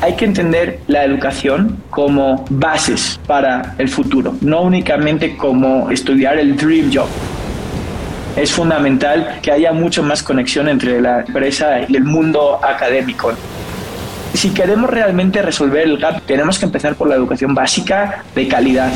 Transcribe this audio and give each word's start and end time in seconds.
hay 0.00 0.14
que 0.14 0.24
entender 0.24 0.80
la 0.86 1.04
educación 1.04 1.82
como 1.90 2.44
bases 2.48 3.20
para 3.26 3.74
el 3.78 3.88
futuro, 3.88 4.34
no 4.40 4.62
únicamente 4.62 5.36
como 5.36 5.90
estudiar 5.90 6.38
el 6.38 6.56
dream 6.56 6.90
job. 6.92 7.08
Es 8.36 8.52
fundamental 8.52 9.40
que 9.42 9.52
haya 9.52 9.72
mucho 9.72 10.02
más 10.02 10.22
conexión 10.22 10.68
entre 10.68 11.00
la 11.00 11.20
empresa 11.20 11.80
y 11.86 11.96
el 11.96 12.04
mundo 12.04 12.58
académico. 12.64 13.32
Si 14.32 14.50
queremos 14.50 14.88
realmente 14.88 15.42
resolver 15.42 15.82
el 15.82 15.98
gap, 15.98 16.22
tenemos 16.22 16.58
que 16.58 16.64
empezar 16.64 16.94
por 16.94 17.08
la 17.08 17.16
educación 17.16 17.54
básica 17.54 18.24
de 18.34 18.48
calidad. 18.48 18.90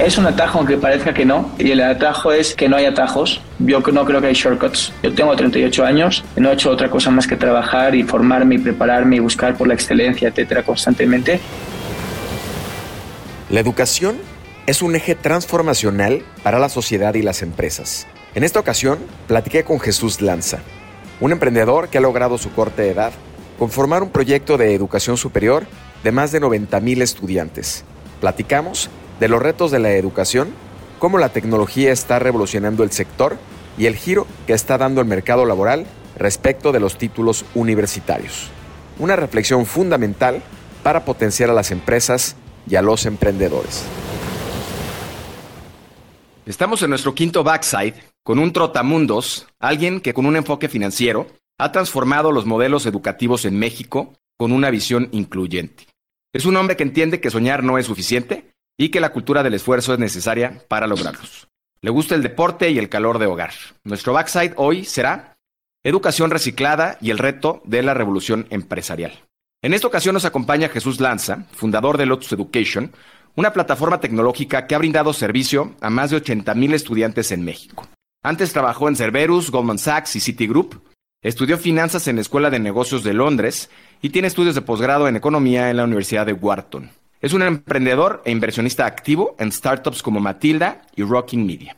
Es 0.00 0.16
un 0.16 0.24
atajo 0.24 0.58
aunque 0.58 0.78
parezca 0.78 1.12
que 1.12 1.26
no, 1.26 1.52
y 1.58 1.70
el 1.72 1.80
atajo 1.82 2.32
es 2.32 2.54
que 2.54 2.70
no 2.70 2.76
hay 2.76 2.86
atajos. 2.86 3.42
Yo 3.58 3.80
no 3.80 4.04
creo 4.06 4.18
que 4.22 4.28
hay 4.28 4.34
shortcuts. 4.34 4.94
Yo 5.02 5.12
tengo 5.12 5.36
38 5.36 5.84
años, 5.84 6.24
no 6.36 6.50
he 6.50 6.54
hecho 6.54 6.70
otra 6.70 6.88
cosa 6.88 7.10
más 7.10 7.26
que 7.26 7.36
trabajar 7.36 7.94
y 7.94 8.02
formarme 8.02 8.54
y 8.54 8.58
prepararme 8.58 9.16
y 9.16 9.18
buscar 9.18 9.58
por 9.58 9.68
la 9.68 9.74
excelencia, 9.74 10.28
etcétera, 10.28 10.62
constantemente. 10.62 11.38
La 13.50 13.60
educación 13.60 14.16
es 14.64 14.80
un 14.80 14.96
eje 14.96 15.14
transformacional 15.16 16.22
para 16.42 16.58
la 16.58 16.70
sociedad 16.70 17.12
y 17.12 17.20
las 17.20 17.42
empresas. 17.42 18.06
En 18.34 18.42
esta 18.42 18.58
ocasión, 18.58 19.00
platiqué 19.26 19.64
con 19.64 19.80
Jesús 19.80 20.22
Lanza, 20.22 20.60
un 21.20 21.32
emprendedor 21.32 21.88
que 21.90 21.98
ha 21.98 22.00
logrado 22.00 22.38
su 22.38 22.50
corta 22.52 22.84
edad 22.84 23.12
conformar 23.58 24.02
un 24.02 24.08
proyecto 24.08 24.56
de 24.56 24.74
educación 24.74 25.18
superior 25.18 25.66
de 26.02 26.10
más 26.10 26.32
de 26.32 26.40
90.000 26.40 27.02
estudiantes. 27.02 27.84
Platicamos 28.22 28.88
de 29.20 29.28
los 29.28 29.40
retos 29.40 29.70
de 29.70 29.78
la 29.78 29.92
educación, 29.92 30.48
cómo 30.98 31.18
la 31.18 31.28
tecnología 31.28 31.92
está 31.92 32.18
revolucionando 32.18 32.82
el 32.82 32.90
sector 32.90 33.36
y 33.78 33.86
el 33.86 33.94
giro 33.94 34.26
que 34.46 34.54
está 34.54 34.78
dando 34.78 35.00
el 35.00 35.06
mercado 35.06 35.44
laboral 35.44 35.86
respecto 36.16 36.72
de 36.72 36.80
los 36.80 36.98
títulos 36.98 37.44
universitarios. 37.54 38.48
Una 38.98 39.16
reflexión 39.16 39.66
fundamental 39.66 40.42
para 40.82 41.04
potenciar 41.04 41.50
a 41.50 41.54
las 41.54 41.70
empresas 41.70 42.34
y 42.68 42.76
a 42.76 42.82
los 42.82 43.06
emprendedores. 43.06 43.84
Estamos 46.46 46.82
en 46.82 46.90
nuestro 46.90 47.14
quinto 47.14 47.44
backside 47.44 47.94
con 48.22 48.38
un 48.38 48.52
trotamundos, 48.52 49.46
alguien 49.58 50.00
que 50.00 50.14
con 50.14 50.26
un 50.26 50.36
enfoque 50.36 50.68
financiero 50.68 51.26
ha 51.58 51.72
transformado 51.72 52.32
los 52.32 52.46
modelos 52.46 52.86
educativos 52.86 53.44
en 53.44 53.58
México 53.58 54.14
con 54.38 54.50
una 54.52 54.70
visión 54.70 55.08
incluyente. 55.12 55.86
Es 56.32 56.46
un 56.46 56.56
hombre 56.56 56.76
que 56.76 56.82
entiende 56.82 57.20
que 57.20 57.30
soñar 57.30 57.62
no 57.62 57.76
es 57.76 57.86
suficiente 57.86 58.50
y 58.78 58.90
que 58.90 59.00
la 59.00 59.12
cultura 59.12 59.42
del 59.42 59.54
esfuerzo 59.54 59.92
es 59.92 59.98
necesaria 59.98 60.62
para 60.68 60.86
lograrlos. 60.86 61.48
Le 61.82 61.90
gusta 61.90 62.14
el 62.14 62.22
deporte 62.22 62.70
y 62.70 62.78
el 62.78 62.88
calor 62.88 63.18
de 63.18 63.26
hogar. 63.26 63.52
Nuestro 63.84 64.12
backside 64.12 64.52
hoy 64.56 64.84
será 64.84 65.36
educación 65.82 66.30
reciclada 66.30 66.98
y 67.00 67.10
el 67.10 67.18
reto 67.18 67.62
de 67.64 67.82
la 67.82 67.94
revolución 67.94 68.46
empresarial. 68.50 69.12
En 69.62 69.74
esta 69.74 69.86
ocasión 69.86 70.14
nos 70.14 70.24
acompaña 70.24 70.68
Jesús 70.68 71.00
Lanza, 71.00 71.44
fundador 71.52 71.98
de 71.98 72.06
Lotus 72.06 72.32
Education, 72.32 72.92
una 73.36 73.52
plataforma 73.52 74.00
tecnológica 74.00 74.66
que 74.66 74.74
ha 74.74 74.78
brindado 74.78 75.12
servicio 75.12 75.74
a 75.80 75.90
más 75.90 76.10
de 76.10 76.22
80.000 76.22 76.74
estudiantes 76.74 77.32
en 77.32 77.44
México. 77.44 77.88
Antes 78.22 78.52
trabajó 78.52 78.88
en 78.88 78.96
Cerberus, 78.96 79.50
Goldman 79.50 79.78
Sachs 79.78 80.16
y 80.16 80.20
Citigroup. 80.20 80.82
Estudió 81.22 81.58
finanzas 81.58 82.08
en 82.08 82.16
la 82.16 82.22
Escuela 82.22 82.50
de 82.50 82.58
Negocios 82.58 83.02
de 83.02 83.14
Londres 83.14 83.70
y 84.02 84.10
tiene 84.10 84.28
estudios 84.28 84.54
de 84.54 84.62
posgrado 84.62 85.08
en 85.08 85.16
economía 85.16 85.70
en 85.70 85.76
la 85.76 85.84
Universidad 85.84 86.26
de 86.26 86.32
Wharton. 86.32 86.90
Es 87.22 87.34
un 87.34 87.42
emprendedor 87.42 88.22
e 88.24 88.30
inversionista 88.30 88.86
activo 88.86 89.36
en 89.38 89.52
startups 89.52 90.02
como 90.02 90.20
Matilda 90.20 90.80
y 90.96 91.02
Rocking 91.02 91.44
Media. 91.44 91.76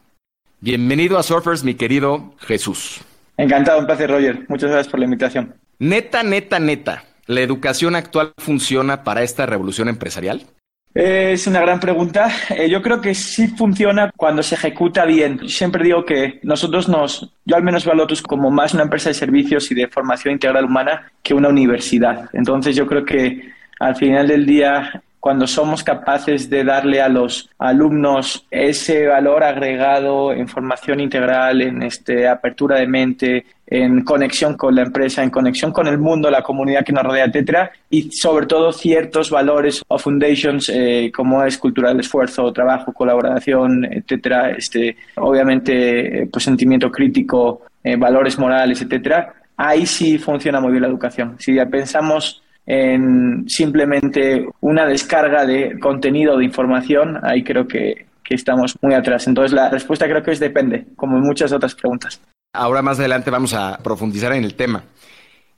Bienvenido 0.60 1.19
a 1.19 1.25
Surfers, 1.25 1.64
mi 1.64 1.75
querido 1.75 2.32
Jesús. 2.38 3.00
Encantado, 3.36 3.81
un 3.81 3.86
placer, 3.86 4.08
Roger. 4.08 4.44
Muchas 4.48 4.70
gracias 4.70 4.88
por 4.88 5.00
la 5.00 5.06
invitación. 5.06 5.52
Neta, 5.81 6.22
neta, 6.22 6.60
neta. 6.60 7.02
¿La 7.26 7.41
educación 7.41 7.97
actual 7.97 8.32
funciona 8.38 9.02
para 9.02 9.25
esta 9.25 9.44
revolución 9.44 9.88
empresarial? 9.88 10.47
Es 10.94 11.48
una 11.48 11.60
gran 11.60 11.81
pregunta. 11.81 12.31
Eh, 12.50 12.70
yo 12.70 12.81
creo 12.81 13.00
que 13.00 13.12
sí 13.12 13.48
funciona 13.48 14.12
cuando 14.16 14.44
se 14.44 14.54
ejecuta 14.54 15.04
bien. 15.06 15.48
Siempre 15.48 15.82
digo 15.82 16.04
que 16.04 16.38
nosotros 16.44 16.88
nos, 16.88 17.32
yo 17.44 17.56
al 17.56 17.64
menos 17.64 17.84
veo 17.84 17.94
a 17.94 17.97
Lotus 17.97 18.22
como 18.22 18.48
más 18.52 18.75
una 18.75 18.84
empresa 18.84 19.08
de 19.08 19.14
servicios 19.14 19.69
y 19.72 19.75
de 19.75 19.88
formación 19.88 20.34
integral 20.34 20.66
humana 20.66 21.10
que 21.20 21.34
una 21.34 21.48
universidad. 21.48 22.31
Entonces 22.32 22.76
yo 22.76 22.86
creo 22.86 23.04
que 23.04 23.50
al 23.81 23.97
final 23.97 24.28
del 24.28 24.47
día 24.47 25.02
cuando 25.22 25.46
somos 25.46 25.84
capaces 25.84 26.50
de 26.50 26.64
darle 26.64 27.00
a 27.00 27.08
los 27.08 27.48
alumnos 27.56 28.44
ese 28.50 29.06
valor 29.06 29.44
agregado 29.44 30.32
en 30.32 30.48
formación 30.48 30.98
integral, 30.98 31.62
en 31.62 31.80
este, 31.84 32.26
apertura 32.26 32.80
de 32.80 32.88
mente, 32.88 33.46
en 33.64 34.02
conexión 34.02 34.56
con 34.56 34.74
la 34.74 34.82
empresa, 34.82 35.22
en 35.22 35.30
conexión 35.30 35.70
con 35.70 35.86
el 35.86 35.96
mundo, 35.96 36.28
la 36.28 36.42
comunidad 36.42 36.84
que 36.84 36.92
nos 36.92 37.04
rodea, 37.04 37.26
etcétera, 37.26 37.70
y 37.88 38.10
sobre 38.10 38.46
todo 38.46 38.72
ciertos 38.72 39.30
valores 39.30 39.84
o 39.86 39.96
foundations 39.96 40.68
eh, 40.68 41.12
como 41.14 41.44
es 41.44 41.56
cultura 41.56 41.90
del 41.90 42.00
esfuerzo, 42.00 42.52
trabajo, 42.52 42.92
colaboración, 42.92 43.84
etcétera, 43.84 44.50
este, 44.50 44.96
obviamente, 45.14 46.22
eh, 46.22 46.28
pues 46.32 46.42
sentimiento 46.42 46.90
crítico, 46.90 47.62
eh, 47.84 47.94
valores 47.94 48.40
morales, 48.40 48.82
etcétera. 48.82 49.34
Ahí 49.56 49.86
sí 49.86 50.18
funciona 50.18 50.60
muy 50.60 50.72
bien 50.72 50.82
la 50.82 50.88
educación. 50.88 51.36
Si 51.38 51.54
ya 51.54 51.66
pensamos 51.66 52.41
en 52.66 53.44
simplemente 53.48 54.46
una 54.60 54.86
descarga 54.86 55.44
de 55.44 55.78
contenido 55.80 56.38
de 56.38 56.44
información, 56.44 57.18
ahí 57.22 57.42
creo 57.42 57.66
que, 57.66 58.06
estamos 58.30 58.78
muy 58.80 58.94
atrás. 58.94 59.26
Entonces 59.26 59.52
la 59.52 59.68
respuesta 59.68 60.08
creo 60.08 60.22
que 60.22 60.30
es 60.30 60.40
depende, 60.40 60.86
como 60.96 61.18
en 61.18 61.22
muchas 61.22 61.52
otras 61.52 61.74
preguntas. 61.74 62.18
Ahora 62.54 62.80
más 62.80 62.98
adelante 62.98 63.30
vamos 63.30 63.52
a 63.52 63.78
profundizar 63.82 64.32
en 64.32 64.42
el 64.42 64.54
tema. 64.54 64.84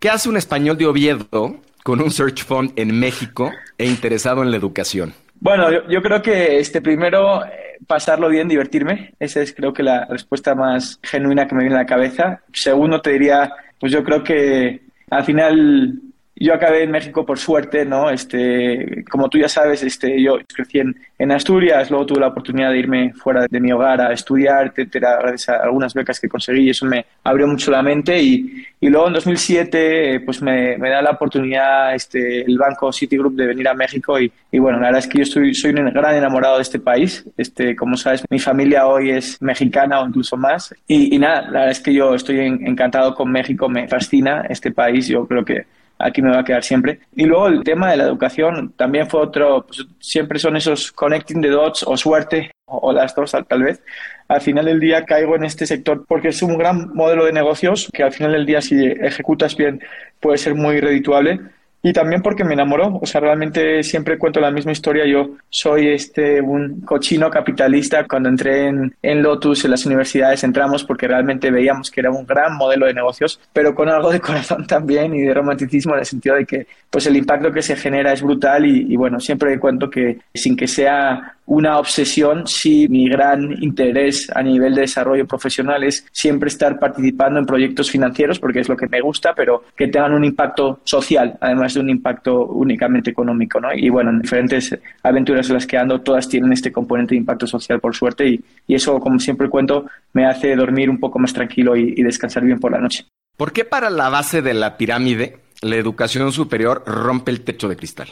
¿Qué 0.00 0.10
hace 0.10 0.28
un 0.28 0.36
español 0.36 0.76
de 0.76 0.86
Oviedo 0.86 1.60
con 1.84 2.00
un 2.00 2.10
search 2.10 2.44
fund 2.44 2.72
en 2.74 2.98
México 2.98 3.52
e 3.78 3.86
interesado 3.86 4.42
en 4.42 4.50
la 4.50 4.56
educación? 4.56 5.14
Bueno, 5.38 5.70
yo, 5.88 6.02
creo 6.02 6.20
que 6.20 6.58
este 6.58 6.80
primero 6.80 7.44
eh, 7.44 7.78
pasarlo 7.86 8.28
bien, 8.28 8.48
divertirme. 8.48 9.14
Esa 9.20 9.40
es 9.40 9.54
creo 9.54 9.72
que 9.72 9.82
la 9.82 10.06
respuesta 10.06 10.54
más 10.54 10.98
genuina 11.02 11.46
que 11.46 11.54
me 11.54 11.62
viene 11.62 11.76
a 11.76 11.80
la 11.80 11.86
cabeza. 11.86 12.40
Segundo 12.52 13.00
te 13.00 13.12
diría, 13.12 13.52
pues 13.78 13.92
yo 13.92 14.02
creo 14.02 14.24
que 14.24 14.80
al 15.10 15.24
final 15.24 16.00
yo 16.36 16.52
acabé 16.52 16.82
en 16.82 16.90
México 16.90 17.24
por 17.24 17.38
suerte, 17.38 17.84
¿no? 17.84 18.10
Este, 18.10 19.04
como 19.08 19.28
tú 19.28 19.38
ya 19.38 19.48
sabes, 19.48 19.82
este, 19.84 20.20
yo 20.20 20.38
crecí 20.52 20.80
en, 20.80 20.96
en, 21.16 21.30
Asturias, 21.30 21.90
luego 21.90 22.06
tuve 22.06 22.20
la 22.20 22.28
oportunidad 22.28 22.70
de 22.70 22.78
irme 22.78 23.12
fuera 23.14 23.46
de 23.48 23.60
mi 23.60 23.70
hogar 23.70 24.00
a 24.00 24.12
estudiar, 24.12 24.66
etcétera, 24.66 25.18
gracias 25.20 25.48
a 25.50 25.62
algunas 25.62 25.94
becas 25.94 26.18
que 26.18 26.28
conseguí 26.28 26.66
y 26.66 26.70
eso 26.70 26.86
me 26.86 27.06
abrió 27.22 27.46
mucho 27.46 27.70
la 27.70 27.82
mente 27.82 28.20
y, 28.20 28.64
y 28.80 28.88
luego 28.88 29.06
en 29.06 29.14
2007 29.14 30.20
pues 30.24 30.42
me, 30.42 30.76
me, 30.76 30.90
da 30.90 31.02
la 31.02 31.12
oportunidad 31.12 31.94
este, 31.94 32.42
el 32.42 32.58
banco 32.58 32.92
Citigroup 32.92 33.36
de 33.36 33.46
venir 33.46 33.68
a 33.68 33.74
México 33.74 34.18
y, 34.18 34.30
y, 34.50 34.58
bueno, 34.58 34.80
la 34.80 34.86
verdad 34.86 35.00
es 35.00 35.06
que 35.06 35.18
yo 35.18 35.22
estoy, 35.22 35.54
soy 35.54 35.70
un 35.70 35.92
gran 35.92 36.16
enamorado 36.16 36.56
de 36.56 36.62
este 36.62 36.80
país, 36.80 37.24
este, 37.36 37.76
como 37.76 37.96
sabes, 37.96 38.24
mi 38.28 38.40
familia 38.40 38.88
hoy 38.88 39.10
es 39.10 39.40
mexicana 39.40 40.00
o 40.00 40.08
incluso 40.08 40.36
más 40.36 40.74
y, 40.88 41.14
y 41.14 41.18
nada, 41.18 41.42
la 41.42 41.50
verdad 41.50 41.70
es 41.70 41.80
que 41.80 41.94
yo 41.94 42.14
estoy 42.14 42.40
encantado 42.40 43.14
con 43.14 43.30
México, 43.30 43.68
me 43.68 43.86
fascina 43.86 44.46
este 44.48 44.72
país, 44.72 45.06
yo 45.06 45.26
creo 45.26 45.44
que 45.44 45.64
aquí 46.04 46.20
me 46.20 46.30
va 46.30 46.40
a 46.40 46.44
quedar 46.44 46.62
siempre. 46.62 47.00
Y 47.16 47.24
luego 47.24 47.48
el 47.48 47.64
tema 47.64 47.90
de 47.90 47.96
la 47.96 48.04
educación 48.04 48.74
también 48.76 49.08
fue 49.08 49.20
otro, 49.20 49.64
pues, 49.66 49.86
siempre 49.98 50.38
son 50.38 50.56
esos 50.56 50.92
connecting 50.92 51.40
the 51.40 51.48
dots 51.48 51.82
o 51.82 51.96
suerte 51.96 52.50
o, 52.66 52.92
las 52.92 53.14
dos 53.14 53.32
tal 53.48 53.62
vez. 53.62 53.82
Al 54.28 54.40
final 54.40 54.66
del 54.66 54.80
día 54.80 55.04
caigo 55.04 55.34
en 55.34 55.44
este 55.44 55.66
sector 55.66 56.04
porque 56.06 56.28
es 56.28 56.42
un 56.42 56.58
gran 56.58 56.94
modelo 56.94 57.24
de 57.24 57.32
negocios 57.32 57.88
que 57.92 58.02
al 58.02 58.12
final 58.12 58.32
del 58.32 58.46
día 58.46 58.60
si 58.60 58.84
ejecutas 58.84 59.56
bien 59.56 59.80
puede 60.20 60.38
ser 60.38 60.54
muy 60.54 60.80
redituable 60.80 61.40
y 61.86 61.92
también 61.92 62.22
porque 62.22 62.44
me 62.44 62.54
enamoró. 62.54 62.98
O 63.00 63.04
sea, 63.04 63.20
realmente 63.20 63.82
siempre 63.82 64.16
cuento 64.16 64.40
la 64.40 64.50
misma 64.50 64.72
historia. 64.72 65.04
Yo 65.06 65.36
soy 65.50 65.88
este 65.88 66.40
un 66.40 66.80
cochino 66.80 67.28
capitalista. 67.28 68.06
Cuando 68.08 68.30
entré 68.30 68.68
en, 68.68 68.96
en, 69.02 69.22
Lotus, 69.22 69.66
en 69.66 69.72
las 69.72 69.84
universidades, 69.84 70.42
entramos 70.44 70.82
porque 70.82 71.06
realmente 71.06 71.50
veíamos 71.50 71.90
que 71.90 72.00
era 72.00 72.10
un 72.10 72.24
gran 72.24 72.56
modelo 72.56 72.86
de 72.86 72.94
negocios, 72.94 73.38
pero 73.52 73.74
con 73.74 73.90
algo 73.90 74.10
de 74.10 74.18
corazón 74.22 74.66
también 74.66 75.14
y 75.14 75.20
de 75.20 75.34
romanticismo 75.34 75.92
en 75.92 76.00
el 76.00 76.06
sentido 76.06 76.36
de 76.36 76.46
que 76.46 76.66
pues 76.88 77.06
el 77.06 77.16
impacto 77.16 77.52
que 77.52 77.60
se 77.60 77.76
genera 77.76 78.14
es 78.14 78.22
brutal 78.22 78.64
y, 78.64 78.86
y 78.90 78.96
bueno, 78.96 79.20
siempre 79.20 79.58
cuento 79.58 79.90
que 79.90 80.20
sin 80.32 80.56
que 80.56 80.66
sea 80.66 81.33
una 81.46 81.78
obsesión 81.78 82.46
si 82.46 82.88
mi 82.88 83.08
gran 83.08 83.62
interés 83.62 84.30
a 84.34 84.42
nivel 84.42 84.74
de 84.74 84.82
desarrollo 84.82 85.26
profesional 85.26 85.84
es 85.84 86.06
siempre 86.12 86.48
estar 86.48 86.78
participando 86.78 87.38
en 87.38 87.46
proyectos 87.46 87.90
financieros, 87.90 88.38
porque 88.38 88.60
es 88.60 88.68
lo 88.68 88.76
que 88.76 88.88
me 88.88 89.00
gusta, 89.00 89.34
pero 89.34 89.64
que 89.76 89.88
tengan 89.88 90.14
un 90.14 90.24
impacto 90.24 90.80
social, 90.84 91.36
además 91.40 91.74
de 91.74 91.80
un 91.80 91.90
impacto 91.90 92.46
únicamente 92.46 93.10
económico. 93.10 93.60
¿no? 93.60 93.68
Y 93.74 93.88
bueno, 93.88 94.10
en 94.10 94.20
diferentes 94.20 94.78
aventuras 95.02 95.48
en 95.48 95.54
las 95.54 95.66
que 95.66 95.76
ando, 95.76 96.00
todas 96.00 96.28
tienen 96.28 96.52
este 96.52 96.72
componente 96.72 97.14
de 97.14 97.18
impacto 97.18 97.46
social, 97.46 97.80
por 97.80 97.94
suerte, 97.94 98.28
y, 98.28 98.44
eso, 98.68 98.98
como 98.98 99.18
siempre 99.18 99.48
cuento, 99.48 99.86
me 100.12 100.26
hace 100.26 100.56
dormir 100.56 100.90
un 100.90 100.98
poco 100.98 101.18
más 101.18 101.32
tranquilo 101.32 101.76
y 101.76 102.02
descansar 102.02 102.44
bien 102.44 102.58
por 102.58 102.72
la 102.72 102.78
noche. 102.78 103.04
¿Por 103.36 103.52
qué 103.52 103.64
para 103.64 103.90
la 103.90 104.08
base 104.08 104.42
de 104.42 104.54
la 104.54 104.76
pirámide 104.76 105.38
la 105.60 105.76
educación 105.76 106.30
superior 106.30 106.84
rompe 106.86 107.30
el 107.30 107.40
techo 107.40 107.68
de 107.68 107.76
cristal? 107.76 108.08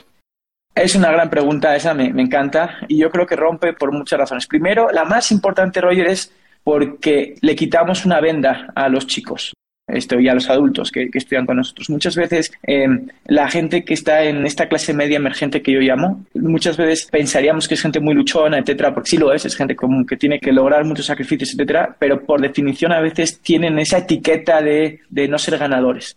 Es 0.75 0.95
una 0.95 1.11
gran 1.13 1.29
pregunta, 1.29 1.77
esa 1.77 1.93
me, 1.93 2.07
encanta 2.07 2.79
y 2.89 2.99
yo 2.99 3.11
creo 3.11 3.27
que 3.27 3.37
rompe 3.37 3.75
por 3.75 3.93
muchas 3.93 4.19
razones. 4.19 4.47
Primero, 4.47 4.91
la 4.91 5.05
más 5.05 5.31
importante, 5.31 5.81
Roger, 5.81 6.07
es 6.07 6.33
porque 6.65 7.35
le 7.41 7.55
quitamos 7.55 8.07
una 8.07 8.21
venda 8.21 8.73
a 8.75 8.89
los 8.89 9.07
chicos 9.07 9.53
esto, 9.89 10.19
y 10.19 10.29
a 10.29 10.35
los 10.35 10.49
adultos 10.49 10.91
que, 10.91 11.11
estudian 11.13 11.45
con 11.45 11.59
nosotros. 11.59 11.91
Muchas 11.91 12.17
veces 12.17 12.53
eh, 12.67 12.87
la 13.27 13.49
gente 13.51 13.85
que 13.85 13.93
está 13.93 14.25
en 14.25 14.47
esta 14.47 14.69
clase 14.69 14.95
media 14.95 15.17
emergente 15.17 15.61
que 15.61 15.73
yo 15.73 15.81
llamo, 15.81 16.25
muchas 16.35 16.79
veces 16.79 17.09
pensaríamos 17.11 17.69
que 17.69 17.75
es 17.75 17.83
gente 17.83 18.01
muy 18.01 18.15
luchona, 18.15 18.59
etcétera, 18.59 18.95
porque 18.95 19.11
sí 19.11 19.19
lo 19.19 19.33
es, 19.33 19.45
es 19.45 19.55
gente 19.55 19.77
común 19.77 20.07
que 20.07 20.17
tiene 20.17 20.41
que 20.41 20.53
lograr 20.53 20.85
muchos 20.85 21.07
sacrificios, 21.07 21.53
etcétera, 21.53 21.95
pero 21.99 22.23
por 22.25 22.41
definición 22.41 22.93
a 22.93 23.01
veces 23.01 23.41
tienen 23.41 23.79
esa 23.79 23.99
etiqueta 23.99 24.63
de, 24.63 25.01
de 25.11 25.29
no 25.29 25.39
ser 25.39 25.59
ganadores 25.59 26.17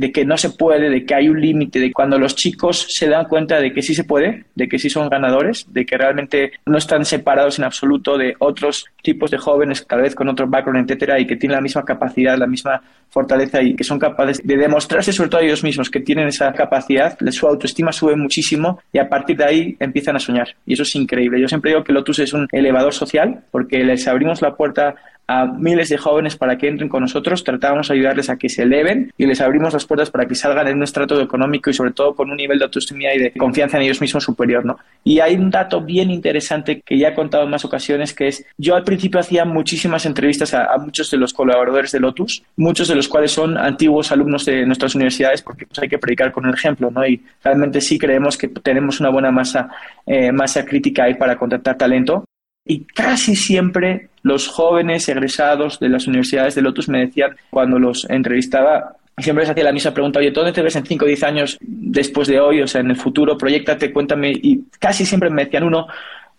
de 0.00 0.10
que 0.10 0.24
no 0.24 0.38
se 0.38 0.48
puede, 0.48 0.88
de 0.88 1.04
que 1.04 1.14
hay 1.14 1.28
un 1.28 1.38
límite, 1.38 1.78
de 1.78 1.92
cuando 1.92 2.18
los 2.18 2.34
chicos 2.34 2.86
se 2.88 3.06
dan 3.06 3.26
cuenta 3.26 3.60
de 3.60 3.70
que 3.70 3.82
sí 3.82 3.94
se 3.94 4.04
puede, 4.04 4.46
de 4.54 4.66
que 4.66 4.78
sí 4.78 4.88
son 4.88 5.10
ganadores, 5.10 5.66
de 5.70 5.84
que 5.84 5.98
realmente 5.98 6.52
no 6.64 6.78
están 6.78 7.04
separados 7.04 7.58
en 7.58 7.66
absoluto 7.66 8.16
de 8.16 8.34
otros 8.38 8.86
tipos 9.02 9.30
de 9.30 9.36
jóvenes, 9.36 9.82
cada 9.82 10.00
vez 10.00 10.14
con 10.14 10.26
otro 10.30 10.46
background, 10.48 10.88
etcétera, 10.90 11.20
y 11.20 11.26
que 11.26 11.36
tienen 11.36 11.56
la 11.56 11.60
misma 11.60 11.84
capacidad, 11.84 12.38
la 12.38 12.46
misma 12.46 12.80
fortaleza 13.10 13.60
y 13.60 13.74
que 13.74 13.84
son 13.84 13.98
capaces 13.98 14.40
de 14.42 14.56
demostrarse 14.56 15.12
sobre 15.12 15.28
todo 15.28 15.42
ellos 15.42 15.62
mismos 15.62 15.90
que 15.90 16.00
tienen 16.00 16.28
esa 16.28 16.50
capacidad, 16.52 17.18
su 17.30 17.46
autoestima 17.46 17.92
sube 17.92 18.16
muchísimo 18.16 18.80
y 18.92 18.98
a 18.98 19.08
partir 19.08 19.36
de 19.36 19.44
ahí 19.44 19.76
empiezan 19.80 20.16
a 20.16 20.18
soñar. 20.18 20.48
Y 20.64 20.74
eso 20.74 20.84
es 20.84 20.94
increíble. 20.94 21.40
Yo 21.40 21.48
siempre 21.48 21.72
digo 21.72 21.84
que 21.84 21.92
Lotus 21.92 22.20
es 22.20 22.32
un 22.32 22.48
elevador 22.52 22.94
social 22.94 23.42
porque 23.50 23.84
les 23.84 24.08
abrimos 24.08 24.40
la 24.40 24.54
puerta 24.54 24.94
a 25.30 25.46
miles 25.46 25.88
de 25.88 25.96
jóvenes 25.96 26.36
para 26.36 26.58
que 26.58 26.66
entren 26.66 26.88
con 26.88 27.02
nosotros, 27.02 27.44
tratamos 27.44 27.86
de 27.86 27.94
ayudarles 27.94 28.28
a 28.30 28.36
que 28.36 28.48
se 28.48 28.64
eleven 28.64 29.12
y 29.16 29.26
les 29.26 29.40
abrimos 29.40 29.72
las 29.72 29.86
puertas 29.86 30.10
para 30.10 30.26
que 30.26 30.34
salgan 30.34 30.66
en 30.66 30.78
un 30.78 30.82
estrato 30.82 31.20
económico 31.20 31.70
y 31.70 31.72
sobre 31.72 31.92
todo 31.92 32.16
con 32.16 32.32
un 32.32 32.36
nivel 32.36 32.58
de 32.58 32.64
autoestima 32.64 33.14
y 33.14 33.18
de 33.18 33.32
confianza 33.34 33.76
en 33.76 33.84
ellos 33.84 34.00
mismos 34.00 34.24
superior, 34.24 34.64
¿no? 34.64 34.76
Y 35.04 35.20
hay 35.20 35.36
un 35.36 35.48
dato 35.48 35.82
bien 35.82 36.10
interesante 36.10 36.82
que 36.84 36.98
ya 36.98 37.10
he 37.10 37.14
contado 37.14 37.44
en 37.44 37.50
más 37.50 37.64
ocasiones 37.64 38.12
que 38.12 38.26
es, 38.26 38.44
yo 38.58 38.74
al 38.74 38.82
principio 38.82 39.20
hacía 39.20 39.44
muchísimas 39.44 40.04
entrevistas 40.04 40.52
a, 40.52 40.76
muchos 40.78 41.08
de 41.12 41.18
los 41.18 41.32
colaboradores 41.32 41.92
de 41.92 42.00
Lotus, 42.00 42.42
muchos 42.56 42.88
de 42.88 42.96
los 42.96 43.06
cuales 43.06 43.30
son 43.30 43.56
antiguos 43.56 44.10
alumnos 44.10 44.44
de 44.44 44.66
nuestras 44.66 44.96
universidades 44.96 45.42
porque 45.42 45.64
pues, 45.64 45.78
hay 45.78 45.88
que 45.88 45.98
predicar 45.98 46.32
con 46.32 46.44
el 46.46 46.54
ejemplo, 46.54 46.90
¿no? 46.90 47.06
Y 47.06 47.22
realmente 47.44 47.80
sí 47.80 48.00
creemos 48.00 48.36
que 48.36 48.48
tenemos 48.48 48.98
una 48.98 49.10
buena 49.10 49.30
masa, 49.30 49.68
eh, 50.04 50.32
masa 50.32 50.64
crítica 50.64 51.04
ahí 51.04 51.14
para 51.14 51.36
contratar 51.36 51.78
talento 51.78 52.24
y 52.64 52.84
casi 52.84 53.36
siempre 53.36 54.09
los 54.22 54.48
jóvenes 54.48 55.08
egresados 55.08 55.78
de 55.80 55.88
las 55.88 56.06
universidades 56.06 56.54
de 56.54 56.62
Lotus 56.62 56.88
me 56.88 57.06
decían, 57.06 57.36
cuando 57.50 57.78
los 57.78 58.08
entrevistaba, 58.08 58.96
siempre 59.18 59.44
les 59.44 59.50
hacía 59.50 59.64
la 59.64 59.72
misma 59.72 59.92
pregunta, 59.92 60.18
oye, 60.18 60.30
¿dónde 60.30 60.52
te 60.52 60.62
ves 60.62 60.76
en 60.76 60.86
5 60.86 61.04
o 61.04 61.08
10 61.08 61.22
años 61.24 61.58
después 61.60 62.28
de 62.28 62.40
hoy? 62.40 62.62
O 62.62 62.66
sea, 62.66 62.80
en 62.80 62.90
el 62.90 62.96
futuro, 62.96 63.36
proyectate, 63.36 63.92
cuéntame. 63.92 64.30
Y 64.30 64.64
casi 64.78 65.04
siempre 65.04 65.30
me 65.30 65.44
decían, 65.44 65.64
uno, 65.64 65.86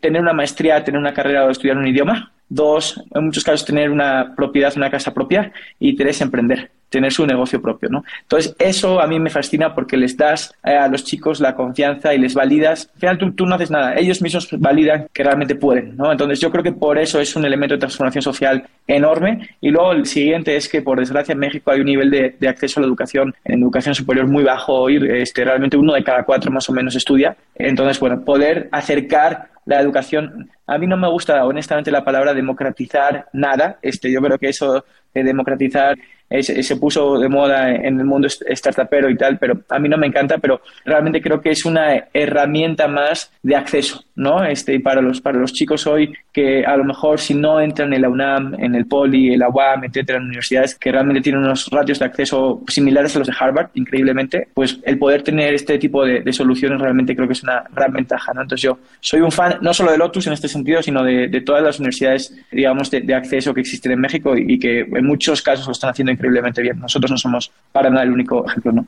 tener 0.02 0.22
una 0.22 0.34
maestría, 0.34 0.84
tener 0.84 1.00
una 1.00 1.14
carrera 1.14 1.46
o 1.46 1.50
estudiar 1.50 1.78
un 1.78 1.88
idioma. 1.88 2.32
Dos, 2.50 3.02
en 3.14 3.26
muchos 3.26 3.44
casos, 3.44 3.66
tener 3.66 3.90
una 3.90 4.34
propiedad, 4.36 4.74
una 4.76 4.92
casa 4.92 5.14
propia. 5.14 5.54
Y 5.80 5.96
tres, 5.96 6.20
emprender 6.22 6.70
tener 6.92 7.12
su 7.12 7.26
negocio 7.26 7.62
propio, 7.62 7.90
¿no? 7.90 8.04
Entonces, 8.24 8.54
eso 8.60 9.02
a 9.02 9.08
mí 9.08 9.20
me 9.20 9.30
fascina 9.30 9.74
porque 9.74 9.96
les 9.96 10.16
das 10.16 10.54
eh, 10.64 10.76
a 10.76 10.90
los 10.90 11.06
chicos 11.06 11.40
la 11.40 11.56
confianza 11.56 12.14
y 12.14 12.20
les 12.20 12.34
validas. 12.34 12.90
Al 12.94 13.00
final, 13.00 13.34
tú, 13.34 13.46
no 13.46 13.56
haces 13.56 13.72
nada, 13.72 13.96
ellos 13.96 14.22
mismos 14.22 14.50
validan 14.60 15.08
que 15.14 15.24
realmente 15.24 15.56
pueden, 15.56 15.96
¿no? 15.96 16.12
Entonces, 16.12 16.40
yo 16.42 16.52
creo 16.52 16.64
que 16.64 16.74
por 16.74 17.00
eso 17.00 17.20
es 17.20 17.36
un 17.36 17.46
elemento 17.46 17.76
de 17.76 17.80
transformación 17.80 18.22
social 18.22 18.68
enorme. 18.86 19.56
Y 19.62 19.70
luego, 19.70 19.94
el 19.94 20.06
siguiente 20.06 20.56
es 20.58 20.68
que, 20.68 20.82
por 20.82 21.00
desgracia, 21.00 21.32
en 21.32 21.40
México 21.40 21.72
hay 21.72 21.80
un 21.80 21.86
nivel 21.86 22.12
de, 22.12 22.48
acceso 22.48 22.80
a 22.80 22.82
la 22.82 22.88
educación, 22.88 23.34
en 23.46 23.62
educación 23.62 23.96
superior 23.96 24.28
muy 24.28 24.44
bajo 24.44 24.74
hoy, 24.74 25.00
este, 25.12 25.46
realmente 25.46 25.78
uno 25.78 25.94
de 25.94 26.04
cada 26.04 26.24
cuatro 26.24 26.52
más 26.52 26.70
o 26.70 26.74
menos 26.74 26.94
estudia. 26.96 27.38
Entonces, 27.56 27.98
bueno, 28.02 28.22
poder 28.26 28.68
acercar 28.74 29.52
la 29.66 29.80
educación. 29.80 30.50
A 30.68 30.78
mí 30.78 30.88
no 30.88 30.98
me 30.98 31.10
gusta, 31.10 31.46
honestamente, 31.46 31.92
la 31.92 32.04
palabra 32.04 32.34
democratizar 32.34 33.28
nada. 33.34 33.80
Este, 33.82 34.12
yo 34.12 34.22
creo 34.22 34.38
que 34.38 34.50
eso 34.50 34.86
de 35.14 35.24
democratizar 35.24 35.98
se 36.42 36.76
puso 36.78 37.20
de 37.20 37.30
moda 37.30 37.74
en 37.74 38.00
el 38.00 38.06
mundo 38.06 38.28
startupero 38.30 39.10
y 39.10 39.18
tal, 39.18 39.38
pero 39.38 39.62
a 39.70 39.80
mí 39.80 39.90
no 39.90 39.98
me 39.98 40.08
encanta, 40.08 40.38
pero 40.38 40.62
realmente 40.86 41.22
creo 41.22 41.42
que 41.42 41.50
es 41.50 41.66
una 41.66 42.06
herramienta 42.14 42.88
más 42.88 43.32
de 43.44 43.56
acceso, 43.56 44.04
¿no? 44.16 44.44
Este, 44.44 44.80
para 44.80 45.02
los, 45.02 45.22
para 45.22 45.40
los 45.40 45.54
chicos 45.54 45.86
hoy 45.88 46.14
que 46.32 46.66
a 46.66 46.78
lo 46.78 46.86
mejor 46.86 47.20
si 47.20 47.34
no 47.34 47.60
entran 47.60 47.94
en 47.94 48.02
la 48.02 48.10
UNAM, 48.10 48.56
en 48.58 48.76
el 48.76 48.86
Poli, 48.86 49.34
en 49.34 49.40
la 49.40 49.50
UAM, 49.50 49.84
etcétera, 49.84 50.20
en 50.20 50.26
universidades 50.26 50.76
que 50.76 50.92
realmente 50.92 51.22
tienen 51.22 51.44
unos 51.44 51.68
ratios 51.70 52.00
de 52.00 52.06
acceso 52.06 52.62
similares 52.68 53.16
a 53.16 53.20
los 53.20 53.28
de 53.28 53.34
Harvard, 53.38 53.70
increíblemente, 53.74 54.48
pues 54.54 54.80
el 54.84 54.98
poder 54.98 55.24
tener 55.24 55.54
este 55.54 55.78
tipo 55.78 56.06
de, 56.06 56.32
soluciones 56.32 56.80
realmente 56.80 57.14
creo 57.14 57.28
que 57.28 57.34
es 57.34 57.44
una 57.44 57.64
gran 57.76 57.92
ventaja, 57.92 58.34
¿no? 58.34 58.42
Entonces 58.42 58.64
yo 58.64 58.80
soy 59.02 59.20
un 59.20 59.32
fan 59.32 59.58
no 59.62 59.74
solo 59.74 59.92
de 59.92 59.98
Lotus 59.98 60.28
en 60.28 60.34
este 60.34 60.48
sentido, 60.48 60.82
sino 60.82 61.04
de, 61.04 61.42
todas 61.46 61.62
las 61.62 61.80
universidades, 61.80 62.34
digamos, 62.52 62.90
de, 62.90 63.14
acceso 63.14 63.54
que 63.54 63.62
existen 63.62 63.92
en 63.92 64.00
México 64.00 64.38
y, 64.38 64.54
y 64.54 64.60
que 64.60 64.80
en 64.82 65.06
muchos 65.06 65.42
casos 65.42 65.66
lo 65.66 65.74
están 65.74 65.90
haciendo 65.90 66.12
increíblemente 66.22 66.62
bien. 66.62 66.80
Nosotros 66.80 67.12
no 67.12 67.18
somos 67.18 67.52
para 67.72 67.90
nada 67.90 68.04
el 68.04 68.12
único 68.12 68.46
ejemplo, 68.48 68.72
¿no? 68.72 68.88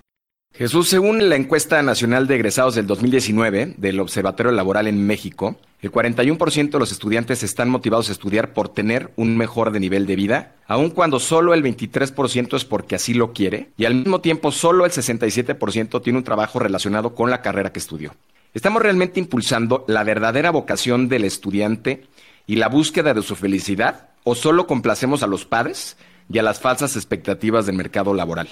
Jesús, 0.56 0.88
según 0.88 1.30
la 1.30 1.36
encuesta 1.36 1.82
nacional 1.82 2.28
de 2.28 2.36
egresados 2.36 2.76
del 2.76 2.86
2019 2.86 3.74
del 3.78 4.00
Observatorio 4.00 4.52
Laboral 4.52 4.86
en 4.86 5.04
México, 5.08 5.58
el 5.82 5.92
41% 5.92 6.70
de 6.70 6.80
los 6.80 6.92
estudiantes 6.92 7.42
están 7.42 7.70
motivados 7.70 8.10
a 8.10 8.12
estudiar 8.12 8.54
por 8.54 8.70
tener 8.70 9.10
un 9.16 9.36
mejor 9.36 9.72
nivel 9.72 10.06
de 10.06 10.16
vida, 10.16 10.52
aun 10.68 10.92
cuando 10.92 11.20
solo 11.20 11.56
el 11.56 11.64
23% 11.64 12.56
es 12.56 12.66
porque 12.66 12.94
así 12.94 13.16
lo 13.16 13.34
quiere, 13.34 13.72
y 13.78 13.86
al 13.86 13.96
mismo 13.96 14.22
tiempo 14.22 14.52
solo 14.52 14.86
el 14.86 14.92
67% 14.92 16.04
tiene 16.04 16.20
un 16.20 16.24
trabajo 16.24 16.60
relacionado 16.60 17.16
con 17.16 17.32
la 17.32 17.42
carrera 17.42 17.72
que 17.72 17.80
estudió. 17.80 18.14
¿Estamos 18.54 18.84
realmente 18.84 19.20
impulsando 19.20 19.86
la 19.88 20.04
verdadera 20.04 20.52
vocación 20.52 21.10
del 21.10 21.24
estudiante 21.24 22.06
y 22.46 22.58
la 22.58 22.70
búsqueda 22.70 23.16
de 23.16 23.24
su 23.24 23.36
felicidad? 23.36 24.10
¿O 24.24 24.36
solo 24.36 24.68
complacemos 24.68 25.24
a 25.24 25.28
los 25.28 25.46
padres 25.46 25.98
y 26.32 26.40
a 26.40 26.44
las 26.44 26.60
falsas 26.60 26.96
expectativas 26.96 27.66
del 27.66 27.76
mercado 27.76 28.14
laboral? 28.14 28.48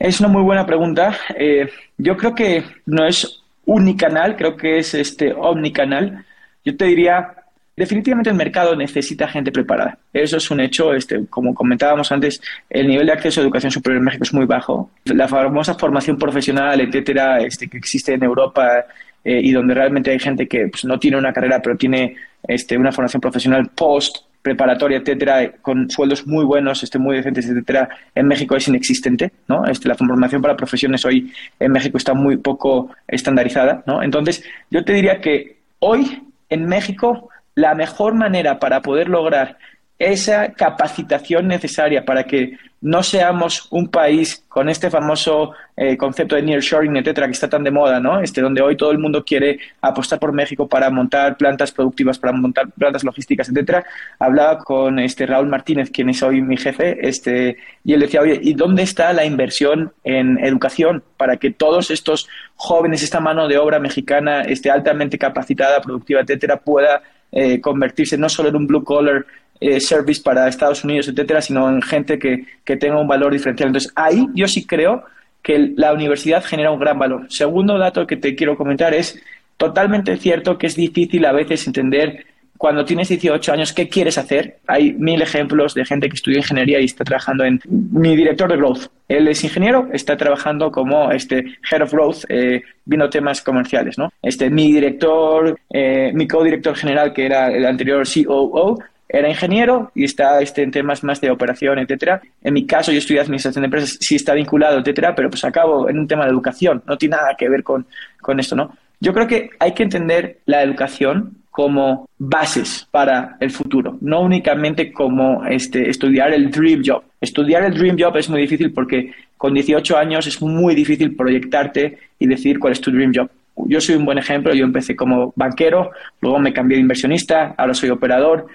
Es 0.00 0.20
una 0.20 0.28
muy 0.28 0.42
buena 0.42 0.66
pregunta. 0.66 1.16
Eh, 1.36 1.68
yo 1.98 2.16
creo 2.16 2.34
que 2.34 2.64
no 2.86 3.06
es 3.06 3.42
unicanal, 3.66 4.36
creo 4.36 4.56
que 4.56 4.78
es 4.78 4.94
este 4.94 5.32
omnicanal. 5.32 6.24
Yo 6.64 6.76
te 6.76 6.86
diría, 6.86 7.34
definitivamente 7.76 8.30
el 8.30 8.36
mercado 8.36 8.76
necesita 8.76 9.28
gente 9.28 9.52
preparada. 9.52 9.98
Eso 10.12 10.36
es 10.36 10.50
un 10.50 10.60
hecho. 10.60 10.94
Este, 10.94 11.26
como 11.26 11.54
comentábamos 11.54 12.10
antes, 12.12 12.40
el 12.70 12.88
nivel 12.88 13.06
de 13.06 13.12
acceso 13.12 13.40
a 13.40 13.44
educación 13.44 13.72
superior 13.72 13.98
en 13.98 14.04
México 14.04 14.24
es 14.24 14.34
muy 14.34 14.46
bajo. 14.46 14.90
La 15.04 15.28
famosa 15.28 15.74
formación 15.74 16.16
profesional, 16.16 16.80
etcétera, 16.80 17.38
este, 17.38 17.68
que 17.68 17.78
existe 17.78 18.14
en 18.14 18.22
Europa 18.22 18.84
eh, 19.24 19.40
y 19.42 19.52
donde 19.52 19.74
realmente 19.74 20.10
hay 20.10 20.18
gente 20.18 20.46
que 20.46 20.68
pues, 20.68 20.84
no 20.84 20.98
tiene 20.98 21.16
una 21.16 21.32
carrera, 21.32 21.60
pero 21.62 21.76
tiene 21.76 22.16
este, 22.46 22.76
una 22.76 22.92
formación 22.92 23.20
profesional 23.20 23.70
post 23.74 24.18
preparatoria, 24.44 24.98
etcétera, 24.98 25.52
con 25.62 25.88
sueldos 25.88 26.26
muy 26.26 26.44
buenos, 26.44 26.82
este, 26.82 26.98
muy 26.98 27.16
decentes, 27.16 27.48
etcétera, 27.48 27.88
en 28.14 28.26
México 28.26 28.54
es 28.54 28.68
inexistente, 28.68 29.32
¿no? 29.48 29.64
Este, 29.64 29.88
la 29.88 29.94
formación 29.94 30.42
para 30.42 30.54
profesiones 30.54 31.02
hoy 31.06 31.32
en 31.58 31.72
México 31.72 31.96
está 31.96 32.12
muy 32.12 32.36
poco 32.36 32.90
estandarizada, 33.08 33.82
¿no? 33.86 34.02
Entonces, 34.02 34.44
yo 34.70 34.84
te 34.84 34.92
diría 34.92 35.22
que 35.22 35.60
hoy 35.78 36.22
en 36.50 36.66
México 36.66 37.30
la 37.54 37.74
mejor 37.74 38.12
manera 38.14 38.58
para 38.58 38.82
poder 38.82 39.08
lograr 39.08 39.56
esa 39.98 40.52
capacitación 40.52 41.48
necesaria 41.48 42.04
para 42.04 42.24
que 42.24 42.58
no 42.84 43.02
seamos 43.02 43.66
un 43.70 43.88
país 43.88 44.44
con 44.46 44.68
este 44.68 44.90
famoso 44.90 45.52
eh, 45.74 45.96
concepto 45.96 46.36
de 46.36 46.42
nearshoring, 46.42 46.94
etcétera, 46.98 47.26
que 47.26 47.32
está 47.32 47.48
tan 47.48 47.64
de 47.64 47.70
moda, 47.70 47.98
¿no? 47.98 48.20
Este, 48.20 48.42
donde 48.42 48.60
hoy 48.60 48.76
todo 48.76 48.90
el 48.90 48.98
mundo 48.98 49.24
quiere 49.24 49.58
apostar 49.80 50.18
por 50.18 50.34
México 50.34 50.68
para 50.68 50.90
montar 50.90 51.38
plantas 51.38 51.72
productivas, 51.72 52.18
para 52.18 52.34
montar 52.34 52.70
plantas 52.72 53.02
logísticas, 53.02 53.48
etcétera. 53.48 53.86
Hablaba 54.18 54.58
con 54.58 54.98
este 54.98 55.24
Raúl 55.24 55.48
Martínez, 55.48 55.90
quien 55.90 56.10
es 56.10 56.22
hoy 56.22 56.42
mi 56.42 56.58
jefe, 56.58 57.08
este, 57.08 57.56
y 57.84 57.94
él 57.94 58.00
decía, 58.00 58.20
oye, 58.20 58.38
¿y 58.42 58.52
dónde 58.52 58.82
está 58.82 59.14
la 59.14 59.24
inversión 59.24 59.94
en 60.04 60.38
educación 60.44 61.02
para 61.16 61.38
que 61.38 61.50
todos 61.50 61.90
estos 61.90 62.28
jóvenes, 62.54 63.02
esta 63.02 63.18
mano 63.18 63.48
de 63.48 63.56
obra 63.56 63.78
mexicana, 63.78 64.42
esté 64.42 64.70
altamente 64.70 65.16
capacitada, 65.16 65.80
productiva, 65.80 66.20
etcétera, 66.20 66.58
pueda 66.58 67.02
eh, 67.34 67.60
convertirse 67.60 68.16
no 68.16 68.28
solo 68.28 68.48
en 68.48 68.56
un 68.56 68.66
blue 68.66 68.84
collar 68.84 69.26
eh, 69.60 69.80
service 69.80 70.22
para 70.22 70.48
Estados 70.48 70.84
Unidos, 70.84 71.08
etcétera, 71.08 71.42
sino 71.42 71.68
en 71.68 71.82
gente 71.82 72.18
que, 72.18 72.44
que 72.64 72.76
tenga 72.76 73.00
un 73.00 73.08
valor 73.08 73.32
diferencial. 73.32 73.68
Entonces, 73.68 73.92
ahí 73.96 74.26
yo 74.34 74.46
sí 74.46 74.64
creo 74.64 75.04
que 75.42 75.72
la 75.76 75.92
universidad 75.92 76.44
genera 76.44 76.70
un 76.70 76.78
gran 76.78 76.98
valor. 76.98 77.26
Segundo 77.28 77.76
dato 77.76 78.06
que 78.06 78.16
te 78.16 78.34
quiero 78.34 78.56
comentar 78.56 78.94
es 78.94 79.20
totalmente 79.56 80.16
cierto 80.16 80.58
que 80.58 80.68
es 80.68 80.76
difícil 80.76 81.24
a 81.26 81.32
veces 81.32 81.66
entender 81.66 82.24
cuando 82.64 82.86
tienes 82.86 83.10
18 83.10 83.52
años, 83.52 83.74
¿qué 83.74 83.90
quieres 83.90 84.16
hacer? 84.16 84.56
Hay 84.66 84.94
mil 84.94 85.20
ejemplos 85.20 85.74
de 85.74 85.84
gente 85.84 86.08
que 86.08 86.14
estudia 86.14 86.38
ingeniería 86.38 86.80
y 86.80 86.86
está 86.86 87.04
trabajando 87.04 87.44
en... 87.44 87.60
Mi 87.68 88.16
director 88.16 88.50
de 88.50 88.56
Growth, 88.56 88.86
él 89.06 89.28
es 89.28 89.44
ingeniero, 89.44 89.90
está 89.92 90.16
trabajando 90.16 90.70
como 90.70 91.12
este 91.12 91.44
Head 91.70 91.82
of 91.82 91.92
Growth, 91.92 92.24
eh, 92.30 92.62
viendo 92.86 93.10
temas 93.10 93.42
comerciales, 93.42 93.98
¿no? 93.98 94.10
Este, 94.22 94.48
mi 94.48 94.72
director, 94.72 95.60
eh, 95.68 96.10
mi 96.14 96.26
co-director 96.26 96.74
general, 96.74 97.12
que 97.12 97.26
era 97.26 97.48
el 97.48 97.66
anterior 97.66 98.06
COO, 98.06 98.78
era 99.10 99.28
ingeniero 99.28 99.92
y 99.94 100.04
está 100.04 100.40
este, 100.40 100.62
en 100.62 100.70
temas 100.70 101.04
más 101.04 101.20
de 101.20 101.30
operación, 101.30 101.78
etcétera. 101.80 102.22
En 102.42 102.54
mi 102.54 102.64
caso, 102.64 102.92
yo 102.92 102.98
estudié 102.98 103.20
administración 103.20 103.60
de 103.60 103.66
empresas, 103.66 103.98
sí 104.00 104.14
está 104.14 104.32
vinculado, 104.32 104.78
etcétera, 104.78 105.14
pero 105.14 105.28
pues 105.28 105.44
acabo 105.44 105.90
en 105.90 105.98
un 105.98 106.08
tema 106.08 106.24
de 106.24 106.30
educación, 106.30 106.82
no 106.86 106.96
tiene 106.96 107.16
nada 107.16 107.34
que 107.36 107.46
ver 107.46 107.62
con, 107.62 107.86
con 108.22 108.40
esto, 108.40 108.56
¿no? 108.56 108.74
Yo 109.00 109.12
creo 109.12 109.26
que 109.26 109.50
hay 109.58 109.72
que 109.72 109.82
entender 109.82 110.38
la 110.46 110.62
educación 110.62 111.43
como 111.54 112.08
bases 112.18 112.84
para 112.90 113.36
el 113.38 113.52
futuro, 113.52 113.96
no 114.00 114.22
únicamente 114.22 114.92
como 114.92 115.44
este, 115.44 115.88
estudiar 115.88 116.34
el 116.34 116.50
dream 116.50 116.82
job. 116.84 117.04
Estudiar 117.20 117.62
el 117.62 117.74
dream 117.74 117.96
job 117.96 118.16
es 118.16 118.28
muy 118.28 118.40
difícil 118.40 118.72
porque 118.72 119.12
con 119.36 119.54
18 119.54 119.96
años 119.96 120.26
es 120.26 120.42
muy 120.42 120.74
difícil 120.74 121.14
proyectarte 121.14 121.96
y 122.18 122.26
decir 122.26 122.58
cuál 122.58 122.72
es 122.72 122.80
tu 122.80 122.90
dream 122.90 123.12
job. 123.14 123.30
Yo 123.68 123.80
soy 123.80 123.94
un 123.94 124.04
buen 124.04 124.18
ejemplo, 124.18 124.52
yo 124.52 124.64
empecé 124.64 124.96
como 124.96 125.32
banquero, 125.36 125.92
luego 126.20 126.40
me 126.40 126.52
cambié 126.52 126.76
de 126.76 126.82
inversionista, 126.82 127.54
ahora 127.56 127.72
soy 127.72 127.90
operador, 127.90 128.48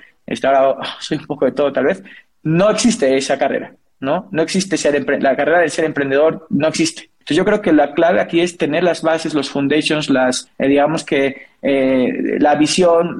ahora 0.44 0.75
soy 1.00 1.20
un 1.20 1.25
poco 1.25 1.46
de 1.46 1.53
todo 1.53 1.72
tal 1.72 1.86
vez. 1.86 2.03
No 2.44 2.70
existe 2.70 3.15
esa 3.15 3.38
carrera, 3.38 3.75
¿no? 4.01 4.27
No 4.34 4.41
existe 4.41 4.75
ser 4.75 5.06
la 5.22 5.38
carrera 5.38 5.60
de 5.60 5.70
ser 5.70 5.86
emprendedor, 5.86 6.48
no 6.50 6.68
existe. 6.68 7.09
Entonces 7.29 7.45
yo 7.45 7.45
creo 7.45 7.62
que 7.62 7.74
la 7.74 7.93
clave 7.93 8.21
aquí 8.21 8.41
es 8.41 8.57
tener 8.57 8.83
las 8.83 9.03
bases, 9.03 9.36
los 9.36 9.51
foundations, 9.51 10.09
las, 10.09 10.50
eh, 10.57 10.67
digamos 10.67 11.03
que 11.03 11.43
eh, 11.62 12.39
la 12.39 12.55
visión, 12.55 13.19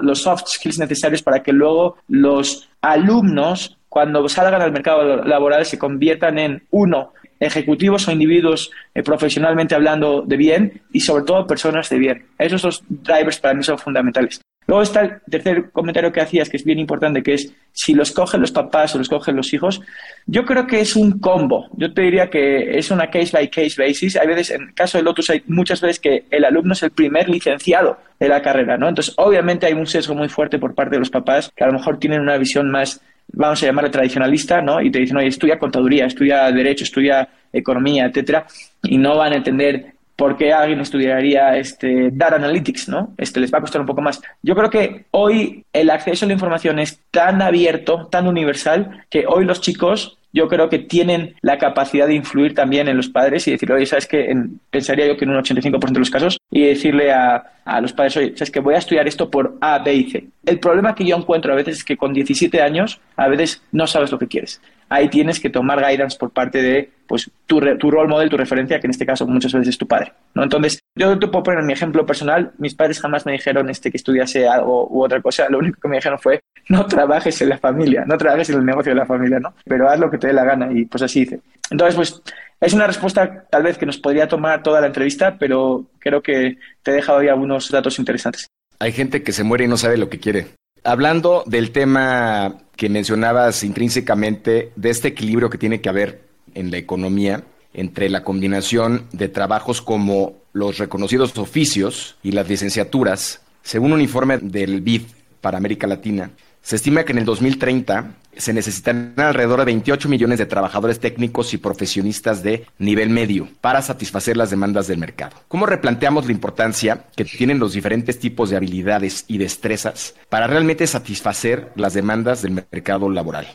los 0.00 0.22
soft 0.22 0.44
skills 0.46 0.78
necesarios 0.78 1.22
para 1.22 1.42
que 1.42 1.52
luego 1.52 1.98
los 2.08 2.70
alumnos, 2.80 3.76
cuando 3.90 4.26
salgan 4.26 4.62
al 4.62 4.72
mercado 4.72 5.22
laboral, 5.24 5.66
se 5.66 5.78
conviertan 5.78 6.38
en 6.38 6.62
uno, 6.70 7.12
ejecutivos 7.38 8.08
o 8.08 8.12
individuos 8.12 8.70
eh, 8.94 9.02
profesionalmente 9.02 9.74
hablando 9.74 10.22
de 10.22 10.36
bien 10.38 10.80
y 10.90 11.00
sobre 11.00 11.24
todo 11.24 11.46
personas 11.46 11.90
de 11.90 11.98
bien. 11.98 12.24
Esos 12.38 12.62
dos 12.62 12.82
drivers 12.88 13.38
para 13.38 13.52
mí 13.52 13.62
son 13.62 13.76
fundamentales. 13.76 14.40
Luego 14.72 14.84
está 14.84 15.02
el 15.02 15.20
tercer 15.28 15.70
comentario 15.70 16.10
que 16.10 16.22
hacías, 16.22 16.48
que 16.48 16.56
es 16.56 16.64
bien 16.64 16.78
importante, 16.78 17.22
que 17.22 17.34
es 17.34 17.52
si 17.72 17.92
los 17.92 18.10
cogen 18.10 18.40
los 18.40 18.52
papás 18.52 18.94
o 18.94 18.98
los 18.98 19.10
cogen 19.10 19.36
los 19.36 19.52
hijos. 19.52 19.82
Yo 20.24 20.46
creo 20.46 20.66
que 20.66 20.80
es 20.80 20.96
un 20.96 21.20
combo. 21.20 21.68
Yo 21.76 21.92
te 21.92 22.00
diría 22.00 22.30
que 22.30 22.78
es 22.78 22.90
una 22.90 23.10
case 23.10 23.32
by 23.32 23.50
case 23.50 23.74
basis. 23.76 24.16
Hay 24.16 24.28
veces, 24.28 24.52
en 24.52 24.62
el 24.62 24.72
caso 24.72 24.96
de 24.96 25.04
Lotus, 25.04 25.28
hay 25.28 25.42
muchas 25.46 25.82
veces 25.82 26.00
que 26.00 26.24
el 26.30 26.46
alumno 26.46 26.72
es 26.72 26.82
el 26.84 26.90
primer 26.90 27.28
licenciado 27.28 27.98
de 28.18 28.28
la 28.30 28.40
carrera, 28.40 28.78
¿no? 28.78 28.88
Entonces, 28.88 29.12
obviamente 29.18 29.66
hay 29.66 29.74
un 29.74 29.86
sesgo 29.86 30.14
muy 30.14 30.30
fuerte 30.30 30.58
por 30.58 30.74
parte 30.74 30.96
de 30.96 31.00
los 31.00 31.10
papás 31.10 31.52
que 31.54 31.64
a 31.64 31.66
lo 31.66 31.74
mejor 31.74 31.98
tienen 31.98 32.22
una 32.22 32.38
visión 32.38 32.70
más, 32.70 32.98
vamos 33.30 33.62
a 33.62 33.66
llamarla 33.66 33.90
tradicionalista, 33.90 34.62
¿no? 34.62 34.80
Y 34.80 34.90
te 34.90 35.00
dicen, 35.00 35.18
oye, 35.18 35.26
estudia 35.26 35.58
contaduría, 35.58 36.06
estudia 36.06 36.50
derecho, 36.50 36.84
estudia 36.84 37.28
economía, 37.52 38.06
etcétera, 38.06 38.46
y 38.84 38.96
no 38.96 39.18
van 39.18 39.34
a 39.34 39.36
entender 39.36 39.92
por 40.22 40.36
qué 40.36 40.52
alguien 40.52 40.78
estudiaría 40.78 41.58
este, 41.58 42.10
Data 42.12 42.36
Analytics, 42.36 42.88
¿no? 42.88 43.12
Este 43.18 43.40
les 43.40 43.52
va 43.52 43.58
a 43.58 43.60
costar 43.60 43.80
un 43.80 43.88
poco 43.88 44.02
más. 44.02 44.22
Yo 44.40 44.54
creo 44.54 44.70
que 44.70 45.06
hoy 45.10 45.64
el 45.72 45.90
acceso 45.90 46.24
a 46.24 46.28
la 46.28 46.34
información 46.34 46.78
es 46.78 47.00
tan 47.10 47.42
abierto, 47.42 48.06
tan 48.06 48.28
universal, 48.28 49.04
que 49.10 49.24
hoy 49.26 49.44
los 49.44 49.60
chicos 49.60 50.18
yo 50.32 50.46
creo 50.46 50.68
que 50.68 50.78
tienen 50.78 51.34
la 51.42 51.58
capacidad 51.58 52.06
de 52.06 52.14
influir 52.14 52.54
también 52.54 52.86
en 52.86 52.96
los 52.96 53.08
padres 53.08 53.48
y 53.48 53.50
decirle, 53.50 53.74
oye, 53.74 53.86
¿sabes 53.86 54.06
qué? 54.06 54.32
pensaría 54.70 55.08
yo 55.08 55.16
que 55.16 55.24
en 55.24 55.32
un 55.32 55.42
85% 55.42 55.90
de 55.90 55.98
los 55.98 56.10
casos, 56.10 56.38
y 56.52 56.66
decirle 56.66 57.10
a, 57.10 57.42
a, 57.64 57.80
los 57.80 57.92
padres, 57.92 58.16
oye, 58.18 58.32
¿sabes 58.36 58.52
que 58.52 58.60
Voy 58.60 58.74
a 58.74 58.78
estudiar 58.78 59.08
esto 59.08 59.28
por 59.28 59.56
A, 59.60 59.80
B 59.80 59.94
y 59.94 60.10
C. 60.10 60.24
El 60.46 60.60
problema 60.60 60.94
que 60.94 61.04
yo 61.04 61.16
encuentro 61.16 61.52
a 61.52 61.56
veces 61.56 61.78
es 61.78 61.84
que 61.84 61.96
con 61.96 62.12
17 62.12 62.62
años, 62.62 63.00
a 63.16 63.26
veces 63.26 63.62
no 63.72 63.88
sabes 63.88 64.12
lo 64.12 64.18
que 64.18 64.28
quieres 64.28 64.60
ahí 64.92 65.08
tienes 65.08 65.40
que 65.40 65.50
tomar 65.50 65.78
guidance 65.78 66.18
por 66.18 66.30
parte 66.30 66.62
de 66.62 66.90
pues, 67.06 67.30
tu, 67.46 67.60
tu 67.78 67.90
role 67.90 68.08
model, 68.08 68.28
tu 68.28 68.36
referencia, 68.36 68.78
que 68.78 68.86
en 68.86 68.90
este 68.90 69.06
caso 69.06 69.26
muchas 69.26 69.52
veces 69.52 69.68
es 69.68 69.78
tu 69.78 69.86
padre. 69.86 70.12
¿no? 70.34 70.42
Entonces, 70.42 70.80
yo 70.94 71.18
te 71.18 71.28
puedo 71.28 71.42
poner 71.42 71.64
mi 71.64 71.72
ejemplo 71.72 72.04
personal. 72.04 72.52
Mis 72.58 72.74
padres 72.74 73.00
jamás 73.00 73.24
me 73.26 73.32
dijeron 73.32 73.68
este, 73.70 73.90
que 73.90 73.96
estudiase 73.96 74.46
algo 74.46 74.88
u 74.88 75.02
otra 75.02 75.20
cosa. 75.20 75.48
Lo 75.48 75.58
único 75.58 75.80
que 75.80 75.88
me 75.88 75.96
dijeron 75.96 76.18
fue, 76.18 76.40
no 76.68 76.86
trabajes 76.86 77.40
en 77.42 77.48
la 77.48 77.58
familia, 77.58 78.04
no 78.06 78.16
trabajes 78.16 78.50
en 78.50 78.58
el 78.58 78.64
negocio 78.64 78.92
de 78.92 78.96
la 78.96 79.06
familia, 79.06 79.40
¿no? 79.40 79.54
Pero 79.64 79.88
haz 79.88 79.98
lo 79.98 80.10
que 80.10 80.18
te 80.18 80.28
dé 80.28 80.32
la 80.32 80.44
gana 80.44 80.70
y 80.72 80.84
pues 80.84 81.02
así 81.02 81.22
hice. 81.22 81.40
Entonces, 81.70 81.96
pues 81.96 82.22
es 82.62 82.72
una 82.72 82.86
respuesta 82.86 83.44
tal 83.50 83.64
vez 83.64 83.76
que 83.76 83.86
nos 83.86 83.98
podría 83.98 84.28
tomar 84.28 84.62
toda 84.62 84.80
la 84.80 84.86
entrevista, 84.86 85.36
pero 85.38 85.86
creo 85.98 86.22
que 86.22 86.58
te 86.82 86.92
he 86.92 86.94
dejado 86.94 87.18
ahí 87.18 87.28
algunos 87.28 87.68
datos 87.68 87.98
interesantes. 87.98 88.46
Hay 88.78 88.92
gente 88.92 89.22
que 89.24 89.32
se 89.32 89.42
muere 89.42 89.64
y 89.64 89.68
no 89.68 89.76
sabe 89.76 89.96
lo 89.96 90.08
que 90.08 90.20
quiere. 90.20 90.46
Hablando 90.84 91.42
del 91.46 91.72
tema 91.72 92.54
que 92.76 92.88
mencionabas 92.88 93.64
intrínsecamente, 93.64 94.72
de 94.76 94.90
este 94.90 95.08
equilibrio 95.08 95.50
que 95.50 95.58
tiene 95.58 95.80
que 95.80 95.88
haber 95.88 96.22
en 96.54 96.70
la 96.70 96.78
economía 96.78 97.42
entre 97.74 98.08
la 98.08 98.22
combinación 98.22 99.06
de 99.12 99.28
trabajos 99.28 99.82
como 99.82 100.42
los 100.52 100.78
reconocidos 100.78 101.36
oficios 101.38 102.16
y 102.22 102.32
las 102.32 102.48
licenciaturas, 102.48 103.42
según 103.62 103.92
un 103.92 104.00
informe 104.00 104.38
del 104.38 104.82
BID 104.82 105.02
para 105.40 105.58
América 105.58 105.86
Latina, 105.86 106.30
se 106.62 106.76
estima 106.76 107.04
que 107.04 107.12
en 107.12 107.18
el 107.18 107.24
2030 107.24 108.14
se 108.36 108.52
necesitan 108.52 109.14
alrededor 109.16 109.58
de 109.58 109.66
28 109.66 110.08
millones 110.08 110.38
de 110.38 110.46
trabajadores 110.46 111.00
técnicos 111.00 111.52
y 111.52 111.58
profesionistas 111.58 112.42
de 112.42 112.66
nivel 112.78 113.10
medio 113.10 113.48
para 113.60 113.82
satisfacer 113.82 114.36
las 114.36 114.50
demandas 114.50 114.86
del 114.86 114.98
mercado. 114.98 115.36
¿Cómo 115.48 115.66
replanteamos 115.66 116.26
la 116.26 116.32
importancia 116.32 117.04
que 117.14 117.24
tienen 117.24 117.58
los 117.58 117.74
diferentes 117.74 118.18
tipos 118.18 118.50
de 118.50 118.56
habilidades 118.56 119.24
y 119.28 119.38
destrezas 119.38 120.14
para 120.28 120.46
realmente 120.46 120.86
satisfacer 120.86 121.72
las 121.74 121.94
demandas 121.94 122.42
del 122.42 122.64
mercado 122.70 123.10
laboral? 123.10 123.48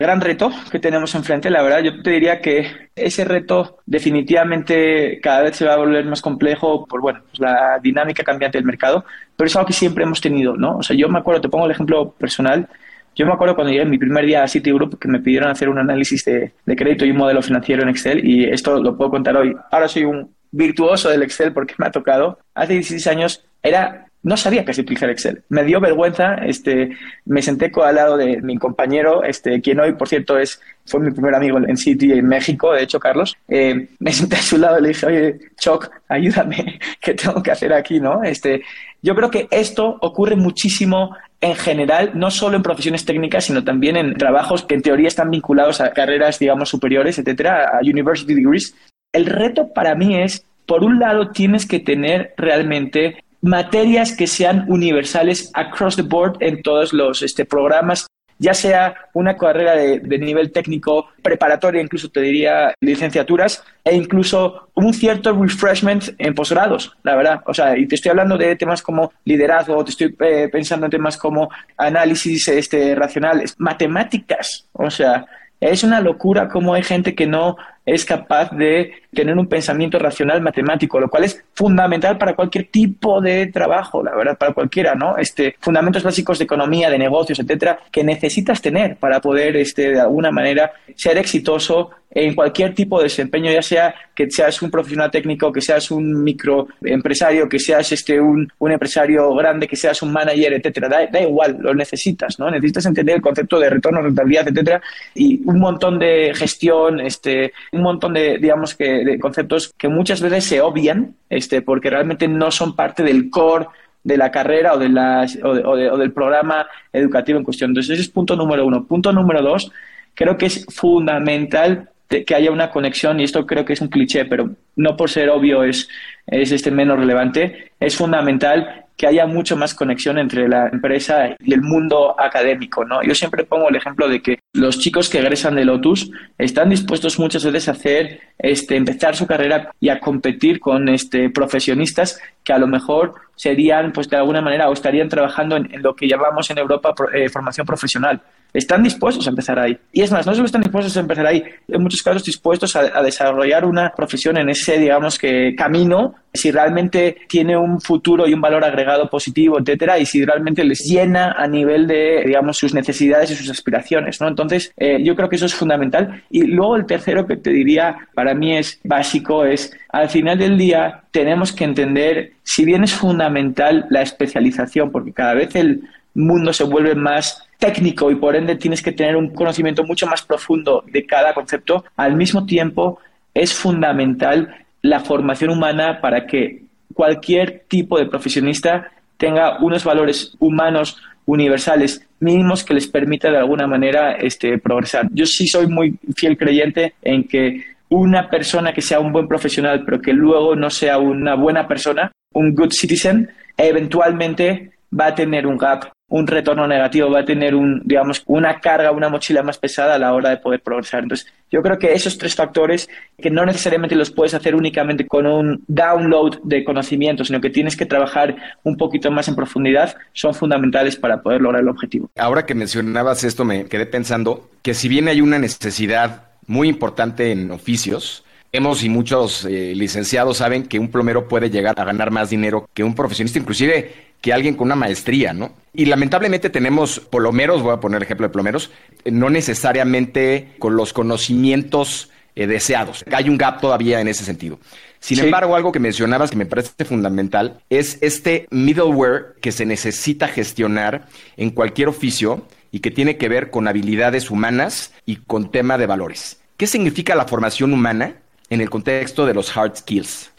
Gran 0.00 0.20
reto 0.22 0.50
que 0.72 0.78
tenemos 0.78 1.14
enfrente. 1.14 1.50
La 1.50 1.62
verdad, 1.62 1.80
yo 1.80 2.02
te 2.02 2.10
diría 2.10 2.40
que 2.40 2.88
ese 2.96 3.24
reto 3.24 3.80
definitivamente 3.84 5.20
cada 5.20 5.42
vez 5.42 5.56
se 5.56 5.66
va 5.66 5.74
a 5.74 5.76
volver 5.76 6.06
más 6.06 6.22
complejo 6.22 6.86
por 6.86 7.02
bueno, 7.02 7.20
pues 7.26 7.38
la 7.38 7.78
dinámica 7.82 8.24
cambiante 8.24 8.56
del 8.56 8.64
mercado, 8.64 9.04
pero 9.36 9.46
es 9.46 9.54
algo 9.54 9.66
que 9.66 9.74
siempre 9.74 10.04
hemos 10.04 10.20
tenido, 10.20 10.56
¿no? 10.56 10.78
O 10.78 10.82
sea, 10.82 10.96
yo 10.96 11.08
me 11.10 11.18
acuerdo, 11.18 11.42
te 11.42 11.48
pongo 11.50 11.66
el 11.66 11.72
ejemplo 11.72 12.12
personal. 12.12 12.66
Yo 13.14 13.26
me 13.26 13.32
acuerdo 13.32 13.54
cuando 13.54 13.72
llegué 13.72 13.84
mi 13.84 13.98
primer 13.98 14.24
día 14.24 14.42
a 14.42 14.48
Citigroup 14.48 14.98
que 14.98 15.08
me 15.08 15.20
pidieron 15.20 15.50
hacer 15.50 15.68
un 15.68 15.78
análisis 15.78 16.24
de, 16.24 16.52
de 16.64 16.76
crédito 16.76 17.04
y 17.04 17.10
un 17.10 17.18
modelo 17.18 17.42
financiero 17.42 17.82
en 17.82 17.90
Excel 17.90 18.26
y 18.26 18.44
esto 18.44 18.80
lo 18.80 18.96
puedo 18.96 19.10
contar 19.10 19.36
hoy. 19.36 19.54
Ahora 19.70 19.86
soy 19.86 20.04
un 20.04 20.34
virtuoso 20.50 21.10
del 21.10 21.22
Excel 21.24 21.52
porque 21.52 21.74
me 21.76 21.86
ha 21.86 21.90
tocado. 21.90 22.38
Hace 22.54 22.74
16 22.74 23.06
años 23.08 23.44
era 23.62 24.06
no 24.22 24.36
sabía 24.36 24.64
casi 24.64 24.82
utilizar 24.82 25.08
Excel. 25.08 25.42
Me 25.48 25.64
dio 25.64 25.80
vergüenza, 25.80 26.34
este, 26.34 26.90
me 27.24 27.40
senté 27.40 27.72
al 27.82 27.94
lado 27.94 28.16
de 28.16 28.40
mi 28.42 28.58
compañero, 28.58 29.24
este, 29.24 29.60
quien 29.60 29.80
hoy, 29.80 29.92
por 29.94 30.08
cierto, 30.08 30.38
es, 30.38 30.60
fue 30.84 31.00
mi 31.00 31.10
primer 31.10 31.34
amigo 31.34 31.58
en 31.58 31.76
City 31.76 32.12
en 32.12 32.26
México, 32.26 32.72
de 32.72 32.82
hecho, 32.82 33.00
Carlos. 33.00 33.36
Eh, 33.48 33.88
me 33.98 34.12
senté 34.12 34.36
a 34.36 34.42
su 34.42 34.58
lado 34.58 34.78
y 34.78 34.82
le 34.82 34.88
dije, 34.88 35.06
oye, 35.06 35.38
Choc, 35.58 35.90
ayúdame, 36.08 36.78
¿qué 37.00 37.14
tengo 37.14 37.42
que 37.42 37.50
hacer 37.50 37.72
aquí, 37.72 37.98
no? 37.98 38.22
Este, 38.22 38.62
yo 39.00 39.14
creo 39.14 39.30
que 39.30 39.48
esto 39.50 39.96
ocurre 40.00 40.36
muchísimo 40.36 41.16
en 41.40 41.54
general, 41.54 42.12
no 42.14 42.30
solo 42.30 42.56
en 42.56 42.62
profesiones 42.62 43.06
técnicas, 43.06 43.44
sino 43.44 43.64
también 43.64 43.96
en 43.96 44.14
trabajos 44.14 44.64
que 44.64 44.74
en 44.74 44.82
teoría 44.82 45.08
están 45.08 45.30
vinculados 45.30 45.80
a 45.80 45.92
carreras, 45.92 46.38
digamos, 46.38 46.68
superiores, 46.68 47.18
etcétera, 47.18 47.78
a 47.78 47.80
university 47.80 48.34
degrees. 48.34 48.74
El 49.12 49.24
reto 49.24 49.72
para 49.72 49.94
mí 49.94 50.20
es, 50.20 50.44
por 50.66 50.84
un 50.84 50.98
lado, 50.98 51.30
tienes 51.30 51.66
que 51.66 51.80
tener 51.80 52.34
realmente 52.36 53.24
materias 53.42 54.14
que 54.14 54.26
sean 54.26 54.64
universales 54.68 55.50
across 55.54 55.96
the 55.96 56.02
board 56.02 56.36
en 56.40 56.62
todos 56.62 56.92
los 56.92 57.22
este, 57.22 57.44
programas, 57.44 58.06
ya 58.38 58.54
sea 58.54 58.94
una 59.12 59.36
carrera 59.36 59.74
de, 59.74 60.18
nivel 60.18 60.50
técnico 60.50 61.08
preparatoria, 61.22 61.82
incluso 61.82 62.08
te 62.08 62.20
diría 62.22 62.72
licenciaturas, 62.80 63.62
e 63.84 63.94
incluso 63.94 64.70
un 64.74 64.94
cierto 64.94 65.34
refreshment 65.34 66.14
en 66.16 66.34
posgrados, 66.34 66.96
la 67.02 67.16
verdad. 67.16 67.40
O 67.44 67.52
sea, 67.52 67.76
y 67.76 67.86
te 67.86 67.96
estoy 67.96 68.10
hablando 68.10 68.38
de 68.38 68.56
temas 68.56 68.80
como 68.80 69.12
liderazgo, 69.26 69.84
te 69.84 69.90
estoy 69.90 70.16
eh, 70.20 70.48
pensando 70.50 70.86
en 70.86 70.90
temas 70.90 71.18
como 71.18 71.50
análisis 71.76 72.48
este, 72.48 72.94
racional, 72.94 73.44
matemáticas, 73.58 74.66
o 74.72 74.90
sea, 74.90 75.26
es 75.60 75.84
una 75.84 76.00
locura 76.00 76.48
cómo 76.48 76.72
hay 76.72 76.82
gente 76.82 77.14
que 77.14 77.26
no 77.26 77.58
es 77.84 78.04
capaz 78.04 78.50
de 78.50 78.92
tener 79.12 79.36
un 79.36 79.48
pensamiento 79.48 79.98
racional 79.98 80.40
matemático, 80.40 81.00
lo 81.00 81.08
cual 81.08 81.24
es 81.24 81.42
fundamental 81.54 82.18
para 82.18 82.34
cualquier 82.34 82.66
tipo 82.66 83.20
de 83.20 83.46
trabajo, 83.46 84.02
la 84.02 84.14
verdad, 84.14 84.38
para 84.38 84.52
cualquiera, 84.52 84.94
¿no? 84.94 85.16
Este, 85.16 85.56
fundamentos 85.60 86.02
básicos 86.02 86.38
de 86.38 86.44
economía, 86.44 86.90
de 86.90 86.98
negocios, 86.98 87.38
etcétera, 87.40 87.78
que 87.90 88.04
necesitas 88.04 88.62
tener 88.62 88.96
para 88.96 89.20
poder, 89.20 89.56
este, 89.56 89.90
de 89.90 90.00
alguna 90.00 90.30
manera, 90.30 90.72
ser 90.94 91.18
exitoso 91.18 91.90
en 92.12 92.34
cualquier 92.34 92.74
tipo 92.74 92.98
de 92.98 93.04
desempeño, 93.04 93.52
ya 93.52 93.62
sea 93.62 93.94
que 94.14 94.28
seas 94.30 94.60
un 94.62 94.70
profesional 94.70 95.10
técnico, 95.10 95.52
que 95.52 95.60
seas 95.60 95.90
un 95.92 96.24
microempresario, 96.24 97.48
que 97.48 97.60
seas 97.60 97.92
este, 97.92 98.20
un, 98.20 98.52
un 98.58 98.72
empresario 98.72 99.32
grande, 99.34 99.68
que 99.68 99.76
seas 99.76 100.02
un 100.02 100.12
manager, 100.12 100.54
etcétera. 100.54 100.88
Da, 100.88 101.06
da, 101.06 101.20
igual, 101.20 101.58
lo 101.60 101.72
necesitas, 101.72 102.38
¿no? 102.38 102.50
Necesitas 102.50 102.86
entender 102.86 103.16
el 103.16 103.22
concepto 103.22 103.60
de 103.60 103.70
retorno, 103.70 104.02
rentabilidad, 104.02 104.48
etcétera, 104.48 104.82
y 105.14 105.40
un 105.44 105.60
montón 105.60 106.00
de 106.00 106.32
gestión, 106.34 107.00
este, 107.00 107.52
un 107.72 107.82
montón 107.82 108.14
de, 108.14 108.38
digamos 108.38 108.74
que, 108.74 109.04
de 109.04 109.18
conceptos 109.18 109.72
que 109.76 109.88
muchas 109.88 110.20
veces 110.20 110.44
se 110.44 110.60
obvian, 110.60 111.14
este, 111.28 111.62
porque 111.62 111.90
realmente 111.90 112.28
no 112.28 112.50
son 112.50 112.74
parte 112.74 113.02
del 113.02 113.30
core 113.30 113.66
de 114.02 114.16
la 114.16 114.30
carrera 114.30 114.74
o, 114.74 114.78
de 114.78 114.88
las, 114.88 115.38
o, 115.42 115.50
o 115.50 115.98
del 115.98 116.12
programa 116.12 116.66
educativo 116.92 117.38
en 117.38 117.44
cuestión. 117.44 117.70
Entonces, 117.70 117.92
ese 117.92 118.02
es 118.02 118.08
punto 118.08 118.34
número 118.34 118.66
uno. 118.66 118.86
Punto 118.86 119.12
número 119.12 119.42
dos, 119.42 119.70
creo 120.14 120.36
que 120.36 120.46
es 120.46 120.66
fundamental 120.68 121.88
que 122.08 122.34
haya 122.34 122.50
una 122.50 122.70
conexión, 122.70 123.20
y 123.20 123.24
esto 123.24 123.46
creo 123.46 123.64
que 123.64 123.74
es 123.74 123.80
un 123.80 123.88
cliché, 123.88 124.24
pero 124.24 124.50
no 124.74 124.96
por 124.96 125.08
ser 125.08 125.30
obvio 125.30 125.62
es, 125.62 125.88
es 126.26 126.50
este 126.50 126.72
menos 126.72 126.98
relevante, 126.98 127.70
es 127.78 127.96
fundamental 127.96 128.86
que 129.00 129.06
haya 129.06 129.24
mucho 129.24 129.56
más 129.56 129.74
conexión 129.74 130.18
entre 130.18 130.46
la 130.46 130.68
empresa 130.68 131.34
y 131.38 131.54
el 131.54 131.62
mundo 131.62 132.14
académico, 132.20 132.84
¿no? 132.84 133.02
Yo 133.02 133.14
siempre 133.14 133.44
pongo 133.44 133.70
el 133.70 133.76
ejemplo 133.76 134.06
de 134.10 134.20
que 134.20 134.40
los 134.52 134.78
chicos 134.78 135.08
que 135.08 135.20
egresan 135.20 135.54
de 135.54 135.64
Lotus 135.64 136.10
están 136.36 136.68
dispuestos 136.68 137.18
muchas 137.18 137.42
veces 137.42 137.68
a 137.68 137.72
hacer, 137.72 138.20
este, 138.38 138.76
empezar 138.76 139.16
su 139.16 139.26
carrera 139.26 139.72
y 139.80 139.88
a 139.88 140.00
competir 140.00 140.60
con 140.60 140.90
este, 140.90 141.30
profesionistas 141.30 142.20
que 142.44 142.52
a 142.52 142.58
lo 142.58 142.66
mejor 142.66 143.14
serían, 143.36 143.90
pues 143.92 144.10
de 144.10 144.18
alguna 144.18 144.42
manera, 144.42 144.68
o 144.68 144.74
estarían 144.74 145.08
trabajando 145.08 145.56
en, 145.56 145.82
lo 145.82 145.96
que 145.96 146.06
llamamos 146.06 146.50
en 146.50 146.58
Europa 146.58 146.94
eh, 147.14 147.30
formación 147.30 147.66
profesional 147.66 148.20
están 148.52 148.82
dispuestos 148.82 149.26
a 149.26 149.30
empezar 149.30 149.58
ahí. 149.58 149.78
Y 149.92 150.02
es 150.02 150.12
más, 150.12 150.26
no 150.26 150.34
solo 150.34 150.46
están 150.46 150.62
dispuestos 150.62 150.96
a 150.96 151.00
empezar 151.00 151.26
ahí, 151.26 151.42
en 151.68 151.82
muchos 151.82 152.02
casos 152.02 152.24
dispuestos 152.24 152.76
a, 152.76 153.02
desarrollar 153.02 153.64
una 153.64 153.92
profesión 153.96 154.36
en 154.36 154.48
ese, 154.50 154.78
digamos, 154.78 155.18
que 155.18 155.54
camino, 155.56 156.14
si 156.32 156.50
realmente 156.50 157.16
tiene 157.28 157.56
un 157.56 157.80
futuro 157.80 158.28
y 158.28 158.34
un 158.34 158.40
valor 158.40 158.64
agregado 158.64 159.08
positivo, 159.08 159.58
etcétera, 159.58 159.98
y 159.98 160.06
si 160.06 160.24
realmente 160.24 160.64
les 160.64 160.84
llena 160.84 161.32
a 161.32 161.46
nivel 161.46 161.86
de, 161.86 162.22
digamos, 162.24 162.56
sus 162.56 162.74
necesidades 162.74 163.30
y 163.30 163.34
sus 163.34 163.50
aspiraciones, 163.50 164.20
¿no? 164.20 164.28
Entonces, 164.28 164.72
eh, 164.76 165.02
yo 165.02 165.16
creo 165.16 165.28
que 165.28 165.36
eso 165.36 165.46
es 165.46 165.54
fundamental. 165.54 166.22
Y 166.30 166.44
luego 166.44 166.76
el 166.76 166.86
tercero 166.86 167.26
que 167.26 167.36
te 167.36 167.50
diría, 167.50 168.08
para 168.14 168.34
mí 168.34 168.56
es 168.56 168.78
básico, 168.84 169.44
es 169.44 169.72
al 169.88 170.08
final 170.08 170.38
del 170.38 170.56
día 170.56 171.02
tenemos 171.10 171.52
que 171.52 171.64
entender, 171.64 172.34
si 172.44 172.64
bien 172.64 172.84
es 172.84 172.92
fundamental 172.92 173.86
la 173.90 174.02
especialización, 174.02 174.92
porque 174.92 175.12
cada 175.12 175.34
vez 175.34 175.56
el 175.56 175.82
mundo 176.14 176.52
se 176.52 176.64
vuelve 176.64 176.94
más 176.94 177.46
técnico 177.58 178.10
y 178.10 178.16
por 178.16 178.34
ende 178.34 178.56
tienes 178.56 178.82
que 178.82 178.92
tener 178.92 179.16
un 179.16 179.32
conocimiento 179.32 179.84
mucho 179.84 180.06
más 180.06 180.22
profundo 180.22 180.82
de 180.86 181.06
cada 181.06 181.34
concepto, 181.34 181.84
al 181.96 182.16
mismo 182.16 182.46
tiempo 182.46 182.98
es 183.34 183.54
fundamental 183.54 184.54
la 184.82 185.00
formación 185.00 185.50
humana 185.50 186.00
para 186.00 186.26
que 186.26 186.62
cualquier 186.94 187.64
tipo 187.68 187.98
de 187.98 188.06
profesionista 188.06 188.90
tenga 189.16 189.58
unos 189.60 189.84
valores 189.84 190.34
humanos 190.38 190.96
universales 191.26 192.06
mínimos 192.18 192.64
que 192.64 192.74
les 192.74 192.88
permita 192.88 193.30
de 193.30 193.38
alguna 193.38 193.66
manera 193.66 194.12
este, 194.12 194.58
progresar. 194.58 195.08
Yo 195.12 195.26
sí 195.26 195.46
soy 195.46 195.66
muy 195.66 195.96
fiel 196.16 196.36
creyente 196.36 196.94
en 197.02 197.24
que 197.24 197.62
una 197.90 198.28
persona 198.28 198.72
que 198.72 198.82
sea 198.82 199.00
un 199.00 199.12
buen 199.12 199.28
profesional 199.28 199.84
pero 199.84 200.00
que 200.00 200.12
luego 200.12 200.56
no 200.56 200.70
sea 200.70 200.98
una 200.98 201.34
buena 201.34 201.68
persona, 201.68 202.10
un 202.32 202.54
good 202.54 202.70
citizen, 202.72 203.28
eventualmente 203.56 204.72
va 204.98 205.08
a 205.08 205.14
tener 205.14 205.46
un 205.46 205.58
gap 205.58 205.90
un 206.10 206.26
retorno 206.26 206.66
negativo, 206.66 207.08
va 207.08 207.20
a 207.20 207.24
tener 207.24 207.54
un, 207.54 207.82
digamos, 207.84 208.22
una 208.26 208.60
carga, 208.60 208.90
una 208.90 209.08
mochila 209.08 209.42
más 209.42 209.58
pesada 209.58 209.94
a 209.94 209.98
la 209.98 210.12
hora 210.12 210.30
de 210.30 210.36
poder 210.36 210.60
progresar. 210.60 211.04
Entonces, 211.04 211.32
yo 211.50 211.62
creo 211.62 211.78
que 211.78 211.92
esos 211.92 212.18
tres 212.18 212.34
factores, 212.34 212.88
que 213.16 213.30
no 213.30 213.46
necesariamente 213.46 213.94
los 213.94 214.10
puedes 214.10 214.34
hacer 214.34 214.54
únicamente 214.54 215.06
con 215.06 215.26
un 215.26 215.64
download 215.68 216.40
de 216.42 216.64
conocimiento, 216.64 217.24
sino 217.24 217.40
que 217.40 217.48
tienes 217.48 217.76
que 217.76 217.86
trabajar 217.86 218.36
un 218.64 218.76
poquito 218.76 219.10
más 219.12 219.28
en 219.28 219.36
profundidad, 219.36 219.96
son 220.12 220.34
fundamentales 220.34 220.96
para 220.96 221.22
poder 221.22 221.40
lograr 221.40 221.62
el 221.62 221.68
objetivo. 221.68 222.10
Ahora 222.18 222.44
que 222.44 222.54
mencionabas 222.54 223.22
esto, 223.22 223.44
me 223.44 223.66
quedé 223.66 223.86
pensando 223.86 224.50
que 224.62 224.74
si 224.74 224.88
bien 224.88 225.06
hay 225.06 225.20
una 225.20 225.38
necesidad 225.38 226.24
muy 226.46 226.68
importante 226.68 227.30
en 227.30 227.52
oficios, 227.52 228.24
Hemos 228.52 228.82
y 228.82 228.88
muchos 228.88 229.44
eh, 229.44 229.74
licenciados 229.76 230.38
saben 230.38 230.64
que 230.64 230.80
un 230.80 230.90
plomero 230.90 231.28
puede 231.28 231.50
llegar 231.50 231.78
a 231.78 231.84
ganar 231.84 232.10
más 232.10 232.30
dinero 232.30 232.68
que 232.74 232.82
un 232.82 232.96
profesionista, 232.96 233.38
inclusive 233.38 234.09
que 234.20 234.32
alguien 234.32 234.54
con 234.54 234.68
una 234.68 234.76
maestría, 234.76 235.32
¿no? 235.32 235.52
Y 235.72 235.86
lamentablemente 235.86 236.50
tenemos 236.50 237.00
plomeros, 237.00 237.62
voy 237.62 237.72
a 237.72 237.80
poner 237.80 237.98
el 237.98 238.02
ejemplo 238.02 238.26
de 238.26 238.32
plomeros, 238.32 238.70
eh, 239.04 239.10
no 239.10 239.30
necesariamente 239.30 240.54
con 240.58 240.76
los 240.76 240.92
conocimientos 240.92 242.10
eh, 242.34 242.46
deseados. 242.46 243.04
Hay 243.12 243.28
un 243.28 243.38
gap 243.38 243.60
todavía 243.60 244.00
en 244.00 244.08
ese 244.08 244.24
sentido. 244.24 244.58
Sin 244.98 245.18
embargo, 245.20 245.56
algo 245.56 245.72
que 245.72 245.78
mencionabas 245.78 246.30
que 246.30 246.36
me 246.36 246.44
parece 246.46 246.84
fundamental 246.84 247.60
es 247.70 247.98
este 248.02 248.46
middleware 248.50 249.36
que 249.40 249.50
se 249.50 249.64
necesita 249.64 250.28
gestionar 250.28 251.06
en 251.38 251.50
cualquier 251.50 251.88
oficio 251.88 252.46
y 252.70 252.80
que 252.80 252.90
tiene 252.90 253.16
que 253.16 253.28
ver 253.28 253.50
con 253.50 253.66
habilidades 253.66 254.30
humanas 254.30 254.92
y 255.06 255.16
con 255.16 255.50
tema 255.50 255.78
de 255.78 255.86
valores. 255.86 256.40
¿Qué 256.58 256.66
significa 256.66 257.14
la 257.14 257.24
formación 257.26 257.72
humana 257.72 258.16
en 258.50 258.60
el 258.60 258.68
contexto 258.68 259.24
de 259.24 259.32
los 259.32 259.56
hard 259.56 259.76
skills? 259.76 260.30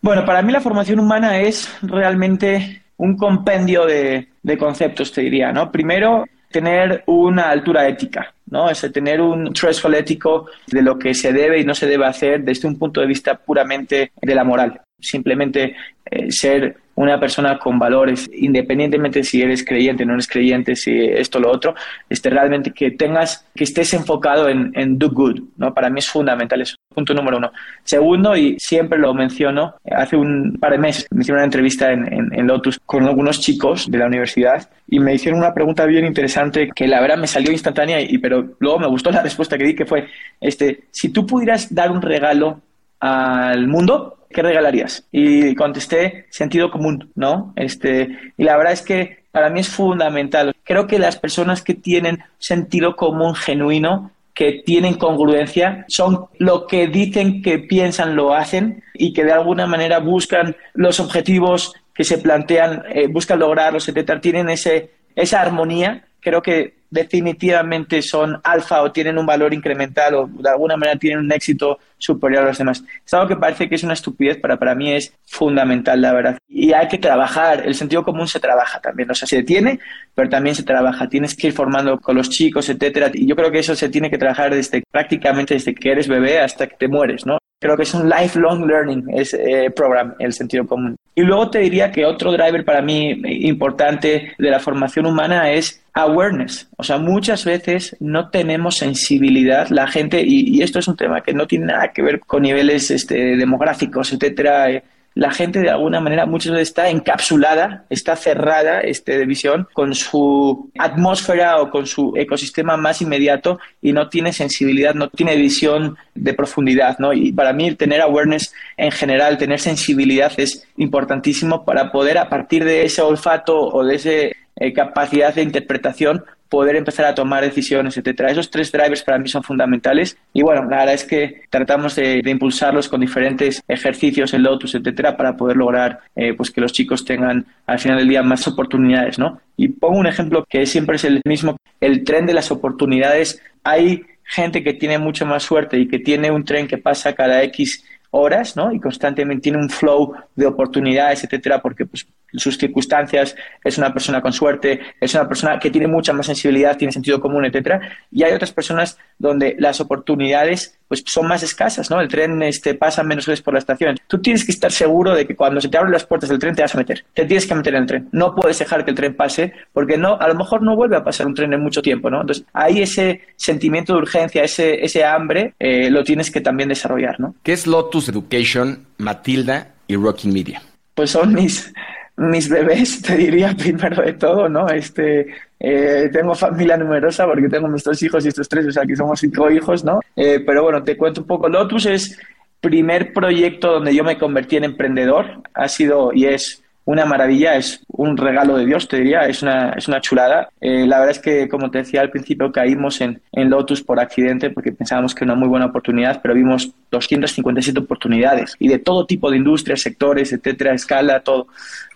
Bueno, 0.00 0.24
para 0.24 0.40
mí 0.42 0.52
la 0.52 0.60
formación 0.60 0.98
humana 0.98 1.40
es 1.40 1.68
realmente 1.82 2.83
un 2.96 3.16
compendio 3.16 3.86
de, 3.86 4.28
conceptos, 4.58 5.12
te 5.12 5.22
diría, 5.22 5.52
¿no? 5.52 5.70
Primero, 5.72 6.24
tener 6.50 7.02
una 7.06 7.50
altura 7.50 7.88
ética, 7.88 8.32
¿no? 8.50 8.70
Es 8.70 8.80
tener 8.92 9.20
un 9.20 9.52
threshold 9.52 9.96
ético 9.96 10.46
de 10.66 10.82
lo 10.82 10.98
que 10.98 11.14
se 11.14 11.32
debe 11.32 11.60
y 11.60 11.64
no 11.64 11.74
se 11.74 11.86
debe 11.86 12.06
hacer 12.06 12.42
desde 12.42 12.68
un 12.68 12.78
punto 12.78 13.00
de 13.00 13.06
vista 13.06 13.34
puramente 13.34 14.12
de 14.20 14.34
la 14.34 14.44
moral. 14.44 14.80
Simplemente 15.00 15.76
eh, 16.10 16.30
ser 16.30 16.76
una 16.96 17.18
persona 17.18 17.58
con 17.58 17.78
valores, 17.78 18.30
independientemente 18.32 19.24
si 19.24 19.42
eres 19.42 19.64
creyente, 19.64 20.04
no 20.04 20.12
eres 20.12 20.28
creyente, 20.28 20.76
si 20.76 20.92
esto 20.96 21.40
lo 21.40 21.50
otro, 21.50 21.74
este, 22.08 22.30
realmente 22.30 22.72
que 22.72 22.92
tengas, 22.92 23.46
que 23.54 23.64
estés 23.64 23.94
enfocado 23.94 24.48
en, 24.48 24.70
en, 24.74 24.98
do 24.98 25.10
good, 25.10 25.40
¿no? 25.56 25.74
Para 25.74 25.90
mí 25.90 25.98
es 25.98 26.08
fundamental 26.08 26.60
eso, 26.60 26.76
punto 26.94 27.14
número 27.14 27.38
uno. 27.38 27.50
Segundo, 27.82 28.36
y 28.36 28.56
siempre 28.58 28.98
lo 28.98 29.12
menciono, 29.12 29.74
hace 29.90 30.16
un 30.16 30.56
par 30.60 30.72
de 30.72 30.78
meses 30.78 31.06
me 31.10 31.22
hicieron 31.22 31.38
una 31.38 31.46
entrevista 31.46 31.90
en, 31.90 32.32
en, 32.32 32.46
Lotus 32.46 32.78
con 32.84 33.04
algunos 33.04 33.40
chicos 33.40 33.90
de 33.90 33.98
la 33.98 34.06
universidad 34.06 34.70
y 34.86 35.00
me 35.00 35.14
hicieron 35.14 35.40
una 35.40 35.54
pregunta 35.54 35.86
bien 35.86 36.04
interesante 36.04 36.70
que 36.74 36.86
la 36.86 37.00
verdad 37.00 37.16
me 37.16 37.26
salió 37.26 37.50
instantánea, 37.50 38.00
y, 38.00 38.18
pero 38.18 38.56
luego 38.60 38.78
me 38.78 38.86
gustó 38.86 39.10
la 39.10 39.22
respuesta 39.24 39.58
que 39.58 39.64
di, 39.64 39.74
que 39.74 39.86
fue, 39.86 40.06
este, 40.40 40.84
si 40.90 41.08
tú 41.08 41.26
pudieras 41.26 41.74
dar 41.74 41.90
un 41.90 42.02
regalo 42.02 42.60
al 43.04 43.68
mundo, 43.68 44.16
¿qué 44.30 44.40
regalarías? 44.40 45.06
Y 45.12 45.54
contesté 45.56 46.24
sentido 46.30 46.70
común, 46.70 47.12
¿no? 47.14 47.52
Este, 47.54 48.16
y 48.38 48.44
la 48.44 48.56
verdad 48.56 48.72
es 48.72 48.80
que 48.80 49.24
para 49.30 49.50
mí 49.50 49.60
es 49.60 49.68
fundamental. 49.68 50.54
Creo 50.64 50.86
que 50.86 50.98
las 50.98 51.16
personas 51.16 51.60
que 51.60 51.74
tienen 51.74 52.24
sentido 52.38 52.96
común 52.96 53.34
genuino, 53.34 54.10
que 54.32 54.62
tienen 54.64 54.94
congruencia, 54.94 55.84
son 55.86 56.28
lo 56.38 56.66
que 56.66 56.86
dicen 56.86 57.42
que 57.42 57.58
piensan, 57.58 58.16
lo 58.16 58.32
hacen 58.32 58.82
y 58.94 59.12
que 59.12 59.24
de 59.24 59.32
alguna 59.32 59.66
manera 59.66 59.98
buscan 59.98 60.56
los 60.72 60.98
objetivos 60.98 61.74
que 61.94 62.04
se 62.04 62.16
plantean, 62.16 62.84
eh, 62.88 63.06
buscan 63.08 63.38
lograrlos, 63.38 63.86
etcétera, 63.86 64.18
tienen 64.18 64.48
ese, 64.48 64.92
esa 65.14 65.42
armonía. 65.42 66.06
Creo 66.24 66.40
que 66.40 66.84
definitivamente 66.88 68.00
son 68.00 68.40
alfa 68.42 68.80
o 68.80 68.90
tienen 68.92 69.18
un 69.18 69.26
valor 69.26 69.52
incremental 69.52 70.14
o 70.14 70.26
de 70.26 70.48
alguna 70.48 70.76
manera 70.76 70.98
tienen 70.98 71.18
un 71.18 71.32
éxito 71.32 71.78
superior 71.98 72.44
a 72.44 72.46
los 72.46 72.56
demás. 72.56 72.82
Es 73.04 73.12
algo 73.12 73.28
que 73.28 73.36
parece 73.36 73.68
que 73.68 73.74
es 73.74 73.82
una 73.82 73.92
estupidez, 73.92 74.38
pero 74.40 74.58
para 74.58 74.74
mí 74.74 74.90
es 74.90 75.12
fundamental, 75.26 76.00
la 76.00 76.14
verdad. 76.14 76.38
Y 76.48 76.72
hay 76.72 76.88
que 76.88 76.96
trabajar, 76.96 77.66
el 77.66 77.74
sentido 77.74 78.04
común 78.04 78.26
se 78.26 78.40
trabaja 78.40 78.80
también, 78.80 79.10
o 79.10 79.14
sea, 79.14 79.28
se 79.28 79.42
tiene, 79.42 79.80
pero 80.14 80.30
también 80.30 80.54
se 80.54 80.62
trabaja. 80.62 81.08
Tienes 81.08 81.36
que 81.36 81.48
ir 81.48 81.52
formando 81.52 81.98
con 81.98 82.16
los 82.16 82.30
chicos, 82.30 82.70
etcétera. 82.70 83.10
Y 83.12 83.26
yo 83.26 83.36
creo 83.36 83.50
que 83.50 83.58
eso 83.58 83.74
se 83.74 83.90
tiene 83.90 84.08
que 84.08 84.16
trabajar 84.16 84.54
desde 84.54 84.82
prácticamente 84.90 85.54
desde 85.54 85.74
que 85.74 85.92
eres 85.92 86.08
bebé 86.08 86.40
hasta 86.40 86.66
que 86.66 86.76
te 86.76 86.88
mueres, 86.88 87.26
¿no? 87.26 87.36
Creo 87.60 87.76
que 87.76 87.82
es 87.82 87.92
un 87.94 88.08
lifelong 88.08 88.66
learning 88.66 89.04
es, 89.14 89.34
eh, 89.34 89.70
program, 89.74 90.14
el 90.18 90.32
sentido 90.32 90.66
común. 90.66 90.96
Y 91.16 91.22
luego 91.22 91.48
te 91.50 91.60
diría 91.60 91.92
que 91.92 92.04
otro 92.04 92.32
driver 92.32 92.64
para 92.64 92.82
mí 92.82 93.10
importante 93.46 94.32
de 94.36 94.50
la 94.50 94.58
formación 94.58 95.06
humana 95.06 95.50
es 95.52 95.80
awareness. 95.92 96.68
O 96.76 96.82
sea, 96.82 96.98
muchas 96.98 97.44
veces 97.44 97.96
no 98.00 98.30
tenemos 98.30 98.78
sensibilidad 98.78 99.68
la 99.68 99.86
gente, 99.86 100.22
y, 100.22 100.56
y, 100.56 100.62
esto 100.62 100.80
es 100.80 100.88
un 100.88 100.96
tema 100.96 101.20
que 101.20 101.32
no 101.32 101.46
tiene 101.46 101.66
nada 101.66 101.92
que 101.92 102.02
ver 102.02 102.20
con 102.20 102.42
niveles 102.42 102.90
este, 102.90 103.36
demográficos, 103.36 104.12
etcétera. 104.12 104.82
La 105.14 105.30
gente 105.30 105.60
de 105.60 105.70
alguna 105.70 106.00
manera 106.00 106.26
muchas 106.26 106.52
veces 106.52 106.68
está 106.68 106.88
encapsulada, 106.90 107.84
está 107.88 108.16
cerrada 108.16 108.80
este, 108.80 109.16
de 109.16 109.26
visión 109.26 109.68
con 109.72 109.94
su 109.94 110.70
atmósfera 110.76 111.60
o 111.60 111.70
con 111.70 111.86
su 111.86 112.14
ecosistema 112.16 112.76
más 112.76 113.00
inmediato 113.00 113.60
y 113.80 113.92
no 113.92 114.08
tiene 114.08 114.32
sensibilidad, 114.32 114.94
no 114.94 115.08
tiene 115.10 115.36
visión 115.36 115.96
de 116.16 116.34
profundidad, 116.34 116.98
¿no? 116.98 117.12
Y 117.12 117.30
para 117.30 117.52
mí 117.52 117.72
tener 117.76 118.00
awareness 118.00 118.52
en 118.76 118.90
general, 118.90 119.38
tener 119.38 119.60
sensibilidad 119.60 120.32
es 120.36 120.66
importantísimo 120.78 121.64
para 121.64 121.92
poder 121.92 122.18
a 122.18 122.28
partir 122.28 122.64
de 122.64 122.84
ese 122.84 123.00
olfato 123.00 123.56
o 123.56 123.84
de 123.84 123.94
esa 123.94 124.10
eh, 124.10 124.72
capacidad 124.72 125.32
de 125.32 125.42
interpretación 125.42 126.24
poder 126.54 126.76
empezar 126.76 127.04
a 127.06 127.16
tomar 127.16 127.42
decisiones, 127.42 127.96
etcétera. 127.96 128.30
Esos 128.30 128.48
tres 128.48 128.70
drivers 128.70 129.02
para 129.02 129.18
mí 129.18 129.28
son 129.28 129.42
fundamentales 129.42 130.16
y 130.32 130.42
bueno, 130.42 130.62
la 130.70 130.76
verdad 130.76 130.94
es 130.94 131.02
que 131.02 131.42
tratamos 131.50 131.96
de, 131.96 132.22
impulsarlos 132.24 132.88
con 132.88 133.00
diferentes 133.00 133.60
ejercicios 133.66 134.32
en 134.34 134.44
Lotus, 134.44 134.76
etcétera, 134.76 135.16
para 135.16 135.36
poder 135.36 135.56
lograr 135.56 135.98
eh, 136.14 136.32
pues 136.32 136.52
que 136.52 136.60
los 136.60 136.72
chicos 136.72 137.04
tengan 137.04 137.44
al 137.66 137.80
final 137.80 137.98
del 137.98 138.08
día 138.08 138.22
más 138.22 138.46
oportunidades, 138.46 139.18
¿no? 139.18 139.40
Y 139.56 139.66
pongo 139.66 139.98
un 139.98 140.06
ejemplo 140.06 140.46
que 140.48 140.64
siempre 140.64 140.94
es 140.94 141.02
el 141.02 141.20
mismo, 141.24 141.56
el 141.80 142.04
tren 142.04 142.24
de 142.24 142.34
las 142.34 142.52
oportunidades. 142.52 143.42
Hay 143.64 144.04
gente 144.22 144.62
que 144.62 144.74
tiene 144.74 144.98
mucho 144.98 145.26
más 145.26 145.42
suerte 145.42 145.76
y 145.76 145.88
que 145.88 145.98
tiene 145.98 146.30
un 146.30 146.44
tren 146.44 146.68
que 146.68 146.78
pasa 146.78 147.14
cada 147.14 147.42
X 147.42 147.84
horas, 148.12 148.56
¿no? 148.56 148.72
Y 148.72 148.78
constantemente 148.78 149.42
tiene 149.42 149.58
un 149.58 149.70
flow 149.70 150.14
de 150.36 150.46
oportunidades, 150.46 151.24
etcétera, 151.24 151.60
porque 151.60 151.84
pues 151.84 152.06
sus 152.36 152.58
circunstancias, 152.58 153.34
es 153.62 153.78
una 153.78 153.92
persona 153.92 154.20
con 154.20 154.32
suerte, 154.32 154.80
es 155.00 155.14
una 155.14 155.28
persona 155.28 155.58
que 155.58 155.70
tiene 155.70 155.86
mucha 155.86 156.12
más 156.12 156.26
sensibilidad, 156.26 156.76
tiene 156.76 156.92
sentido 156.92 157.20
común, 157.20 157.44
etcétera. 157.44 157.80
Y 158.10 158.22
hay 158.22 158.32
otras 158.32 158.52
personas 158.52 158.98
donde 159.18 159.56
las 159.58 159.80
oportunidades 159.80 160.78
pues 160.88 161.02
son 161.06 161.26
más 161.26 161.42
escasas, 161.42 161.90
¿no? 161.90 162.00
El 162.00 162.08
tren 162.08 162.42
este, 162.42 162.74
pasa 162.74 163.02
menos 163.02 163.26
veces 163.26 163.42
por 163.42 163.54
la 163.54 163.58
estación. 163.58 163.96
Tú 164.06 164.18
tienes 164.18 164.44
que 164.44 164.52
estar 164.52 164.70
seguro 164.70 165.14
de 165.14 165.26
que 165.26 165.34
cuando 165.34 165.60
se 165.60 165.68
te 165.68 165.78
abren 165.78 165.92
las 165.92 166.04
puertas 166.06 166.28
del 166.28 166.38
tren 166.38 166.54
te 166.54 166.62
vas 166.62 166.74
a 166.74 166.78
meter. 166.78 167.04
Te 167.14 167.24
tienes 167.24 167.46
que 167.46 167.54
meter 167.54 167.74
en 167.74 167.82
el 167.82 167.86
tren. 167.86 168.08
No 168.12 168.34
puedes 168.34 168.58
dejar 168.58 168.84
que 168.84 168.90
el 168.90 168.96
tren 168.96 169.16
pase 169.16 169.52
porque 169.72 169.96
no, 169.96 170.18
a 170.20 170.28
lo 170.28 170.34
mejor 170.34 170.62
no 170.62 170.76
vuelve 170.76 170.96
a 170.96 171.04
pasar 171.04 171.26
un 171.26 171.34
tren 171.34 171.52
en 171.52 171.62
mucho 171.62 171.82
tiempo, 171.82 172.10
¿no? 172.10 172.20
Entonces, 172.20 172.44
ahí 172.52 172.82
ese 172.82 173.22
sentimiento 173.36 173.94
de 173.94 174.00
urgencia, 174.00 174.42
ese, 174.42 174.84
ese 174.84 175.04
hambre, 175.04 175.54
eh, 175.58 175.90
lo 175.90 176.04
tienes 176.04 176.30
que 176.30 176.40
también 176.40 176.68
desarrollar, 176.68 177.18
¿no? 177.18 177.34
¿Qué 177.42 177.52
es 177.52 177.66
Lotus 177.66 178.08
Education, 178.08 178.86
Matilda 178.98 179.74
y 179.86 179.96
Rocking 179.96 180.32
Media? 180.32 180.62
Pues 180.94 181.10
son 181.10 181.32
mis, 181.32 181.72
mis 182.16 182.48
bebés, 182.48 183.02
te 183.06 183.16
diría 183.16 183.54
primero 183.56 184.02
de 184.02 184.14
todo, 184.14 184.48
¿no? 184.48 184.68
Este, 184.68 185.26
eh, 185.60 186.08
tengo 186.12 186.34
familia 186.34 186.76
numerosa 186.76 187.26
porque 187.26 187.48
tengo 187.48 187.68
mis 187.68 187.84
dos 187.84 188.02
hijos 188.02 188.24
y 188.24 188.28
estos 188.28 188.48
tres, 188.48 188.66
o 188.66 188.72
sea, 188.72 188.84
que 188.84 188.96
somos 188.96 189.20
cinco 189.20 189.50
hijos, 189.50 189.84
¿no? 189.84 190.00
Eh, 190.16 190.40
pero 190.44 190.62
bueno, 190.62 190.82
te 190.82 190.96
cuento 190.96 191.20
un 191.22 191.26
poco. 191.26 191.48
Lotus 191.48 191.86
es 191.86 192.18
primer 192.60 193.12
proyecto 193.12 193.72
donde 193.72 193.94
yo 193.94 194.04
me 194.04 194.18
convertí 194.18 194.56
en 194.56 194.64
emprendedor. 194.64 195.42
Ha 195.52 195.68
sido 195.68 196.12
y 196.12 196.26
es 196.26 196.63
una 196.86 197.06
maravilla, 197.06 197.56
es 197.56 197.82
un 197.88 198.16
regalo 198.16 198.56
de 198.56 198.66
Dios, 198.66 198.88
te 198.88 198.98
diría, 198.98 199.20
es 199.20 199.42
una, 199.42 199.70
es 199.70 199.88
una 199.88 200.00
chulada. 200.00 200.50
Eh, 200.60 200.86
la 200.86 200.98
verdad 200.98 201.12
es 201.12 201.18
que, 201.18 201.48
como 201.48 201.70
te 201.70 201.78
decía 201.78 202.02
al 202.02 202.10
principio, 202.10 202.52
caímos 202.52 203.00
en, 203.00 203.20
Lotus 203.32 203.82
por 203.82 204.00
accidente 204.00 204.50
porque 204.50 204.72
pensábamos 204.72 205.14
que 205.14 205.24
era 205.24 205.32
una 205.32 205.40
muy 205.40 205.48
buena 205.48 205.66
oportunidad, 205.66 206.20
pero 206.22 206.34
vimos 206.34 206.72
257 206.90 207.78
oportunidades 207.78 208.54
y 208.58 208.68
de 208.68 208.78
todo 208.78 209.06
tipo 209.06 209.30
de 209.30 209.36
industrias, 209.38 209.80
sectores, 209.80 210.32
etcétera, 210.32 210.74
escala, 210.74 211.20
todo. 211.20 211.46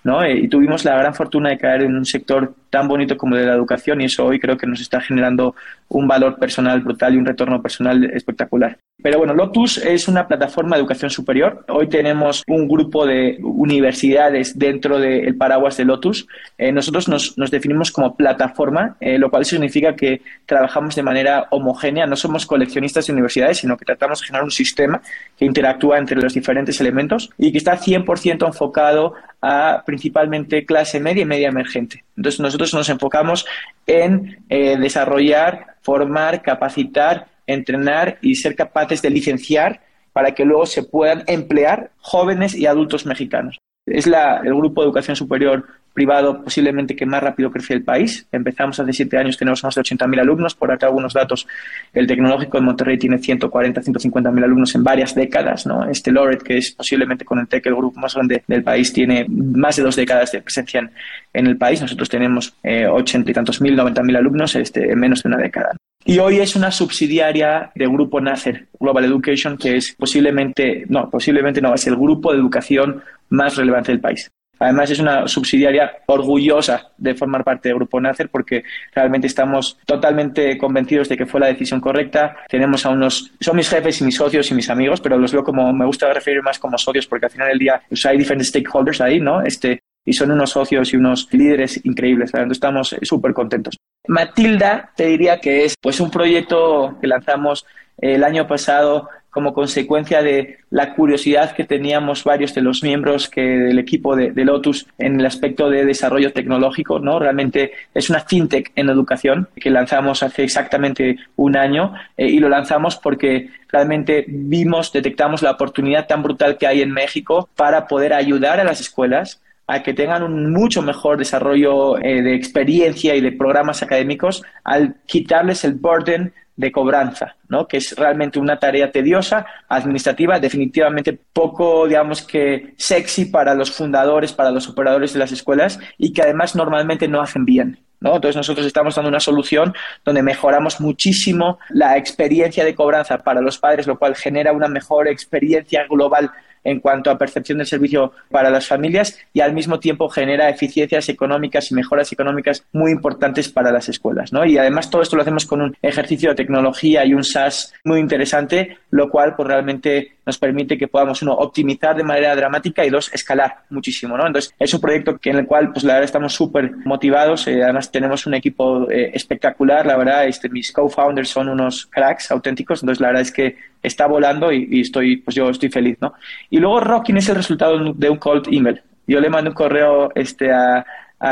¿no? 0.05 0.23
Eh, 0.23 0.39
y 0.39 0.49
tuvimos 0.49 0.85
la 0.85 0.97
gran 0.97 1.15
fortuna 1.15 1.51
de 1.51 1.59
caer 1.59 1.83
en 1.83 1.97
un 1.97 2.05
sector 2.05 2.55
tan 2.71 2.89
bonito 2.89 3.17
como 3.17 3.37
de 3.37 3.47
la 3.47 3.55
educación 3.55 4.01
y 4.01 4.05
eso 4.05 4.27
hoy 4.27 4.39
creo 4.39 4.57
que 4.57 4.67
nos 4.67 4.81
está 4.81 5.01
generando 5.01 5.55
un 5.89 6.07
valor 6.07 6.39
personal 6.39 6.81
brutal 6.81 7.15
y 7.15 7.19
un 7.19 7.27
retorno 7.27 7.61
personal 7.63 8.05
espectacular. 8.05 8.79
Pero 9.01 9.19
bueno, 9.19 9.33
Lotus 9.33 9.79
es 9.79 10.09
una 10.09 10.27
plataforma 10.27 10.77
de 10.77 10.81
educación 10.81 11.11
superior. 11.11 11.65
Hoy 11.69 11.89
tenemos 11.89 12.43
un 12.49 12.67
grupo 12.67 13.07
de 13.07 13.39
universidades 13.41 14.59
dentro 14.59 14.78
del 14.79 15.37
paraguas 15.37 15.77
de 15.77 15.85
Lotus. 15.85 16.27
Eh, 16.57 16.73
nosotros 16.73 17.09
nos, 17.09 17.35
definimos 17.51 17.91
como 17.91 18.17
plataforma, 18.17 18.97
eh, 19.01 19.19
lo 19.19 19.31
cual 19.31 19.45
significa 19.45 19.97
que 19.97 20.23
trabajamos 20.47 20.95
de 20.95 21.03
manera 21.03 21.49
homogénea. 21.51 22.07
No 22.07 22.17
somos 22.17 22.47
coleccionistas 22.47 23.07
de 23.07 23.13
universidades, 23.13 23.59
sino 23.59 23.77
que 23.77 23.85
tratamos 23.85 24.21
de 24.21 24.27
generar 24.27 24.45
un 24.45 24.51
sistema 24.51 25.03
que 25.37 25.45
interactúa 25.45 25.99
entre 25.99 26.21
los 26.21 26.33
diferentes 26.33 26.81
elementos 26.81 27.31
y 27.37 27.51
que 27.51 27.59
está 27.59 27.77
100% 27.77 28.47
enfocado 28.47 29.15
a 29.43 29.83
principalmente 29.85 30.65
clase 30.65 31.01
media 31.01 31.23
y 31.23 31.27
media 31.27 31.49
emergente. 31.49 32.05
Entonces 32.17 32.41
nosotros 32.41 32.75
nos 32.75 32.89
enfocamos 32.89 33.47
en 33.87 34.39
eh, 34.49 34.77
desarrollar, 34.79 35.77
formar, 35.83 36.43
capacitar, 36.43 37.27
entrenar 37.47 38.19
y 38.21 38.35
ser 38.35 38.55
capaces 38.55 39.03
de 39.03 39.11
licenciar 39.11 39.81
para 40.13 40.33
que 40.33 40.45
luego 40.45 40.67
se 40.67 40.83
puedan 40.83 41.23
emplear 41.27 41.91
jóvenes 41.99 42.55
y 42.55 42.67
adultos 42.67 43.07
mexicanos. 43.07 43.59
Es 43.91 44.07
la, 44.07 44.39
el 44.39 44.55
grupo 44.55 44.81
de 44.81 44.87
educación 44.87 45.17
superior 45.17 45.65
privado 45.99 46.45
posiblemente 46.45 46.95
que 46.95 47.05
más 47.07 47.21
rápido 47.21 47.51
crece 47.51 47.75
el 47.75 47.83
país. 47.83 48.25
Empezamos 48.31 48.79
hace 48.79 48.93
siete 48.93 49.17
años, 49.19 49.37
tenemos 49.37 49.65
más 49.65 49.75
de 49.75 49.83
80.000 49.83 50.21
alumnos. 50.21 50.55
Por 50.55 50.71
acá 50.71 50.87
algunos 50.87 51.13
datos, 51.13 51.45
el 51.93 52.07
tecnológico 52.07 52.57
de 52.57 52.63
Monterrey 52.63 52.97
tiene 52.97 53.19
140, 53.19 53.81
150.000 53.83 54.45
alumnos 54.45 54.73
en 54.77 54.85
varias 54.85 55.13
décadas. 55.17 55.67
¿no? 55.67 55.91
Este 55.91 56.13
Loret, 56.13 56.41
que 56.45 56.59
es 56.59 56.71
posiblemente 56.71 57.25
con 57.25 57.41
el 57.41 57.49
TEC 57.49 57.67
el 57.67 57.75
grupo 57.75 57.99
más 57.99 58.15
grande 58.15 58.45
del 58.47 58.63
país, 58.63 58.93
tiene 58.93 59.27
más 59.29 59.75
de 59.75 59.83
dos 59.83 59.97
décadas 59.97 60.31
de 60.31 60.41
presencia 60.41 60.89
en, 61.33 61.47
el 61.49 61.57
país. 61.57 61.81
Nosotros 61.81 62.09
tenemos 62.09 62.55
eh, 62.63 62.87
80 62.87 63.33
y 63.33 63.35
tantos 63.35 63.61
mil, 63.61 63.77
90.000 63.77 64.17
alumnos 64.17 64.55
este, 64.55 64.93
en 64.93 65.01
menos 65.01 65.25
de 65.25 65.31
una 65.31 65.39
década. 65.39 65.73
Y 66.05 66.21
hoy 66.21 66.39
es 66.39 66.55
una 66.55 66.71
subsidiaria 66.71 67.73
del 67.75 67.89
grupo 67.89 68.21
NACER, 68.21 68.69
Global 68.79 69.05
Education, 69.05 69.59
que 69.59 69.79
es 69.79 69.97
posiblemente, 69.99 70.85
no, 70.89 71.11
posiblemente 71.11 71.61
no, 71.61 71.75
es 71.75 71.89
el 71.89 71.97
grupo 71.97 72.31
de 72.31 72.39
educación 72.39 73.03
más 73.31 73.57
relevante 73.57 73.91
del 73.91 74.01
país. 74.01 74.31
Además, 74.59 74.91
es 74.91 74.99
una 74.99 75.27
subsidiaria 75.29 75.99
orgullosa 76.07 76.91
de 76.97 77.15
formar 77.15 77.45
parte 77.45 77.69
del 77.69 77.77
Grupo 77.77 78.01
NACER 78.01 78.29
porque 78.29 78.65
realmente 78.95 79.27
estamos 79.27 79.79
totalmente 79.87 80.57
convencidos 80.59 81.09
de 81.09 81.17
que 81.17 81.27
fue 81.27 81.41
la 81.41 81.47
decisión 81.47 81.81
correcta. 81.81 82.37
Tenemos 82.49 82.85
a 82.87 82.91
unos, 82.91 83.33
son 83.41 83.57
mis 83.57 83.69
jefes 83.69 84.01
y 84.01 84.05
mis 84.05 84.17
socios 84.17 84.51
y 84.51 84.55
mis 84.55 84.71
amigos, 84.71 85.01
pero 85.01 85.19
los 85.19 85.33
veo 85.33 85.45
como, 85.45 85.73
me 85.73 85.87
gusta 85.87 86.13
referir 86.13 86.43
más 86.43 86.59
como 86.59 86.79
socios 86.79 87.07
porque 87.07 87.27
al 87.27 87.33
final 87.33 87.49
del 87.49 87.59
día 87.59 87.83
pues, 87.89 88.05
hay 88.07 88.19
diferentes 88.19 88.49
stakeholders 88.49 89.01
ahí, 89.01 89.21
¿no? 89.21 89.43
Este, 89.43 89.81
y 90.05 90.13
son 90.13 90.31
unos 90.31 90.51
socios 90.51 90.93
y 90.93 90.97
unos 90.97 91.29
líderes 91.33 91.85
increíbles. 91.85 92.31
Entonces 92.33 92.57
estamos 92.57 92.97
súper 93.03 93.35
contentos. 93.35 93.77
Matilda, 94.07 94.91
te 94.97 95.07
diría 95.07 95.39
que 95.39 95.65
es 95.67 95.75
pues 95.81 96.01
un 96.01 96.11
proyecto 96.11 96.97
que 97.01 97.07
lanzamos 97.07 97.67
el 97.99 98.25
año 98.25 98.47
pasado 98.47 99.09
como 99.39 99.55
consecuencia 99.55 100.21
de 100.21 100.59
la 100.71 100.97
curiosidad 100.97 101.55
que 101.55 101.63
teníamos 101.63 102.25
varios 102.25 102.57
de 102.57 102.61
los 102.61 102.83
miembros 102.83 103.29
que, 103.29 103.41
del 103.41 103.79
equipo 103.79 104.17
de, 104.17 104.33
Lotus 104.45 104.89
en 104.99 105.21
el 105.21 105.27
aspecto 105.27 105.71
de 105.71 105.85
desarrollo 105.85 106.33
tecnológico, 106.33 106.99
¿no? 106.99 107.21
Realmente 107.21 107.71
es 107.95 108.11
una 108.11 108.19
fintech 108.19 108.73
en 108.75 108.89
educación 108.89 109.47
que 109.55 109.71
lanzamos 109.71 110.25
hace 110.25 110.43
exactamente 110.43 111.19
un 111.37 111.57
año 111.57 111.95
eh, 112.17 112.27
y 112.27 112.41
lo 112.41 112.49
lanzamos 112.49 112.97
porque 112.97 113.51
realmente 113.69 114.25
vimos, 114.27 114.93
detectamos 114.93 115.41
la 115.41 115.53
oportunidad 115.53 116.09
tan 116.09 116.25
brutal 116.25 116.59
que 116.59 116.67
hay 116.67 116.83
en 116.83 116.91
México 116.91 117.49
para 117.55 117.87
poder 117.87 118.15
ayudar 118.15 118.59
a 118.59 118.65
las 118.65 118.81
escuelas 118.81 119.41
a 119.69 119.85
que 119.85 119.95
tengan 119.95 120.25
un 120.25 120.53
mucho 120.53 120.83
mejor 120.83 121.17
desarrollo 121.17 121.97
eh, 121.99 122.23
de 122.23 122.35
experiencia 122.35 123.15
y 123.15 123.21
de 123.21 123.31
programas 123.31 123.85
académicos 123.85 124.43
al 124.65 124.97
quitarles 125.07 125.63
el 125.63 125.75
burden 125.75 126.33
de 126.59 126.73
cobranza, 126.73 127.37
¿no? 127.49 127.69
que 127.69 127.77
es 127.77 127.95
realmente 127.97 128.41
una 128.41 128.59
tarea 128.59 128.91
tediosa, 128.91 129.47
administrativa, 129.69 130.41
definitivamente 130.41 131.17
poco, 131.33 131.87
digamos 131.87 132.21
que 132.21 132.75
sexy 132.77 133.27
para 133.27 133.55
los 133.55 133.71
fundadores, 133.71 134.33
para 134.33 134.51
los 134.51 134.69
operadores 134.69 135.13
de 135.13 135.21
las 135.21 135.31
escuelas 135.31 135.79
y 135.97 136.13
que 136.13 136.23
además 136.23 136.57
normalmente 136.57 137.07
no 137.07 137.21
hacen 137.21 137.45
bien. 137.45 137.79
¿no? 138.01 138.17
Entonces 138.17 138.35
nosotros 138.35 138.67
estamos 138.67 138.97
dando 138.97 139.09
una 139.09 139.21
solución 139.21 139.73
donde 140.05 140.21
mejoramos 140.23 140.81
muchísimo 140.81 141.61
la 141.71 141.97
experiencia 141.97 142.65
de 142.65 142.75
cobranza 142.75 143.19
para 143.19 143.41
los 143.41 143.59
padres, 143.59 143.87
lo 143.87 143.97
cual 143.97 144.17
genera 144.17 144.53
una 144.53 144.67
mejor 144.67 145.07
experiencia 145.07 145.87
global 145.89 146.33
en 146.69 146.81
cuanto 146.81 147.11
a 147.11 147.19
percepción 147.19 147.59
del 147.59 147.67
servicio 147.67 148.13
para 148.31 148.51
las 148.51 148.67
familias 148.67 149.19
y 149.33 149.41
al 149.41 149.53
mismo 149.53 149.81
tiempo 149.81 150.09
genera 150.09 150.49
eficiencias 150.49 151.09
económicas 151.09 151.71
y 151.71 151.75
mejoras 151.75 152.13
económicas 152.13 152.65
muy 152.73 152.93
importantes 152.93 153.49
para 153.49 153.73
las 153.73 153.89
escuelas. 153.89 154.33
¿no? 154.33 154.45
Y 154.45 154.59
además 154.59 154.91
todo 154.91 155.03
esto 155.03 155.17
lo 155.17 155.23
hacemos 155.23 155.47
con 155.47 155.63
un 155.63 155.77
ejercicio 155.83 156.31
de 156.31 156.37
tecnología 156.37 157.05
y 157.05 157.15
un 157.15 157.25
SaaS 157.25 157.73
muy 157.85 158.01
interesante, 158.01 158.79
lo 158.91 159.09
cual 159.09 159.35
pues, 159.35 159.49
realmente 159.49 160.19
nos 160.29 160.39
permite 160.39 160.77
que 160.77 160.89
podamos, 160.89 161.23
uno, 161.23 161.33
optimizar 161.33 161.97
de 161.97 162.05
manera 162.05 162.37
dramática 162.37 162.85
y 162.85 162.91
dos, 162.91 163.11
escalar 163.15 163.61
muchísimo. 163.71 164.15
¿no? 164.17 164.27
Entonces, 164.27 164.55
es 164.59 164.75
un 164.75 164.81
proyecto 164.81 165.17
que 165.17 165.31
en 165.31 165.37
el 165.37 165.47
cual, 165.47 165.73
pues 165.73 165.85
la 165.85 165.95
verdad, 165.95 166.05
estamos 166.05 166.35
súper 166.35 166.77
motivados. 166.85 167.47
Eh, 167.49 167.63
además, 167.63 167.91
tenemos 167.91 168.27
un 168.27 168.35
equipo 168.35 168.91
eh, 168.91 169.11
espectacular. 169.15 169.87
La 169.87 169.97
verdad, 169.97 170.27
este, 170.27 170.51
mis 170.51 170.71
co-founders 170.71 171.31
son 171.31 171.49
unos 171.49 171.87
cracks 171.87 172.31
auténticos. 172.31 172.83
Entonces, 172.83 173.01
la 173.01 173.09
verdad 173.09 173.23
es 173.23 173.33
que 173.33 173.57
está 173.83 174.07
volando 174.07 174.53
y, 174.53 174.81
estoy, 174.81 175.19
pues 175.19 175.35
yo 175.35 175.49
estoy 175.49 175.71
feliz, 175.71 175.99
¿no? 176.01 176.15
Y 176.51 176.59
luego 176.59 176.81
Rocking 176.81 177.17
es 177.17 177.29
el 177.29 177.37
resultado 177.37 177.93
de 177.93 178.11
un 178.11 178.19
cold 178.19 178.49
email. 178.51 178.83
Yo 179.07 179.21
le 179.21 179.31
mando 179.31 179.51
un 179.51 179.55
correo 179.55 180.11
este, 180.15 180.53
a, 180.53 180.85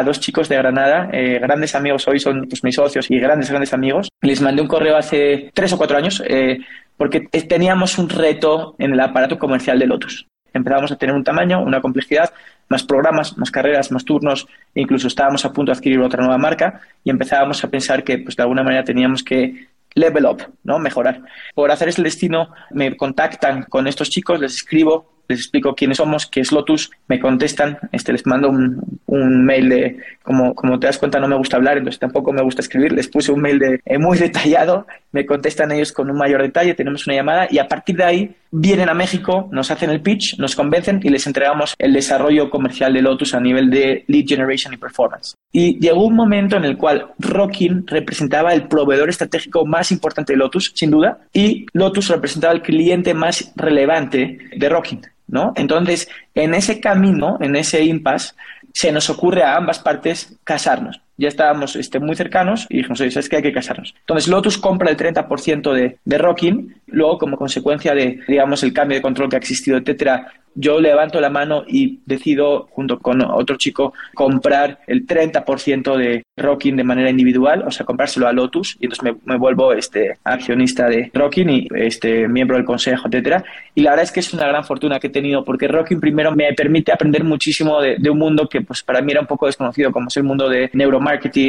dos 0.04 0.18
chicos 0.20 0.48
de 0.48 0.56
Granada, 0.56 1.11
eh, 1.12 1.38
grandes 1.40 1.74
amigos 1.74 2.09
hoy, 2.09 2.18
son 2.18 2.46
pues, 2.48 2.64
mis 2.64 2.74
socios 2.74 3.11
y 3.11 3.18
grandes, 3.18 3.50
grandes 3.50 3.72
amigos. 3.72 4.09
Les 4.22 4.40
mandé 4.40 4.62
un 4.62 4.68
correo 4.68 4.96
hace 4.96 5.50
tres 5.54 5.72
o 5.72 5.78
cuatro 5.78 5.96
años 5.96 6.22
eh, 6.26 6.59
porque 6.96 7.20
teníamos 7.20 7.98
un 7.98 8.09
reto 8.09 8.74
en 8.78 8.92
el 8.92 9.00
aparato 9.00 9.38
comercial 9.38 9.78
de 9.78 9.87
Lotus. 9.87 10.26
Empezábamos 10.52 10.90
a 10.90 10.96
tener 10.96 11.14
un 11.14 11.22
tamaño, 11.22 11.62
una 11.62 11.80
complejidad, 11.80 12.32
más 12.68 12.82
programas, 12.82 13.37
más 13.37 13.50
carreras, 13.50 13.92
más 13.92 14.04
turnos, 14.04 14.48
incluso 14.74 15.06
estábamos 15.06 15.44
a 15.44 15.52
punto 15.52 15.70
de 15.70 15.78
adquirir 15.78 16.00
otra 16.00 16.22
nueva 16.22 16.38
marca 16.38 16.80
y 17.04 17.11
empezábamos 17.11 17.62
a 17.62 17.68
pensar 17.68 18.02
que 18.02 18.18
pues, 18.18 18.37
de 18.37 18.42
alguna 18.42 18.62
manera 18.62 18.82
teníamos 18.82 19.22
que 19.22 19.68
level 19.96 20.26
up, 20.26 20.42
¿no? 20.62 20.78
Mejorar. 20.78 21.22
Por 21.54 21.72
hacer 21.72 21.88
ese 21.88 22.02
destino, 22.02 22.52
me 22.70 22.96
contactan 22.96 23.64
con 23.64 23.88
estos 23.88 24.11
chicos, 24.11 24.38
les 24.38 24.54
escribo, 24.54 25.16
les 25.28 25.40
explico 25.40 25.74
quiénes 25.74 25.96
somos, 25.96 26.26
qué 26.26 26.40
es 26.40 26.52
Lotus, 26.52 26.90
me 27.09 27.18
contestan, 27.18 27.78
este, 27.90 28.12
les 28.12 28.26
mando 28.26 28.48
un, 28.48 29.00
un, 29.06 29.44
mail 29.44 29.68
de, 29.68 29.96
como, 30.22 30.54
como 30.54 30.78
te 30.78 30.87
das 30.87 30.98
cuenta, 30.98 31.18
no 31.18 31.26
me 31.26 31.37
gusta 31.37 31.56
hablar, 31.56 31.78
entonces 31.78 31.98
tampoco 31.98 32.32
me 32.32 32.42
gusta 32.42 32.61
escribir, 32.61 32.92
les 32.92 33.09
puse 33.09 33.32
un 33.32 33.40
mail 33.40 33.59
de, 33.59 33.80
eh, 33.85 33.98
muy 33.98 34.18
detallado, 34.18 34.87
me 35.11 35.26
contestan 35.26 35.72
ellos 35.72 35.92
con 35.92 36.11
un 36.11 36.16
mayor 36.16 36.42
detalle, 36.42 36.74
tenemos 36.74 37.06
una 37.06 37.16
llamada 37.16 37.48
y 37.50 37.59
a 37.59 37.66
partir 37.66 37.96
de 37.96 38.04
ahí 38.04 38.37
vienen 38.50 38.88
a 38.88 38.94
México, 38.94 39.48
nos 39.52 39.70
hacen 39.70 39.90
el 39.90 40.00
pitch, 40.00 40.38
nos 40.38 40.54
convencen 40.54 41.00
y 41.02 41.09
les 41.11 41.26
entregamos 41.26 41.74
el 41.78 41.92
desarrollo 41.92 42.50
comercial 42.50 42.92
de 42.92 43.02
Lotus 43.02 43.35
a 43.35 43.40
nivel 43.40 43.70
de 43.70 44.04
lead 44.06 44.26
generation 44.26 44.74
y 44.74 44.76
performance. 44.76 45.35
Y 45.52 45.78
llegó 45.78 46.04
un 46.04 46.14
momento 46.14 46.56
en 46.56 46.64
el 46.64 46.76
cual 46.76 47.12
Rockin 47.18 47.87
representaba 47.87 48.52
el 48.52 48.68
proveedor 48.68 49.09
estratégico 49.09 49.66
más 49.66 49.90
importante 49.92 50.32
de 50.32 50.38
Lotus, 50.38 50.72
sin 50.74 50.90
duda, 50.90 51.18
y 51.32 51.66
Lotus 51.72 52.09
representaba 52.09 52.54
el 52.54 52.62
cliente 52.62 53.14
más 53.14 53.52
relevante 53.56 54.38
de 54.56 54.68
Rockin. 54.68 55.02
¿No? 55.28 55.52
Entonces, 55.56 56.09
en 56.37 56.54
ese 56.54 56.78
camino, 56.78 57.37
en 57.40 57.56
ese 57.56 57.82
impasse, 57.82 58.35
se 58.72 58.92
nos 58.92 59.11
ocurre 59.11 59.42
a 59.42 59.56
ambas 59.56 59.80
partes 59.80 60.38
casarnos 60.44 61.00
ya 61.16 61.29
estábamos 61.29 61.76
este, 61.76 61.98
muy 61.98 62.16
cercanos 62.16 62.66
y 62.68 62.79
dijimos, 62.79 63.00
oye, 63.00 63.18
es 63.18 63.29
que 63.29 63.37
hay 63.37 63.42
que 63.42 63.52
casarnos. 63.52 63.94
Entonces 64.00 64.29
Lotus 64.29 64.59
compra 64.59 64.90
el 64.90 64.96
30% 64.96 65.72
de, 65.72 65.98
de 66.05 66.18
Rocking, 66.18 66.74
luego 66.87 67.18
como 67.18 67.37
consecuencia 67.37 67.94
de, 67.94 68.20
digamos, 68.29 68.62
el 68.62 68.72
cambio 68.72 68.96
de 68.98 69.02
control 69.02 69.29
que 69.29 69.37
ha 69.37 69.38
existido, 69.38 69.79
etcétera, 69.79 70.33
yo 70.57 70.81
levanto 70.81 71.20
la 71.20 71.29
mano 71.29 71.64
y 71.68 72.00
decido, 72.07 72.66
junto 72.70 72.98
con 72.98 73.22
otro 73.22 73.57
chico, 73.57 73.92
comprar 74.14 74.81
el 74.87 75.07
30% 75.07 75.96
de 75.96 76.22
Rocking 76.37 76.76
de 76.76 76.85
manera 76.85 77.11
individual, 77.11 77.62
o 77.66 77.70
sea, 77.70 77.85
comprárselo 77.85 78.26
a 78.26 78.33
Lotus, 78.33 78.76
y 78.81 78.87
entonces 78.87 79.16
me, 79.24 79.37
vuelvo 79.37 79.74
este, 79.74 80.16
accionista 80.24 80.88
de 80.88 81.11
Rocking 81.12 81.50
y 81.50 81.68
este, 81.74 82.26
miembro 82.26 82.57
del 82.57 82.64
consejo, 82.64 83.07
etcétera. 83.07 83.44
Y 83.74 83.83
la 83.83 83.90
verdad 83.90 84.05
es 84.05 84.12
que 84.12 84.20
es 84.20 84.33
una 84.33 84.48
gran 84.48 84.64
fortuna 84.64 84.98
que 84.98 85.09
he 85.09 85.11
tenido, 85.11 85.44
porque 85.44 85.68
Rocking 85.68 86.00
primero 86.00 86.35
me 86.35 86.50
permite 86.55 86.90
aprender 86.90 87.22
muchísimo 87.22 87.81
de, 87.81 87.96
un 88.11 88.18
mundo 88.18 88.48
que 88.48 88.62
pues 88.62 88.83
para 88.83 89.02
mí 89.02 89.12
era 89.12 89.20
un 89.20 89.26
poco 89.26 89.46
desconocido, 89.46 89.92
como 89.92 90.09
es 90.09 90.16
el 90.16 90.22
mundo 90.22 90.48
de 90.48 90.70
neuromarketing, 90.72 91.06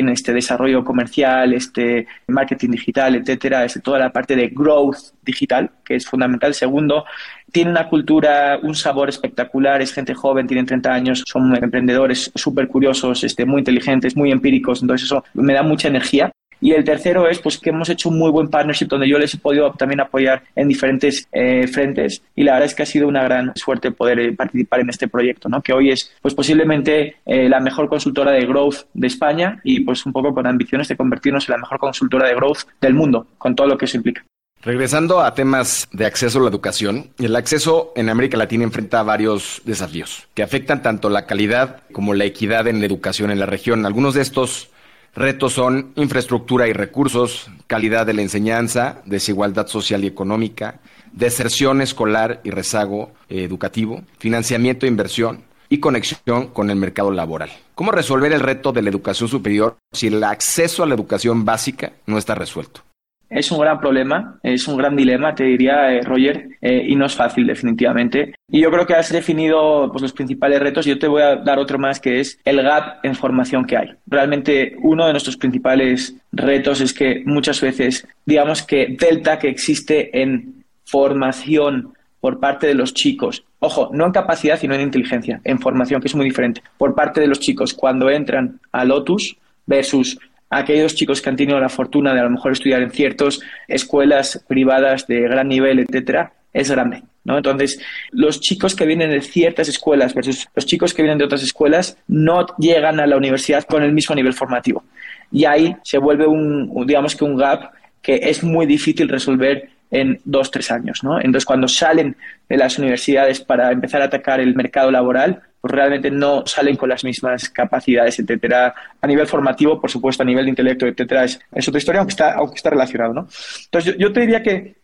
este 0.09 0.33
desarrollo 0.33 0.83
comercial, 0.83 1.53
este 1.53 2.07
marketing 2.27 2.69
digital, 2.71 3.15
etcétera, 3.15 3.65
este, 3.65 3.79
toda 3.79 3.99
la 3.99 4.11
parte 4.11 4.35
de 4.35 4.47
growth 4.49 5.13
digital, 5.23 5.71
que 5.83 5.95
es 5.95 6.05
fundamental. 6.05 6.53
Segundo, 6.53 7.05
tiene 7.51 7.71
una 7.71 7.87
cultura, 7.87 8.59
un 8.61 8.75
sabor 8.75 9.09
espectacular, 9.09 9.81
es 9.81 9.93
gente 9.93 10.13
joven, 10.13 10.47
tienen 10.47 10.65
30 10.65 10.93
años, 10.93 11.23
son 11.25 11.55
emprendedores 11.55 12.31
súper 12.35 12.67
curiosos, 12.67 13.23
este, 13.23 13.45
muy 13.45 13.59
inteligentes, 13.59 14.15
muy 14.15 14.31
empíricos, 14.31 14.81
entonces 14.81 15.05
eso 15.05 15.23
me 15.33 15.53
da 15.53 15.63
mucha 15.63 15.87
energía. 15.87 16.31
Y 16.59 16.71
el 16.71 16.83
tercero 16.83 17.27
es 17.27 17.39
pues 17.39 17.57
que 17.57 17.69
hemos 17.69 17.89
hecho 17.89 18.09
un 18.09 18.17
muy 18.17 18.31
buen 18.31 18.49
partnership 18.49 18.87
donde 18.87 19.07
yo 19.07 19.17
les 19.17 19.33
he 19.33 19.37
podido 19.37 19.71
también 19.73 19.99
apoyar 19.99 20.43
en 20.55 20.67
diferentes 20.67 21.27
eh, 21.31 21.67
frentes 21.67 22.21
y 22.35 22.43
la 22.43 22.53
verdad 22.53 22.67
es 22.67 22.75
que 22.75 22.83
ha 22.83 22.87
sido 22.87 23.07
una 23.07 23.23
gran 23.23 23.53
suerte 23.55 23.91
poder 23.91 24.19
eh, 24.19 24.33
participar 24.33 24.79
en 24.81 24.89
este 24.89 25.07
proyecto, 25.07 25.49
¿no? 25.49 25.61
que 25.61 25.73
hoy 25.73 25.91
es 25.91 26.11
pues 26.21 26.33
posiblemente 26.33 27.17
eh, 27.25 27.49
la 27.49 27.59
mejor 27.59 27.89
consultora 27.89 28.31
de 28.31 28.45
growth 28.45 28.87
de 28.93 29.07
España 29.07 29.59
y 29.63 29.81
pues 29.81 30.05
un 30.05 30.13
poco 30.13 30.33
con 30.33 30.47
ambiciones 30.47 30.87
de 30.87 30.97
convertirnos 30.97 31.47
en 31.47 31.53
la 31.53 31.59
mejor 31.59 31.79
consultora 31.79 32.27
de 32.27 32.35
growth 32.35 32.59
del 32.81 32.93
mundo, 32.93 33.27
con 33.37 33.55
todo 33.55 33.67
lo 33.67 33.77
que 33.77 33.85
eso 33.85 33.97
implica. 33.97 34.23
Regresando 34.63 35.21
a 35.21 35.33
temas 35.33 35.87
de 35.91 36.05
acceso 36.05 36.39
a 36.39 36.41
la 36.41 36.49
educación, 36.49 37.11
el 37.19 37.35
acceso 37.35 37.93
en 37.95 38.09
América 38.09 38.37
Latina 38.37 38.63
enfrenta 38.63 39.03
varios 39.03 39.61
desafíos 39.65 40.27
que 40.33 40.43
afectan 40.43 40.81
tanto 40.81 41.09
la 41.09 41.25
calidad 41.25 41.83
como 41.93 42.13
la 42.13 42.25
equidad 42.25 42.67
en 42.67 42.79
la 42.79 42.87
educación 42.87 43.29
en 43.29 43.39
la 43.39 43.45
región. 43.45 43.85
Algunos 43.85 44.15
de 44.15 44.23
estos 44.23 44.69
retos 45.17 45.53
son 45.53 45.93
infraestructura 45.95 46.67
y 46.67 46.73
recursos, 46.73 47.49
calidad 47.65 48.05
de 48.05 48.13
la 48.13 48.21
enseñanza, 48.21 49.01
desigualdad 49.05 49.67
social 49.67 50.03
y 50.03 50.07
económica, 50.07 50.79
deserción 51.11 51.81
escolar 51.81 52.39
y 52.43 52.51
rezago 52.51 53.11
eh, 53.27 53.43
educativo, 53.43 54.03
financiamiento 54.19 54.85
e 54.85 54.89
inversión 54.89 55.43
y 55.69 55.79
conexión 55.79 56.47
con 56.47 56.69
el 56.69 56.77
mercado 56.77 57.11
laboral. 57.11 57.49
¿Cómo 57.73 57.91
resolver 57.91 58.31
el 58.31 58.41
reto 58.41 58.71
de 58.71 58.83
la 58.83 58.89
educación 58.89 59.27
superior 59.27 59.77
si 59.91 60.07
el 60.07 60.23
acceso 60.23 60.83
a 60.83 60.85
la 60.85 60.95
educación 60.95 61.43
básica 61.43 61.93
no 62.05 62.17
está 62.17 62.35
resuelto? 62.35 62.86
Es 63.29 63.51
un 63.51 63.59
gran 63.59 63.79
problema, 63.79 64.39
es 64.41 64.67
un 64.67 64.77
gran 64.77 64.95
dilema, 64.95 65.35
te 65.35 65.43
diría, 65.43 65.91
eh, 65.91 66.01
Roger, 66.01 66.47
eh, 66.61 66.85
y 66.87 66.95
no 66.95 67.05
es 67.05 67.15
fácil, 67.15 67.47
definitivamente. 67.47 68.33
Y 68.49 68.61
yo 68.61 68.71
creo 68.71 68.85
que 68.85 68.93
has 68.93 69.11
definido 69.11 69.89
pues, 69.91 70.01
los 70.01 70.13
principales 70.13 70.59
retos. 70.61 70.85
Yo 70.85 70.97
te 70.97 71.07
voy 71.07 71.21
a 71.21 71.35
dar 71.35 71.59
otro 71.59 71.77
más, 71.77 71.99
que 71.99 72.19
es 72.19 72.39
el 72.45 72.61
gap 72.61 72.99
en 73.03 73.15
formación 73.15 73.65
que 73.65 73.77
hay. 73.77 73.93
Realmente, 74.05 74.75
uno 74.81 75.05
de 75.05 75.11
nuestros 75.11 75.35
principales 75.35 76.15
retos 76.31 76.79
es 76.79 76.93
que 76.93 77.23
muchas 77.25 77.59
veces, 77.59 78.07
digamos 78.25 78.63
que 78.63 78.95
delta 78.97 79.39
que 79.39 79.49
existe 79.49 80.21
en 80.21 80.63
formación 80.85 81.93
por 82.21 82.39
parte 82.39 82.67
de 82.67 82.73
los 82.73 82.93
chicos, 82.93 83.43
ojo, 83.59 83.89
no 83.93 84.05
en 84.05 84.11
capacidad, 84.11 84.57
sino 84.57 84.73
en 84.73 84.81
inteligencia, 84.81 85.41
en 85.43 85.59
formación, 85.59 86.01
que 86.01 86.07
es 86.07 86.15
muy 86.15 86.25
diferente, 86.25 86.61
por 86.77 86.95
parte 86.95 87.21
de 87.21 87.27
los 87.27 87.39
chicos 87.39 87.73
cuando 87.73 88.09
entran 88.09 88.59
a 88.71 88.85
Lotus 88.85 89.37
versus 89.65 90.17
aquellos 90.49 90.95
chicos 90.95 91.21
que 91.21 91.29
han 91.29 91.35
tenido 91.35 91.59
la 91.59 91.69
fortuna 91.69 92.13
de 92.13 92.21
a 92.21 92.23
lo 92.23 92.29
mejor 92.29 92.51
estudiar 92.51 92.81
en 92.81 92.91
ciertas 92.91 93.39
escuelas 93.67 94.43
privadas 94.47 95.07
de 95.07 95.21
gran 95.21 95.47
nivel, 95.47 95.79
etcétera, 95.79 96.33
es 96.53 96.71
grande. 96.71 97.03
¿no? 97.23 97.37
Entonces, 97.37 97.79
los 98.11 98.39
chicos 98.39 98.73
que 98.73 98.85
vienen 98.85 99.11
de 99.11 99.21
ciertas 99.21 99.67
escuelas 99.67 100.13
versus 100.13 100.47
los 100.55 100.65
chicos 100.65 100.93
que 100.93 101.01
vienen 101.01 101.17
de 101.17 101.25
otras 101.25 101.43
escuelas 101.43 101.97
no 102.07 102.45
llegan 102.57 102.99
a 102.99 103.07
la 103.07 103.17
universidad 103.17 103.65
con 103.65 103.83
el 103.83 103.91
mismo 103.91 104.15
nivel 104.15 104.33
formativo. 104.33 104.83
Y 105.31 105.43
ahí 105.43 105.75
se 105.83 105.97
vuelve 105.97 106.25
un, 106.25 106.85
digamos 106.87 107.15
que 107.15 107.25
un 107.25 107.35
gap 107.35 107.71
que 108.01 108.15
es 108.15 108.43
muy 108.43 108.65
difícil 108.65 109.09
resolver 109.09 109.69
en 109.91 110.21
dos, 110.23 110.51
tres 110.51 110.71
años. 110.71 111.03
¿no? 111.03 111.17
Entonces, 111.17 111.45
cuando 111.45 111.67
salen 111.67 112.15
de 112.47 112.57
las 112.57 112.79
universidades 112.79 113.41
para 113.41 113.71
empezar 113.71 114.01
a 114.01 114.05
atacar 114.05 114.39
el 114.39 114.55
mercado 114.55 114.89
laboral, 114.89 115.41
pues 115.59 115.71
realmente 115.71 116.11
no 116.11 116.45
salen 116.45 116.75
con 116.75 116.89
las 116.89 117.03
mismas 117.03 117.49
capacidades, 117.49 118.19
etcétera. 118.19 118.73
A 119.01 119.07
nivel 119.07 119.27
formativo, 119.27 119.79
por 119.79 119.89
supuesto, 119.89 120.23
a 120.23 120.25
nivel 120.25 120.45
de 120.45 120.49
intelecto, 120.51 120.85
etcétera, 120.85 121.25
es, 121.25 121.39
otra 121.67 121.77
historia, 121.77 121.99
aunque 121.99 122.11
está, 122.11 122.33
aunque 122.33 122.55
está 122.55 122.69
relacionado. 122.69 123.13
¿no? 123.13 123.27
Entonces, 123.65 123.95
yo, 123.97 124.11
te 124.13 124.21
diría 124.21 124.43
que 124.43 124.75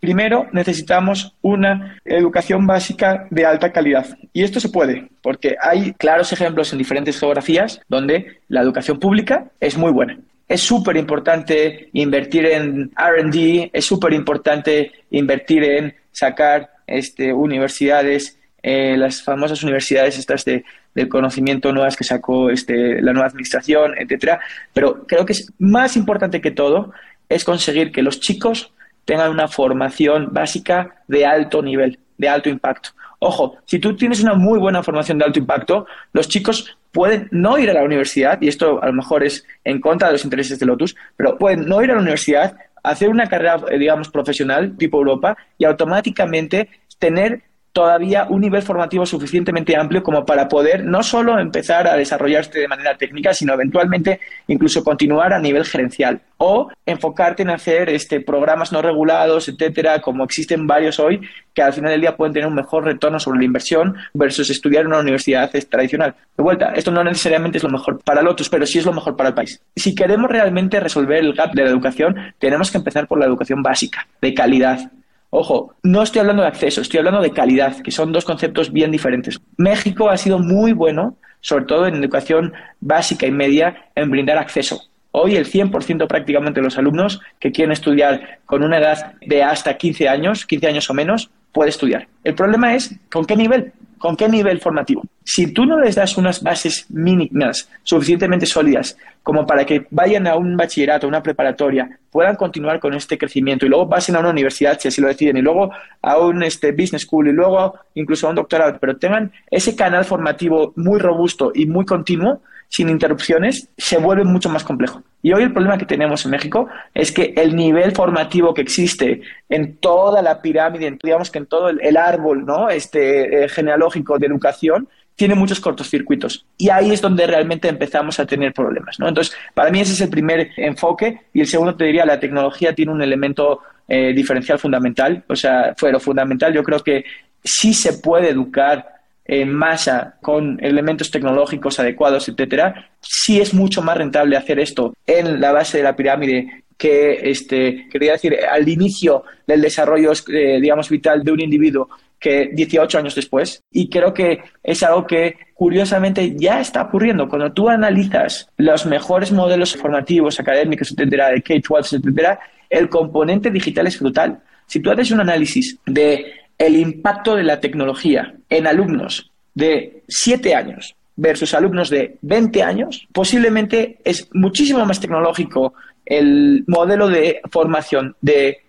Primero, 0.00 0.48
necesitamos 0.50 1.36
una 1.42 1.96
educación 2.04 2.66
básica 2.66 3.28
de 3.30 3.46
alta 3.46 3.70
calidad. 3.70 4.18
Y 4.32 4.42
esto 4.42 4.58
se 4.58 4.68
puede, 4.68 5.10
porque 5.22 5.54
hay 5.60 5.92
claros 5.92 6.32
ejemplos 6.32 6.72
en 6.72 6.78
diferentes 6.78 7.20
geografías 7.20 7.80
donde 7.86 8.40
la 8.48 8.62
educación 8.62 8.98
pública 8.98 9.52
es 9.60 9.78
muy 9.78 9.92
buena. 9.92 10.18
Es 10.48 10.62
súper 10.62 10.96
importante 10.96 11.88
invertir 11.92 12.46
en 12.46 12.90
RD, 12.96 13.70
es 13.72 13.84
súper 13.84 14.12
importante 14.12 14.90
invertir 15.12 15.62
en 15.62 15.94
sacar 16.10 16.70
este, 16.88 17.32
universidades 17.32 18.40
eh, 18.62 18.96
las 18.96 19.22
famosas 19.22 19.62
universidades 19.62 20.18
estas 20.18 20.44
de, 20.44 20.64
conocimiento 21.08 21.72
nuevas 21.72 21.96
que 21.96 22.04
sacó 22.04 22.50
este, 22.50 23.00
la 23.00 23.12
nueva 23.12 23.28
administración, 23.28 23.94
etcétera. 23.98 24.40
Pero 24.72 25.06
creo 25.06 25.24
que 25.24 25.32
es 25.32 25.52
más 25.58 25.96
importante 25.96 26.40
que 26.40 26.50
todo 26.50 26.92
es 27.28 27.44
conseguir 27.44 27.92
que 27.92 28.02
los 28.02 28.20
chicos 28.20 28.72
tengan 29.04 29.30
una 29.30 29.48
formación 29.48 30.28
básica 30.32 31.02
de 31.08 31.26
alto 31.26 31.62
nivel, 31.62 31.98
de 32.18 32.28
alto 32.28 32.48
impacto. 32.48 32.90
Ojo, 33.18 33.56
si 33.64 33.78
tú 33.78 33.96
tienes 33.96 34.22
una 34.22 34.34
muy 34.34 34.58
buena 34.58 34.82
formación 34.82 35.18
de 35.18 35.24
alto 35.24 35.38
impacto, 35.38 35.86
los 36.12 36.28
chicos 36.28 36.76
pueden 36.90 37.28
no 37.30 37.58
ir 37.58 37.70
a 37.70 37.74
la 37.74 37.84
universidad, 37.84 38.40
y 38.40 38.48
esto 38.48 38.82
a 38.82 38.86
lo 38.86 38.92
mejor 38.92 39.24
es 39.24 39.44
en 39.64 39.80
contra 39.80 40.08
de 40.08 40.14
los 40.14 40.24
intereses 40.24 40.58
de 40.58 40.66
Lotus, 40.66 40.94
pero 41.16 41.38
pueden 41.38 41.66
no 41.66 41.82
ir 41.82 41.90
a 41.90 41.94
la 41.94 42.00
universidad, 42.00 42.56
hacer 42.82 43.08
una 43.08 43.28
carrera, 43.28 43.60
eh, 43.70 43.78
digamos, 43.78 44.08
profesional 44.08 44.76
tipo 44.76 44.98
Europa 44.98 45.36
y 45.56 45.64
automáticamente 45.64 46.68
tener 46.98 47.42
todavía 47.72 48.26
un 48.28 48.40
nivel 48.40 48.62
formativo 48.62 49.06
suficientemente 49.06 49.76
amplio 49.76 50.02
como 50.02 50.24
para 50.24 50.48
poder 50.48 50.84
no 50.84 51.02
solo 51.02 51.38
empezar 51.38 51.88
a 51.88 51.96
desarrollarte 51.96 52.58
de 52.58 52.68
manera 52.68 52.96
técnica, 52.96 53.32
sino 53.32 53.54
eventualmente 53.54 54.20
incluso 54.46 54.84
continuar 54.84 55.32
a 55.32 55.38
nivel 55.38 55.64
gerencial 55.64 56.20
o 56.36 56.70
enfocarte 56.84 57.42
en 57.42 57.50
hacer 57.50 57.88
este, 57.88 58.20
programas 58.20 58.72
no 58.72 58.82
regulados, 58.82 59.48
etcétera, 59.48 60.00
como 60.00 60.24
existen 60.24 60.66
varios 60.66 60.98
hoy, 60.98 61.20
que 61.54 61.62
al 61.62 61.72
final 61.72 61.92
del 61.92 62.00
día 62.00 62.16
pueden 62.16 62.32
tener 62.32 62.48
un 62.48 62.54
mejor 62.54 62.84
retorno 62.84 63.18
sobre 63.20 63.38
la 63.38 63.44
inversión 63.44 63.96
versus 64.12 64.50
estudiar 64.50 64.82
en 64.82 64.88
una 64.88 64.98
universidad 64.98 65.50
tradicional. 65.70 66.14
De 66.36 66.42
vuelta, 66.42 66.72
esto 66.74 66.90
no 66.90 67.04
necesariamente 67.04 67.58
es 67.58 67.64
lo 67.64 67.70
mejor 67.70 68.02
para 68.02 68.22
los 68.22 68.32
otros, 68.32 68.48
pero 68.48 68.66
sí 68.66 68.78
es 68.78 68.84
lo 68.84 68.92
mejor 68.92 69.16
para 69.16 69.30
el 69.30 69.34
país. 69.34 69.62
Si 69.76 69.94
queremos 69.94 70.30
realmente 70.30 70.80
resolver 70.80 71.18
el 71.18 71.32
gap 71.32 71.52
de 71.52 71.62
la 71.62 71.70
educación, 71.70 72.16
tenemos 72.38 72.70
que 72.70 72.78
empezar 72.78 73.06
por 73.06 73.18
la 73.18 73.26
educación 73.26 73.62
básica, 73.62 74.06
de 74.20 74.34
calidad, 74.34 74.90
Ojo, 75.34 75.74
no 75.82 76.02
estoy 76.02 76.20
hablando 76.20 76.42
de 76.42 76.48
acceso, 76.48 76.82
estoy 76.82 76.98
hablando 76.98 77.22
de 77.22 77.30
calidad, 77.30 77.80
que 77.80 77.90
son 77.90 78.12
dos 78.12 78.26
conceptos 78.26 78.70
bien 78.70 78.90
diferentes. 78.90 79.40
México 79.56 80.10
ha 80.10 80.18
sido 80.18 80.38
muy 80.38 80.74
bueno, 80.74 81.16
sobre 81.40 81.64
todo 81.64 81.86
en 81.86 81.94
educación 81.94 82.52
básica 82.80 83.26
y 83.26 83.30
media, 83.30 83.86
en 83.94 84.10
brindar 84.10 84.36
acceso. 84.36 84.82
Hoy 85.10 85.36
el 85.36 85.46
100% 85.46 86.06
prácticamente 86.06 86.60
de 86.60 86.64
los 86.64 86.76
alumnos 86.76 87.18
que 87.40 87.50
quieren 87.50 87.72
estudiar 87.72 88.40
con 88.44 88.62
una 88.62 88.76
edad 88.76 89.14
de 89.22 89.42
hasta 89.42 89.78
15 89.78 90.06
años, 90.06 90.44
15 90.44 90.66
años 90.66 90.90
o 90.90 90.94
menos, 90.94 91.30
puede 91.50 91.70
estudiar. 91.70 92.08
El 92.24 92.34
problema 92.34 92.74
es 92.74 92.94
con 93.10 93.24
qué 93.24 93.34
nivel. 93.34 93.72
¿Con 94.02 94.16
qué 94.16 94.28
nivel 94.28 94.58
formativo? 94.58 95.04
Si 95.22 95.52
tú 95.52 95.64
no 95.64 95.78
les 95.78 95.94
das 95.94 96.18
unas 96.18 96.42
bases 96.42 96.86
mínimas 96.90 97.68
suficientemente 97.84 98.46
sólidas 98.46 98.96
como 99.22 99.46
para 99.46 99.64
que 99.64 99.86
vayan 99.90 100.26
a 100.26 100.34
un 100.34 100.56
bachillerato, 100.56 101.06
una 101.06 101.22
preparatoria, 101.22 102.00
puedan 102.10 102.34
continuar 102.34 102.80
con 102.80 102.94
este 102.94 103.16
crecimiento 103.16 103.64
y 103.64 103.68
luego 103.68 103.88
pasen 103.88 104.16
a 104.16 104.18
una 104.18 104.30
universidad 104.30 104.76
si 104.80 104.88
así 104.88 105.00
lo 105.00 105.06
deciden 105.06 105.36
y 105.36 105.40
luego 105.40 105.70
a 106.02 106.18
un 106.18 106.42
este, 106.42 106.72
business 106.72 107.02
school 107.02 107.28
y 107.28 107.32
luego 107.32 107.78
incluso 107.94 108.26
a 108.26 108.30
un 108.30 108.34
doctorado, 108.34 108.76
pero 108.80 108.96
tengan 108.96 109.30
ese 109.48 109.76
canal 109.76 110.04
formativo 110.04 110.72
muy 110.74 110.98
robusto 110.98 111.52
y 111.54 111.66
muy 111.66 111.84
continuo, 111.84 112.42
sin 112.72 112.88
interrupciones, 112.88 113.68
se 113.76 113.98
vuelve 113.98 114.24
mucho 114.24 114.48
más 114.48 114.64
complejo. 114.64 115.02
Y 115.20 115.34
hoy 115.34 115.42
el 115.42 115.52
problema 115.52 115.76
que 115.76 115.84
tenemos 115.84 116.24
en 116.24 116.30
México 116.30 116.68
es 116.94 117.12
que 117.12 117.34
el 117.36 117.54
nivel 117.54 117.92
formativo 117.92 118.54
que 118.54 118.62
existe 118.62 119.20
en 119.50 119.76
toda 119.76 120.22
la 120.22 120.40
pirámide, 120.40 120.96
digamos 121.02 121.30
que 121.30 121.36
en 121.36 121.44
todo 121.44 121.68
el, 121.68 121.96
árbol 121.98 122.46
¿no? 122.46 122.70
este, 122.70 123.44
eh, 123.44 123.48
genealógico 123.50 124.18
de 124.18 124.26
educación, 124.26 124.88
tiene 125.14 125.34
muchos 125.34 125.60
cortocircuitos. 125.60 126.46
Y 126.56 126.70
ahí 126.70 126.92
es 126.92 127.02
donde 127.02 127.26
realmente 127.26 127.68
empezamos 127.68 128.18
a 128.18 128.24
tener 128.24 128.54
problemas. 128.54 128.98
¿no? 128.98 129.06
Entonces, 129.06 129.36
para 129.52 129.70
mí 129.70 129.80
ese 129.80 129.92
es 129.92 130.00
el 130.00 130.08
primer 130.08 130.52
enfoque. 130.56 131.20
Y 131.34 131.42
el 131.42 131.46
segundo, 131.46 131.76
te 131.76 131.84
diría, 131.84 132.06
la 132.06 132.18
tecnología 132.18 132.74
tiene 132.74 132.92
un 132.92 133.02
elemento 133.02 133.60
eh, 133.86 134.14
diferencial 134.14 134.58
fundamental. 134.58 135.22
O 135.28 135.36
sea, 135.36 135.74
fue 135.76 135.92
lo 135.92 136.00
fundamental. 136.00 136.54
Yo 136.54 136.62
creo 136.62 136.80
que 136.80 137.04
sí 137.44 137.74
se 137.74 137.98
puede 137.98 138.30
educar 138.30 139.01
en 139.24 139.52
masa 139.52 140.16
con 140.20 140.58
elementos 140.62 141.10
tecnológicos 141.10 141.78
adecuados, 141.78 142.28
etcétera, 142.28 142.90
sí 143.00 143.40
es 143.40 143.54
mucho 143.54 143.82
más 143.82 143.96
rentable 143.96 144.36
hacer 144.36 144.58
esto 144.58 144.94
en 145.06 145.40
la 145.40 145.52
base 145.52 145.78
de 145.78 145.84
la 145.84 145.96
pirámide 145.96 146.64
que, 146.76 147.30
este, 147.30 147.86
quería 147.90 148.12
decir, 148.12 148.36
al 148.50 148.68
inicio 148.68 149.22
del 149.46 149.60
desarrollo, 149.60 150.12
eh, 150.28 150.58
digamos, 150.60 150.88
vital 150.88 151.22
de 151.22 151.30
un 151.30 151.40
individuo 151.40 151.88
que 152.18 152.50
18 152.52 152.98
años 152.98 153.14
después. 153.14 153.62
Y 153.70 153.88
creo 153.88 154.12
que 154.12 154.42
es 154.62 154.82
algo 154.82 155.06
que 155.06 155.36
curiosamente 155.54 156.34
ya 156.36 156.60
está 156.60 156.82
ocurriendo. 156.82 157.28
Cuando 157.28 157.52
tú 157.52 157.68
analizas 157.68 158.48
los 158.56 158.86
mejores 158.86 159.30
modelos 159.30 159.76
formativos, 159.76 160.40
académicos, 160.40 160.90
etcétera, 160.90 161.28
de 161.28 161.42
K-12, 161.42 161.98
etcétera, 161.98 162.40
el 162.70 162.88
componente 162.88 163.50
digital 163.50 163.86
es 163.86 164.00
brutal. 164.00 164.40
Si 164.66 164.80
tú 164.80 164.90
haces 164.90 165.10
un 165.10 165.20
análisis 165.20 165.78
de 165.86 166.32
el 166.58 166.76
impacto 166.76 167.34
de 167.36 167.42
la 167.42 167.60
tecnología 167.60 168.34
en 168.48 168.66
alumnos 168.66 169.30
de 169.54 170.02
7 170.08 170.54
años 170.54 170.94
versus 171.16 171.54
alumnos 171.54 171.90
de 171.90 172.16
20 172.22 172.62
años, 172.62 173.06
posiblemente 173.12 173.98
es 174.04 174.28
muchísimo 174.32 174.84
más 174.86 175.00
tecnológico 175.00 175.74
el 176.04 176.64
modelo 176.66 177.08
de 177.08 177.40
formación 177.50 178.16
de 178.20 178.62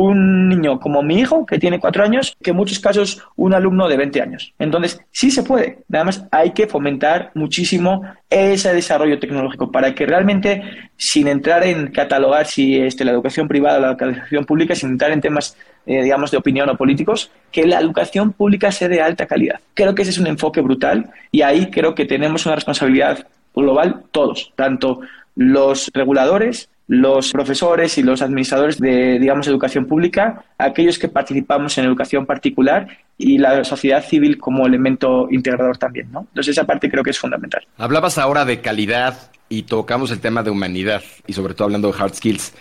un 0.00 0.48
niño 0.48 0.80
como 0.80 1.02
mi 1.02 1.18
hijo, 1.18 1.44
que 1.44 1.58
tiene 1.58 1.78
cuatro 1.78 2.02
años, 2.02 2.36
que 2.42 2.50
en 2.50 2.56
muchos 2.56 2.78
casos 2.78 3.22
un 3.36 3.54
alumno 3.54 3.88
de 3.88 3.96
20 3.96 4.22
años. 4.22 4.54
Entonces, 4.58 5.00
sí 5.10 5.30
se 5.30 5.42
puede. 5.42 5.78
Nada 5.88 6.06
más 6.06 6.24
hay 6.30 6.52
que 6.52 6.66
fomentar 6.66 7.30
muchísimo 7.34 8.02
ese 8.28 8.72
desarrollo 8.72 9.18
tecnológico 9.18 9.70
para 9.70 9.94
que 9.94 10.06
realmente, 10.06 10.62
sin 10.96 11.28
entrar 11.28 11.64
en 11.64 11.88
catalogar 11.88 12.46
si 12.46 12.78
este, 12.78 13.04
la 13.04 13.12
educación 13.12 13.46
privada 13.48 13.78
o 13.78 13.80
la 13.80 13.90
educación 13.90 14.44
pública, 14.44 14.74
sin 14.74 14.90
entrar 14.90 15.10
en 15.12 15.20
temas, 15.20 15.56
eh, 15.86 16.02
digamos, 16.02 16.30
de 16.30 16.38
opinión 16.38 16.68
o 16.70 16.76
políticos, 16.76 17.30
que 17.52 17.66
la 17.66 17.80
educación 17.80 18.32
pública 18.32 18.72
sea 18.72 18.88
de 18.88 19.02
alta 19.02 19.26
calidad. 19.26 19.60
Creo 19.74 19.94
que 19.94 20.02
ese 20.02 20.12
es 20.12 20.18
un 20.18 20.26
enfoque 20.26 20.60
brutal 20.60 21.10
y 21.30 21.42
ahí 21.42 21.70
creo 21.70 21.94
que 21.94 22.06
tenemos 22.06 22.46
una 22.46 22.54
responsabilidad 22.54 23.26
global 23.54 24.04
todos, 24.12 24.52
tanto 24.56 25.00
los 25.34 25.90
reguladores, 25.92 26.68
los 26.90 27.30
profesores 27.30 27.96
y 27.98 28.02
los 28.02 28.20
administradores 28.20 28.80
de, 28.80 29.20
digamos, 29.20 29.46
educación 29.46 29.86
pública, 29.86 30.44
aquellos 30.58 30.98
que 30.98 31.06
participamos 31.06 31.78
en 31.78 31.84
educación 31.84 32.26
particular 32.26 32.88
y 33.16 33.38
la 33.38 33.62
sociedad 33.62 34.04
civil 34.04 34.38
como 34.38 34.66
elemento 34.66 35.28
integrador 35.30 35.78
también, 35.78 36.10
¿no? 36.10 36.26
Entonces 36.30 36.48
esa 36.56 36.64
parte 36.66 36.90
creo 36.90 37.04
que 37.04 37.10
es 37.10 37.18
fundamental. 37.20 37.64
Hablabas 37.78 38.18
ahora 38.18 38.44
de 38.44 38.60
calidad 38.60 39.30
y 39.48 39.62
tocamos 39.62 40.10
el 40.10 40.18
tema 40.18 40.42
de 40.42 40.50
humanidad 40.50 41.04
y 41.28 41.32
sobre 41.32 41.54
todo 41.54 41.66
hablando 41.66 41.92
de 41.92 42.02
hard 42.02 42.14
skills. 42.16 42.54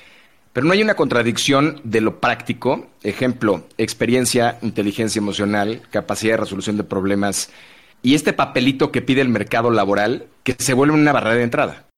Pero 0.54 0.68
no 0.68 0.74
hay 0.74 0.84
una 0.84 0.94
contradicción 0.94 1.82
de 1.84 2.02
lo 2.02 2.20
práctico, 2.20 2.88
ejemplo, 3.02 3.63
experiencia, 3.80 4.60
inteligencia 4.62 5.18
emocional, 5.18 5.82
capacidad 5.89 6.34
de 6.34 6.42
resolución 6.42 6.78
de 6.78 6.84
problemas 6.84 7.52
y 8.04 8.13
este 8.13 8.34
papelito 8.34 8.92
que 8.92 9.02
pide 9.02 9.22
el 9.22 9.30
mercado 9.30 9.72
laboral 9.72 10.28
que 10.44 10.56
se 10.60 10.76
vuelve 10.76 10.94
una 10.94 11.13
barrera 11.13 11.36
de 11.36 11.44
entrada. 11.44 11.88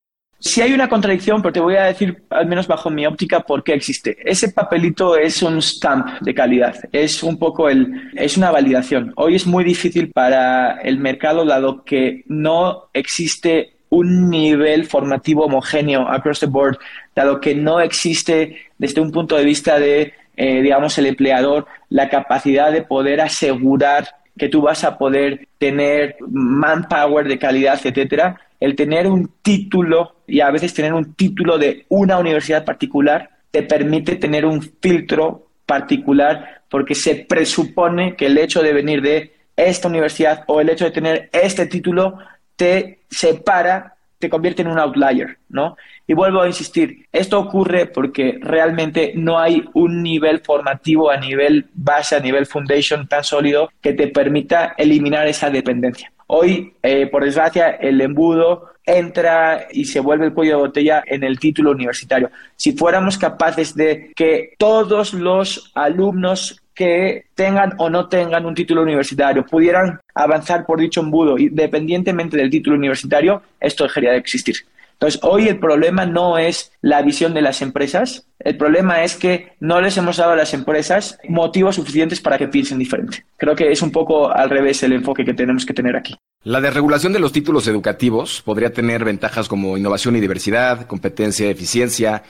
Sí 0.44 0.60
hay 0.60 0.74
una 0.74 0.90
contradicción, 0.90 1.40
pero 1.40 1.54
te 1.54 1.60
voy 1.60 1.76
a 1.76 1.84
decir, 1.84 2.24
al 2.32 2.48
menos 2.48 2.66
bajo 2.66 2.90
mi 2.90 3.06
óptica, 3.06 3.42
por 3.42 3.64
qué 3.64 3.74
existe. 3.74 4.18
Ese 4.26 4.50
papelito 4.50 5.16
es 5.16 5.44
un 5.44 5.62
stamp 5.62 6.20
de 6.20 6.34
calidad, 6.34 6.76
es 6.92 7.22
un 7.22 7.38
poco 7.38 7.70
el, 7.70 8.10
es 8.16 8.38
una 8.38 8.50
validación. 8.50 9.14
Hoy 9.18 9.36
es 9.36 9.46
muy 9.46 9.64
difícil 9.64 10.10
para 10.10 10.82
el 10.82 10.98
mercado, 10.98 11.46
dado 11.46 11.84
que 11.84 12.24
no 12.26 12.90
existe 12.92 13.74
un 13.90 14.32
nivel 14.32 14.86
formativo 14.86 15.46
homogéneo 15.46 16.08
across 16.08 16.40
the 16.40 16.48
board, 16.48 16.80
dado 17.16 17.40
que 17.40 17.54
no 17.54 17.80
existe 17.80 18.58
desde 18.80 19.00
un 19.00 19.12
punto 19.12 19.36
de 19.36 19.46
vista 19.46 19.78
de, 19.78 20.14
eh, 20.38 20.62
digamos, 20.64 20.98
el 20.98 21.06
empleador, 21.06 21.68
la 21.90 22.10
capacidad 22.10 22.72
de 22.72 22.82
poder 22.82 23.22
asegurar 23.22 24.08
que 24.40 24.50
tú 24.50 24.64
vas 24.64 24.84
a 24.86 24.98
poder 24.98 25.48
tener 25.60 26.16
manpower 26.28 27.28
de 27.28 27.38
calidad, 27.38 27.80
etcétera 27.84 28.40
el 28.62 28.76
tener 28.76 29.08
un 29.08 29.34
título 29.42 30.18
y 30.28 30.40
a 30.40 30.52
veces 30.52 30.74
tener 30.74 30.94
un 30.94 31.16
título 31.16 31.58
de 31.58 31.86
una 31.90 32.20
universidad 32.20 32.64
particular 32.64 33.30
te 33.50 33.64
permite 33.64 34.16
tener 34.16 34.46
un 34.46 34.62
filtro 34.62 35.48
particular 35.66 36.62
porque 36.70 36.96
se 36.96 37.16
presupone 37.16 38.16
que 38.16 38.28
el 38.28 38.38
hecho 38.38 38.62
de 38.62 38.72
venir 38.72 39.02
de 39.02 39.34
esta 39.58 39.88
universidad 39.88 40.44
o 40.48 40.62
el 40.62 40.70
hecho 40.70 40.86
de 40.86 40.92
tener 40.92 41.30
este 41.34 41.66
título 41.66 42.18
te 42.56 43.00
separa, 43.10 43.96
te 44.20 44.30
convierte 44.30 44.62
en 44.62 44.70
un 44.70 44.80
outlier, 44.80 45.38
¿no? 45.50 45.76
Y 46.06 46.14
vuelvo 46.14 46.42
a 46.42 46.48
insistir, 46.48 47.08
esto 47.12 47.40
ocurre 47.40 47.88
porque 47.88 48.38
realmente 48.42 49.14
no 49.16 49.40
hay 49.40 49.64
un 49.74 50.04
nivel 50.04 50.42
formativo 50.42 51.10
a 51.10 51.18
nivel 51.18 51.68
base, 51.74 52.16
a 52.16 52.20
nivel 52.20 52.46
foundation 52.46 53.08
tan 53.08 53.24
sólido 53.24 53.72
que 53.82 53.94
te 53.94 54.08
permita 54.08 54.76
eliminar 54.78 55.28
esa 55.28 55.50
dependencia. 55.50 56.12
Hoy, 56.34 56.76
eh, 56.82 57.08
por 57.08 57.26
desgracia, 57.26 57.72
el 57.72 58.00
embudo 58.00 58.70
entra 58.86 59.68
y 59.70 59.84
se 59.84 60.00
vuelve 60.00 60.28
el 60.28 60.34
cuello 60.34 60.54
de 60.54 60.62
botella 60.62 61.04
en 61.06 61.26
el 61.26 61.38
título 61.38 61.72
universitario. 61.72 62.32
Si 62.56 62.72
fuéramos 62.72 63.18
capaces 63.18 63.76
de 63.76 64.14
que 64.16 64.54
todos 64.58 65.14
los 65.14 65.74
alumnos 65.76 66.62
que 66.74 67.26
tengan 67.36 67.74
o 67.80 67.90
no 67.90 68.08
tengan 68.08 68.46
un 68.46 68.56
título 68.56 68.82
universitario 68.82 69.46
pudieran 69.46 70.00
avanzar 70.16 70.66
por 70.66 70.80
dicho 70.80 71.02
embudo 71.02 71.38
independientemente 71.38 72.38
del 72.38 72.50
título 72.50 72.78
universitario, 72.78 73.42
esto 73.60 73.84
dejaría 73.84 74.12
de 74.12 74.18
existir. 74.20 74.56
Entonces, 75.02 75.20
hoy 75.24 75.48
el 75.48 75.58
problema 75.58 76.06
no 76.06 76.38
es 76.38 76.74
la 76.84 77.02
visión 77.02 77.34
de 77.34 77.42
las 77.42 77.64
empresas, 77.64 78.28
el 78.38 78.56
problema 78.56 79.04
es 79.04 79.16
que 79.16 79.54
no 79.60 79.82
les 79.82 79.98
hemos 79.98 80.18
dado 80.18 80.34
a 80.34 80.36
las 80.36 80.54
empresas 80.54 81.18
motivos 81.28 81.78
suficientes 81.78 82.22
para 82.22 82.38
que 82.38 82.48
piensen 82.48 82.78
diferente. 82.78 83.26
Creo 83.36 83.56
que 83.56 83.72
es 83.72 83.82
un 83.82 83.92
poco 83.92 84.32
al 84.32 84.52
revés 84.52 84.84
el 84.84 84.94
enfoque 84.94 85.26
que 85.26 85.34
tenemos 85.34 85.66
que 85.66 85.74
tener 85.74 85.96
aquí. 85.96 86.16
La 86.44 86.62
desregulación 86.62 87.14
de 87.14 87.20
los 87.20 87.32
títulos 87.32 87.68
educativos 87.68 88.44
podría 88.44 88.74
tener 88.74 89.04
ventajas 89.04 89.48
como 89.48 89.76
innovación 89.76 90.16
y 90.18 90.20
diversidad, 90.20 90.86
competencia 90.86 91.48
y 91.48 91.50
eficiencia, 91.50 92.22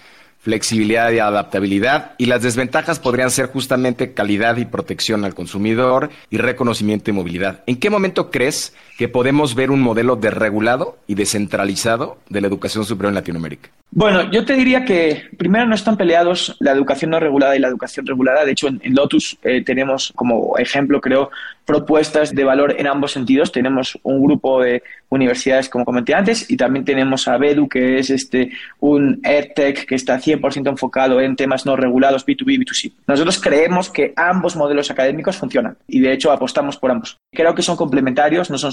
flexibilidad 0.41 1.12
y 1.12 1.19
adaptabilidad, 1.19 2.13
y 2.17 2.25
las 2.25 2.41
desventajas 2.41 2.99
podrían 2.99 3.31
ser 3.31 3.47
justamente 3.47 4.13
calidad 4.13 4.57
y 4.57 4.65
protección 4.65 5.23
al 5.23 5.36
consumidor 5.36 6.10
y 6.29 6.38
reconocimiento 6.38 7.12
y 7.12 7.13
movilidad. 7.13 7.63
¿En 7.67 7.77
qué 7.77 7.89
momento 7.89 8.31
crees 8.31 8.73
que 9.02 9.10
podemos 9.10 9.56
ver 9.56 9.72
un 9.72 9.82
modelo 9.82 10.16
desregulado 10.16 11.00
y 11.08 11.16
descentralizado 11.16 12.20
de 12.30 12.40
la 12.40 12.46
educación 12.46 12.86
superior 12.86 13.10
en 13.10 13.16
Latinoamérica? 13.16 13.72
Bueno, 13.90 14.30
yo 14.32 14.46
te 14.46 14.54
diría 14.54 14.86
que 14.86 15.24
primero 15.38 15.66
no 15.66 15.74
están 15.74 15.98
peleados 15.98 16.56
la 16.60 16.72
educación 16.72 17.12
no 17.12 17.20
regulada 17.20 17.56
y 17.56 17.60
la 17.60 17.68
educación 17.68 18.06
regulada. 18.06 18.46
De 18.46 18.52
hecho, 18.52 18.68
en, 18.68 18.80
Lotus 18.96 19.38
eh, 19.42 19.64
tenemos 19.66 20.14
como 20.16 20.58
ejemplo, 20.58 21.02
creo, 21.02 21.30
propuestas 21.66 22.34
de 22.34 22.44
valor 22.44 22.76
en 22.78 22.88
ambos 22.88 23.12
sentidos. 23.12 23.52
Tenemos 23.52 24.00
un 24.04 24.24
grupo 24.24 24.62
de 24.62 24.82
universidades, 25.10 25.68
como 25.68 25.84
comenté 25.84 26.14
antes, 26.14 26.50
y 26.50 26.56
también 26.56 26.86
tenemos 26.86 27.28
a 27.28 27.38
Bedu, 27.38 27.68
que 27.68 28.00
es 28.00 28.10
este 28.10 28.52
un 28.80 29.20
EdTech 29.24 29.86
que 29.86 29.96
está 29.96 30.20
100% 30.20 30.70
enfocado 30.70 31.20
en 31.20 31.36
temas 31.36 31.66
no 31.66 31.76
regulados, 31.76 32.26
B2B, 32.26 32.64
B2C. 32.64 32.94
Nosotros 33.08 33.42
creemos 33.42 33.90
que 33.90 34.14
ambos 34.16 34.56
modelos 34.56 34.90
académicos 34.90 35.36
funcionan 35.36 35.76
y, 35.86 36.00
de 36.00 36.14
hecho, 36.14 36.32
apostamos 36.32 36.78
por 36.78 36.92
ambos. 36.92 37.18
Creo 37.34 37.54
que 37.54 37.62
son 37.62 37.76
complementarios, 37.76 38.50
no 38.50 38.58
son 38.58 38.72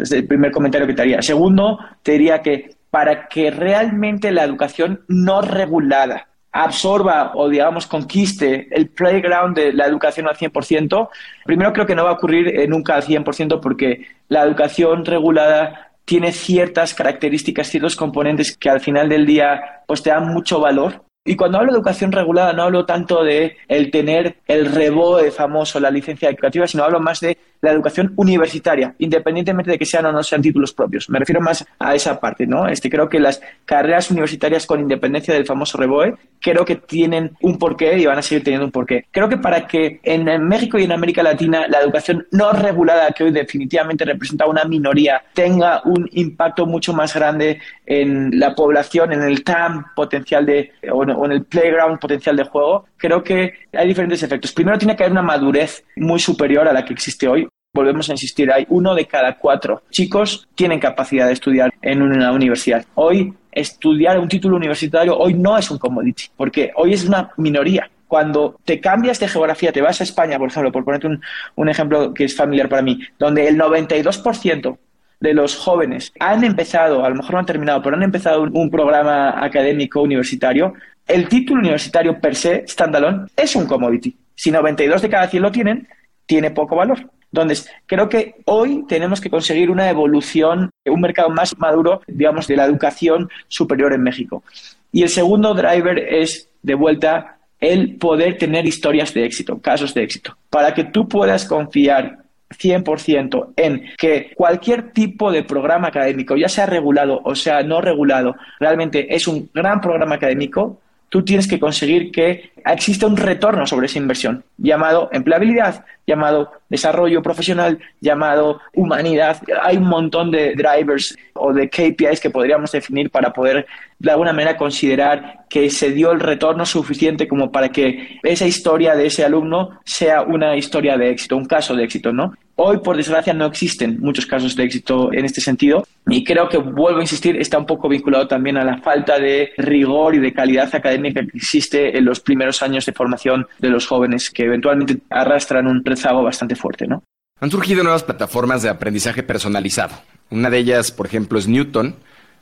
Es 0.00 0.12
el 0.12 0.26
primer 0.26 0.50
comentario 0.50 0.86
que 0.86 0.94
te 0.94 1.02
haría. 1.02 1.22
Segundo, 1.22 1.78
te 2.02 2.12
diría 2.12 2.42
que 2.42 2.76
para 2.90 3.28
que 3.28 3.50
realmente 3.50 4.30
la 4.30 4.44
educación 4.44 5.04
no 5.08 5.42
regulada 5.42 6.28
absorba 6.52 7.32
o, 7.34 7.48
digamos, 7.48 7.88
conquiste 7.88 8.68
el 8.70 8.88
playground 8.88 9.56
de 9.56 9.72
la 9.72 9.86
educación 9.86 10.28
al 10.28 10.36
100%, 10.36 11.08
primero 11.44 11.72
creo 11.72 11.86
que 11.86 11.96
no 11.96 12.04
va 12.04 12.10
a 12.10 12.14
ocurrir 12.14 12.68
nunca 12.68 12.94
al 12.94 13.02
100% 13.02 13.60
porque 13.60 14.06
la 14.28 14.44
educación 14.44 15.04
regulada 15.04 15.90
tiene 16.04 16.30
ciertas 16.30 16.94
características, 16.94 17.66
ciertos 17.66 17.96
componentes 17.96 18.56
que 18.56 18.70
al 18.70 18.80
final 18.80 19.08
del 19.08 19.26
día 19.26 19.82
pues 19.86 20.02
te 20.02 20.10
dan 20.10 20.32
mucho 20.32 20.60
valor 20.60 21.04
y 21.26 21.36
cuando 21.36 21.58
hablo 21.58 21.72
de 21.72 21.78
educación 21.78 22.12
regulada 22.12 22.52
no 22.52 22.64
hablo 22.64 22.84
tanto 22.84 23.24
de 23.24 23.56
el 23.66 23.90
tener 23.90 24.36
el 24.46 24.66
reboe 24.66 25.30
famoso, 25.30 25.80
la 25.80 25.90
licencia 25.90 26.28
educativa, 26.28 26.66
sino 26.66 26.84
hablo 26.84 27.00
más 27.00 27.18
de 27.20 27.38
la 27.64 27.72
educación 27.72 28.12
universitaria, 28.16 28.94
independientemente 28.98 29.70
de 29.70 29.78
que 29.78 29.84
sean 29.84 30.06
o 30.06 30.12
no 30.12 30.22
sean 30.22 30.42
títulos 30.42 30.72
propios. 30.72 31.08
Me 31.10 31.18
refiero 31.18 31.40
más 31.40 31.64
a 31.78 31.94
esa 31.94 32.20
parte, 32.20 32.46
¿no? 32.46 32.68
Este, 32.68 32.90
creo 32.90 33.08
que 33.08 33.18
las 33.18 33.40
carreras 33.64 34.10
universitarias 34.10 34.66
con 34.66 34.80
independencia 34.80 35.34
del 35.34 35.46
famoso 35.46 35.78
REBOE, 35.78 36.14
creo 36.40 36.64
que 36.64 36.76
tienen 36.76 37.36
un 37.40 37.58
porqué 37.58 37.98
y 37.98 38.06
van 38.06 38.18
a 38.18 38.22
seguir 38.22 38.44
teniendo 38.44 38.66
un 38.66 38.72
porqué. 38.72 39.06
Creo 39.10 39.28
que 39.28 39.38
para 39.38 39.66
que 39.66 40.00
en 40.02 40.24
México 40.46 40.78
y 40.78 40.84
en 40.84 40.92
América 40.92 41.22
Latina 41.22 41.66
la 41.68 41.80
educación 41.80 42.26
no 42.30 42.52
regulada, 42.52 43.10
que 43.12 43.24
hoy 43.24 43.32
definitivamente 43.32 44.04
representa 44.04 44.46
una 44.46 44.64
minoría, 44.64 45.22
tenga 45.32 45.82
un 45.84 46.08
impacto 46.12 46.66
mucho 46.66 46.92
más 46.92 47.14
grande 47.14 47.60
en 47.86 48.38
la 48.38 48.54
población, 48.54 49.12
en 49.12 49.22
el 49.22 49.42
TAM 49.42 49.86
potencial 49.94 50.44
de, 50.46 50.72
o 50.92 51.24
en 51.24 51.32
el 51.32 51.44
playground 51.44 51.98
potencial 51.98 52.36
de 52.36 52.44
juego, 52.44 52.86
creo 52.96 53.22
que 53.22 53.52
hay 53.72 53.88
diferentes 53.88 54.22
efectos. 54.22 54.52
Primero 54.52 54.78
tiene 54.78 54.96
que 54.96 55.02
haber 55.02 55.12
una 55.12 55.22
madurez 55.22 55.84
muy 55.96 56.18
superior 56.18 56.68
a 56.68 56.72
la 56.72 56.84
que 56.84 56.92
existe 56.92 57.28
hoy 57.28 57.48
volvemos 57.74 58.08
a 58.08 58.12
insistir, 58.12 58.50
hay 58.50 58.64
uno 58.70 58.94
de 58.94 59.06
cada 59.06 59.36
cuatro 59.36 59.82
chicos 59.90 60.48
tienen 60.54 60.78
capacidad 60.78 61.26
de 61.26 61.32
estudiar 61.32 61.74
en 61.82 62.00
una 62.00 62.32
universidad. 62.32 62.86
Hoy 62.94 63.34
estudiar 63.52 64.18
un 64.18 64.28
título 64.28 64.56
universitario 64.56 65.16
hoy 65.16 65.34
no 65.34 65.58
es 65.58 65.70
un 65.70 65.78
commodity, 65.78 66.24
porque 66.36 66.70
hoy 66.76 66.94
es 66.94 67.04
una 67.04 67.30
minoría. 67.36 67.90
Cuando 68.06 68.60
te 68.64 68.80
cambias 68.80 69.18
de 69.18 69.26
geografía, 69.26 69.72
te 69.72 69.80
vas 69.80 70.00
a 70.00 70.04
España, 70.04 70.38
por 70.38 70.48
ejemplo, 70.48 70.70
por 70.70 70.84
ponerte 70.84 71.08
un, 71.08 71.20
un 71.56 71.68
ejemplo 71.68 72.14
que 72.14 72.24
es 72.24 72.36
familiar 72.36 72.68
para 72.68 72.82
mí, 72.82 73.00
donde 73.18 73.48
el 73.48 73.58
92% 73.58 74.78
de 75.24 75.34
los 75.34 75.56
jóvenes 75.56 76.12
han 76.20 76.44
empezado, 76.44 77.04
a 77.04 77.08
lo 77.08 77.16
mejor 77.16 77.32
no 77.32 77.38
han 77.38 77.46
terminado, 77.46 77.82
pero 77.82 77.96
han 77.96 78.02
empezado 78.02 78.42
un, 78.42 78.70
programa 78.70 79.42
académico 79.42 80.02
universitario, 80.02 80.74
el 81.08 81.28
título 81.28 81.60
universitario 81.60 82.20
per 82.20 82.36
se, 82.36 82.64
standalone, 82.68 83.26
es 83.36 83.56
un 83.56 83.66
commodity. 83.66 84.16
Si 84.34 84.50
92 84.50 85.02
de 85.02 85.08
cada 85.08 85.26
100 85.26 85.42
lo 85.42 85.50
tienen, 85.50 85.88
tiene 86.26 86.50
poco 86.50 86.76
valor. 86.76 87.10
Entonces, 87.34 87.68
creo 87.86 88.08
que 88.08 88.36
hoy 88.44 88.84
tenemos 88.86 89.20
que 89.20 89.28
conseguir 89.28 89.68
una 89.68 89.90
evolución, 89.90 90.70
un 90.86 91.00
mercado 91.00 91.30
más 91.30 91.58
maduro, 91.58 92.00
digamos, 92.06 92.46
de 92.46 92.54
la 92.54 92.64
educación 92.64 93.28
superior 93.48 93.92
en 93.92 94.04
México. 94.04 94.44
Y 94.92 95.02
el 95.02 95.08
segundo 95.08 95.52
driver 95.52 95.98
es, 95.98 96.48
de 96.62 96.74
vuelta, 96.74 97.38
el 97.58 97.96
poder 97.96 98.38
tener 98.38 98.66
historias 98.66 99.12
de 99.12 99.24
éxito, 99.24 99.58
casos 99.60 99.92
de 99.94 100.04
éxito. 100.04 100.36
Para 100.48 100.72
que 100.74 100.84
tú 100.84 101.08
puedas 101.08 101.44
confiar 101.44 102.18
100% 102.50 103.54
en 103.56 103.82
que 103.98 104.30
cualquier 104.36 104.92
tipo 104.92 105.32
de 105.32 105.42
programa 105.42 105.88
académico, 105.88 106.36
ya 106.36 106.48
sea 106.48 106.66
regulado 106.66 107.20
o 107.24 107.34
sea 107.34 107.64
no 107.64 107.80
regulado, 107.80 108.36
realmente 108.60 109.12
es 109.12 109.26
un 109.26 109.50
gran 109.52 109.80
programa 109.80 110.14
académico, 110.14 110.80
tú 111.14 111.24
tienes 111.24 111.46
que 111.46 111.60
conseguir 111.60 112.10
que 112.10 112.50
exista 112.66 113.06
un 113.06 113.16
retorno 113.16 113.68
sobre 113.68 113.86
esa 113.86 113.98
inversión, 113.98 114.42
llamado 114.58 115.08
empleabilidad, 115.12 115.84
llamado 116.04 116.50
desarrollo 116.68 117.22
profesional, 117.22 117.78
llamado 118.00 118.60
humanidad. 118.74 119.40
Hay 119.62 119.76
un 119.76 119.84
montón 119.84 120.32
de 120.32 120.56
drivers 120.56 121.16
o 121.34 121.52
de 121.52 121.70
KPIs 121.70 122.18
que 122.18 122.30
podríamos 122.30 122.72
definir 122.72 123.10
para 123.10 123.32
poder 123.32 123.64
de 123.96 124.10
alguna 124.10 124.32
manera 124.32 124.56
considerar 124.56 125.44
que 125.48 125.70
se 125.70 125.92
dio 125.92 126.10
el 126.10 126.18
retorno 126.18 126.66
suficiente 126.66 127.28
como 127.28 127.52
para 127.52 127.68
que 127.68 128.18
esa 128.24 128.48
historia 128.48 128.96
de 128.96 129.06
ese 129.06 129.24
alumno 129.24 129.78
sea 129.84 130.22
una 130.22 130.56
historia 130.56 130.98
de 130.98 131.10
éxito, 131.10 131.36
un 131.36 131.44
caso 131.44 131.76
de 131.76 131.84
éxito, 131.84 132.12
¿no? 132.12 132.34
Hoy, 132.56 132.78
por 132.78 132.96
desgracia, 132.96 133.32
no 133.32 133.46
existen 133.46 133.98
muchos 134.00 134.26
casos 134.26 134.54
de 134.54 134.62
éxito 134.62 135.12
en 135.12 135.24
este 135.24 135.40
sentido 135.40 135.86
y 136.06 136.22
creo 136.22 136.48
que, 136.48 136.58
vuelvo 136.58 137.00
a 137.00 137.02
insistir, 137.02 137.36
está 137.36 137.58
un 137.58 137.66
poco 137.66 137.88
vinculado 137.88 138.28
también 138.28 138.56
a 138.56 138.64
la 138.64 138.78
falta 138.78 139.18
de 139.18 139.50
rigor 139.58 140.14
y 140.14 140.20
de 140.20 140.32
calidad 140.32 140.72
académica 140.72 141.20
que 141.22 141.36
existe 141.36 141.98
en 141.98 142.04
los 142.04 142.20
primeros 142.20 142.62
años 142.62 142.86
de 142.86 142.92
formación 142.92 143.48
de 143.58 143.70
los 143.70 143.88
jóvenes 143.88 144.30
que 144.30 144.44
eventualmente 144.44 144.98
arrastran 145.10 145.66
un 145.66 145.84
rezago 145.84 146.22
bastante 146.22 146.54
fuerte, 146.54 146.86
¿no? 146.86 147.02
Han 147.40 147.50
surgido 147.50 147.82
nuevas 147.82 148.04
plataformas 148.04 148.62
de 148.62 148.68
aprendizaje 148.68 149.24
personalizado. 149.24 149.96
Una 150.30 150.48
de 150.48 150.58
ellas, 150.58 150.92
por 150.92 151.06
ejemplo, 151.06 151.40
es 151.40 151.48
Newton, 151.48 151.96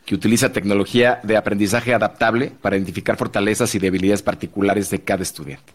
que 0.05 0.15
utiliza 0.15 0.53
tecnología 0.53 1.21
de 1.23 1.39
aprendizaje 1.39 1.95
adaptable 1.95 2.53
para 2.61 2.77
identificar 2.77 3.17
fortalezas 3.17 3.75
y 3.75 3.79
debilidades 3.79 4.23
particulares 4.23 4.91
de 4.91 5.01
cada 5.01 5.23
estudiante. 5.23 5.73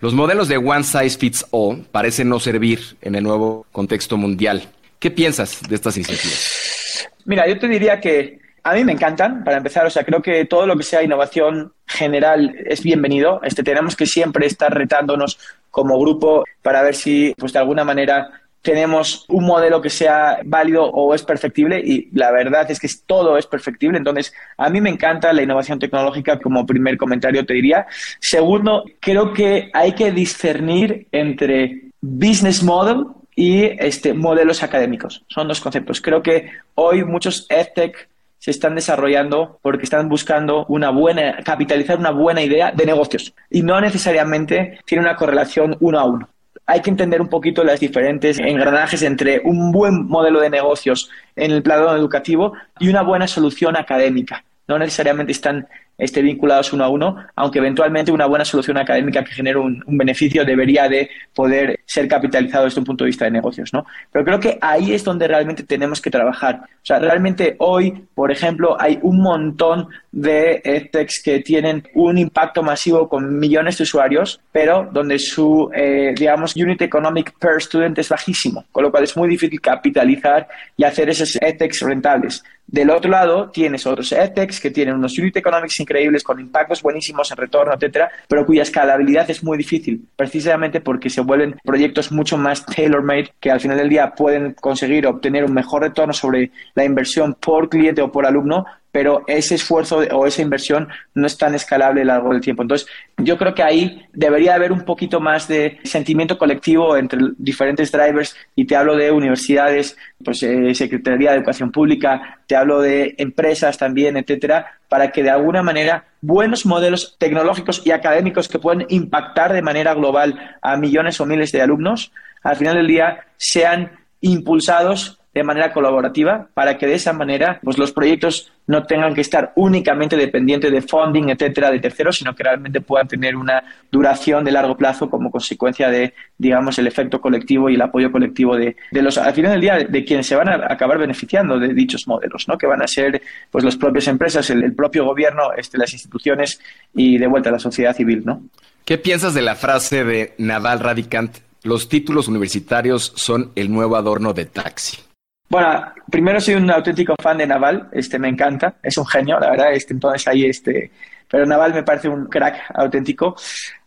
Los 0.00 0.14
modelos 0.14 0.46
de 0.46 0.58
One 0.58 0.84
Size 0.84 1.18
Fits 1.18 1.44
All 1.50 1.84
parecen 1.90 2.28
no 2.28 2.38
servir 2.38 2.96
en 3.02 3.16
el 3.16 3.24
nuevo 3.24 3.66
contexto 3.72 4.16
mundial. 4.16 4.62
¿Qué 5.00 5.10
piensas 5.10 5.60
de 5.68 5.74
estas 5.74 5.96
iniciativas? 5.96 7.08
Mira, 7.24 7.48
yo 7.48 7.58
te 7.58 7.66
diría 7.66 8.00
que 8.00 8.38
a 8.62 8.74
mí 8.74 8.84
me 8.84 8.92
encantan, 8.92 9.42
para 9.42 9.56
empezar, 9.56 9.84
o 9.86 9.90
sea, 9.90 10.04
creo 10.04 10.22
que 10.22 10.44
todo 10.44 10.68
lo 10.68 10.76
que 10.76 10.84
sea 10.84 11.02
innovación 11.02 11.72
general 11.84 12.54
es 12.64 12.84
bienvenido. 12.84 13.40
Este, 13.42 13.64
tenemos 13.64 13.96
que 13.96 14.06
siempre 14.06 14.46
estar 14.46 14.72
retándonos 14.72 15.36
como 15.68 15.98
grupo 15.98 16.44
para 16.62 16.82
ver 16.82 16.94
si, 16.94 17.34
pues 17.36 17.52
de 17.52 17.58
alguna 17.58 17.82
manera, 17.82 18.30
tenemos 18.62 19.24
un 19.28 19.44
modelo 19.44 19.80
que 19.80 19.90
sea 19.90 20.40
válido 20.44 20.84
o 20.84 21.14
es 21.14 21.22
perfectible 21.22 21.80
y 21.80 22.08
la 22.12 22.30
verdad 22.30 22.70
es 22.70 22.80
que 22.80 22.88
todo 23.06 23.38
es 23.38 23.46
perfectible. 23.46 23.98
Entonces, 23.98 24.32
a 24.56 24.68
mí 24.68 24.80
me 24.80 24.90
encanta 24.90 25.32
la 25.32 25.42
innovación 25.42 25.78
tecnológica 25.78 26.38
como 26.38 26.66
primer 26.66 26.96
comentario 26.96 27.46
te 27.46 27.54
diría. 27.54 27.86
Segundo, 28.20 28.84
creo 29.00 29.32
que 29.32 29.70
hay 29.72 29.92
que 29.92 30.10
discernir 30.10 31.06
entre 31.12 31.90
business 32.00 32.62
model 32.62 33.06
y 33.34 33.62
este, 33.78 34.14
modelos 34.14 34.62
académicos. 34.62 35.24
Son 35.28 35.46
dos 35.46 35.60
conceptos. 35.60 36.00
Creo 36.00 36.22
que 36.22 36.50
hoy 36.74 37.04
muchos 37.04 37.46
EdTech 37.48 38.08
se 38.38 38.50
están 38.50 38.74
desarrollando 38.74 39.58
porque 39.62 39.84
están 39.84 40.08
buscando 40.08 40.64
una 40.66 40.90
buena, 40.90 41.38
capitalizar 41.44 41.98
una 41.98 42.10
buena 42.10 42.42
idea 42.42 42.72
de 42.72 42.86
negocios 42.86 43.34
y 43.50 43.62
no 43.62 43.80
necesariamente 43.80 44.78
tiene 44.84 45.02
una 45.02 45.16
correlación 45.16 45.76
uno 45.80 45.98
a 45.98 46.04
uno 46.04 46.28
hay 46.68 46.82
que 46.82 46.90
entender 46.90 47.22
un 47.22 47.28
poquito 47.28 47.64
las 47.64 47.80
diferentes 47.80 48.38
engranajes 48.38 49.02
entre 49.02 49.40
un 49.42 49.72
buen 49.72 50.06
modelo 50.06 50.38
de 50.38 50.50
negocios 50.50 51.10
en 51.34 51.50
el 51.50 51.62
plano 51.62 51.96
educativo 51.96 52.52
y 52.78 52.90
una 52.90 53.00
buena 53.00 53.26
solución 53.26 53.74
académica. 53.74 54.44
No 54.68 54.78
necesariamente 54.78 55.32
están 55.32 55.66
esté 55.98 56.22
vinculados 56.22 56.72
uno 56.72 56.84
a 56.84 56.88
uno, 56.88 57.16
aunque 57.34 57.58
eventualmente 57.58 58.12
una 58.12 58.26
buena 58.26 58.44
solución 58.44 58.78
académica 58.78 59.24
que 59.24 59.32
genere 59.32 59.58
un, 59.58 59.82
beneficio 59.88 60.44
debería 60.44 60.88
de 60.88 61.10
poder 61.34 61.80
ser 61.84 62.06
capitalizado 62.06 62.66
desde 62.66 62.78
un 62.78 62.86
punto 62.86 63.02
de 63.02 63.08
vista 63.08 63.24
de 63.24 63.32
negocios, 63.32 63.72
¿no? 63.72 63.84
Pero 64.12 64.24
creo 64.24 64.38
que 64.38 64.58
ahí 64.60 64.92
es 64.92 65.02
donde 65.02 65.26
realmente 65.26 65.64
tenemos 65.64 66.00
que 66.00 66.10
trabajar. 66.10 66.60
O 66.62 66.86
sea, 66.86 67.00
realmente 67.00 67.56
hoy, 67.58 68.06
por 68.14 68.30
ejemplo, 68.30 68.80
hay 68.80 69.00
un 69.02 69.20
montón 69.20 69.88
de 70.12 70.62
edtechs 70.64 71.20
que 71.22 71.40
tienen 71.40 71.82
un 71.94 72.16
impacto 72.16 72.62
masivo 72.62 73.08
con 73.08 73.38
millones 73.38 73.78
de 73.78 73.82
usuarios, 73.82 74.40
pero 74.52 74.88
donde 74.92 75.18
su, 75.18 75.68
eh, 75.74 76.14
digamos, 76.16 76.54
unit 76.54 76.80
economic 76.82 77.32
per 77.40 77.60
student 77.60 77.98
es 77.98 78.08
bajísimo, 78.08 78.64
con 78.70 78.84
lo 78.84 78.92
cual 78.92 79.02
es 79.02 79.16
muy 79.16 79.28
difícil 79.28 79.60
capitalizar 79.60 80.46
y 80.76 80.84
hacer 80.84 81.10
esos 81.10 81.36
edtechs 81.42 81.80
rentables. 81.80 82.44
Del 82.70 82.90
otro 82.90 83.10
lado, 83.10 83.48
tienes 83.48 83.86
otros 83.86 84.12
edtechs 84.12 84.60
que 84.60 84.70
tienen 84.70 84.94
unos 84.94 85.18
unit 85.18 85.34
economics 85.38 85.80
increíbles, 85.80 86.22
con 86.22 86.38
impactos 86.38 86.82
buenísimos 86.82 87.30
en 87.30 87.38
retorno, 87.38 87.72
etcétera, 87.72 88.10
pero 88.28 88.44
cuya 88.44 88.60
escalabilidad 88.60 89.30
es 89.30 89.42
muy 89.42 89.56
difícil, 89.56 90.06
precisamente 90.14 90.82
porque 90.82 91.08
se 91.08 91.22
vuelven 91.22 91.56
proyectos 91.64 92.12
mucho 92.12 92.36
más 92.36 92.66
tailor-made 92.66 93.32
que 93.40 93.50
al 93.50 93.60
final 93.60 93.78
del 93.78 93.88
día 93.88 94.10
pueden 94.14 94.52
conseguir 94.52 95.06
obtener 95.06 95.46
un 95.46 95.54
mejor 95.54 95.80
retorno 95.80 96.12
sobre 96.12 96.50
la 96.74 96.84
inversión 96.84 97.34
por 97.40 97.70
cliente 97.70 98.02
o 98.02 98.12
por 98.12 98.26
alumno, 98.26 98.66
pero 98.98 99.22
ese 99.28 99.54
esfuerzo 99.54 99.98
o 99.98 100.26
esa 100.26 100.42
inversión 100.42 100.88
no 101.14 101.28
es 101.28 101.38
tan 101.38 101.54
escalable 101.54 102.00
a 102.00 102.04
lo 102.04 102.12
largo 102.14 102.32
del 102.32 102.40
tiempo. 102.40 102.62
Entonces, 102.62 102.88
yo 103.16 103.38
creo 103.38 103.54
que 103.54 103.62
ahí 103.62 104.02
debería 104.12 104.56
haber 104.56 104.72
un 104.72 104.80
poquito 104.80 105.20
más 105.20 105.46
de 105.46 105.78
sentimiento 105.84 106.36
colectivo 106.36 106.96
entre 106.96 107.20
diferentes 107.38 107.92
drivers 107.92 108.34
y 108.56 108.64
te 108.66 108.74
hablo 108.74 108.96
de 108.96 109.12
universidades, 109.12 109.96
pues 110.24 110.42
eh, 110.42 110.74
Secretaría 110.74 111.30
de 111.30 111.36
Educación 111.36 111.70
Pública, 111.70 112.40
te 112.48 112.56
hablo 112.56 112.80
de 112.80 113.14
empresas 113.18 113.78
también, 113.78 114.16
etcétera, 114.16 114.66
para 114.88 115.12
que 115.12 115.22
de 115.22 115.30
alguna 115.30 115.62
manera 115.62 116.06
buenos 116.20 116.66
modelos 116.66 117.14
tecnológicos 117.20 117.82
y 117.84 117.92
académicos 117.92 118.48
que 118.48 118.58
pueden 118.58 118.84
impactar 118.88 119.52
de 119.52 119.62
manera 119.62 119.94
global 119.94 120.56
a 120.60 120.76
millones 120.76 121.20
o 121.20 121.24
miles 121.24 121.52
de 121.52 121.62
alumnos, 121.62 122.10
al 122.42 122.56
final 122.56 122.74
del 122.74 122.88
día 122.88 123.26
sean 123.36 123.92
impulsados 124.20 125.20
de 125.38 125.44
manera 125.44 125.72
colaborativa 125.72 126.48
para 126.52 126.76
que 126.76 126.86
de 126.86 126.94
esa 126.94 127.12
manera 127.12 127.60
pues, 127.62 127.78
los 127.78 127.92
proyectos 127.92 128.52
no 128.66 128.84
tengan 128.84 129.14
que 129.14 129.20
estar 129.20 129.52
únicamente 129.54 130.16
dependientes 130.16 130.70
de 130.70 130.82
funding, 130.82 131.30
etcétera, 131.30 131.70
de 131.70 131.78
terceros, 131.78 132.18
sino 132.18 132.34
que 132.34 132.42
realmente 132.42 132.80
puedan 132.80 133.08
tener 133.08 133.36
una 133.36 133.62
duración 133.90 134.44
de 134.44 134.52
largo 134.52 134.76
plazo 134.76 135.08
como 135.08 135.30
consecuencia 135.30 135.88
de, 135.90 136.12
digamos, 136.36 136.78
el 136.78 136.86
efecto 136.86 137.20
colectivo 137.20 137.70
y 137.70 137.76
el 137.76 137.82
apoyo 137.82 138.12
colectivo 138.12 138.56
de, 138.56 138.76
los, 138.92 139.16
al 139.16 139.32
final 139.32 139.52
del 139.52 139.60
día, 139.60 139.78
de, 139.78 140.04
quienes 140.04 140.26
se 140.26 140.36
van 140.36 140.48
a 140.48 140.66
acabar 140.70 140.98
beneficiando 140.98 141.58
de 141.58 141.72
dichos 141.72 142.06
modelos, 142.06 142.46
¿no? 142.46 142.58
Que 142.58 142.66
van 142.66 142.82
a 142.82 142.86
ser, 142.88 143.22
pues, 143.50 143.64
las 143.64 143.76
propias 143.76 144.06
empresas, 144.08 144.50
el, 144.50 144.74
propio 144.74 145.04
gobierno, 145.04 145.52
este, 145.56 145.78
las 145.78 145.92
instituciones 145.92 146.60
y 146.94 147.16
de 147.16 147.26
vuelta 147.26 147.50
la 147.50 147.58
sociedad 147.58 147.96
civil, 147.96 148.22
¿no? 148.24 148.42
¿Qué 148.84 148.98
piensas 148.98 149.34
de 149.34 149.42
la 149.42 149.54
frase 149.54 150.04
de 150.04 150.34
Nadal 150.36 150.80
Radicant? 150.80 151.38
Los 151.62 151.88
títulos 151.88 152.28
universitarios 152.28 153.12
son 153.16 153.52
el 153.54 153.72
nuevo 153.72 153.96
adorno 153.96 154.34
de 154.34 154.44
taxi. 154.44 155.07
Bueno, 155.48 155.92
primero 156.10 156.40
soy 156.40 156.54
un 156.54 156.70
auténtico 156.70 157.14
fan 157.20 157.38
de 157.38 157.46
Naval, 157.46 157.88
este 157.92 158.18
me 158.18 158.28
encanta, 158.28 158.74
es 158.82 158.98
un 158.98 159.06
genio, 159.06 159.40
la 159.40 159.50
verdad, 159.50 159.72
este, 159.72 159.94
entonces 159.94 160.28
ahí 160.28 160.44
este, 160.44 160.90
pero 161.30 161.46
Naval 161.46 161.74
me 161.74 161.82
parece 161.82 162.08
un 162.08 162.26
crack 162.26 162.70
auténtico. 162.74 163.36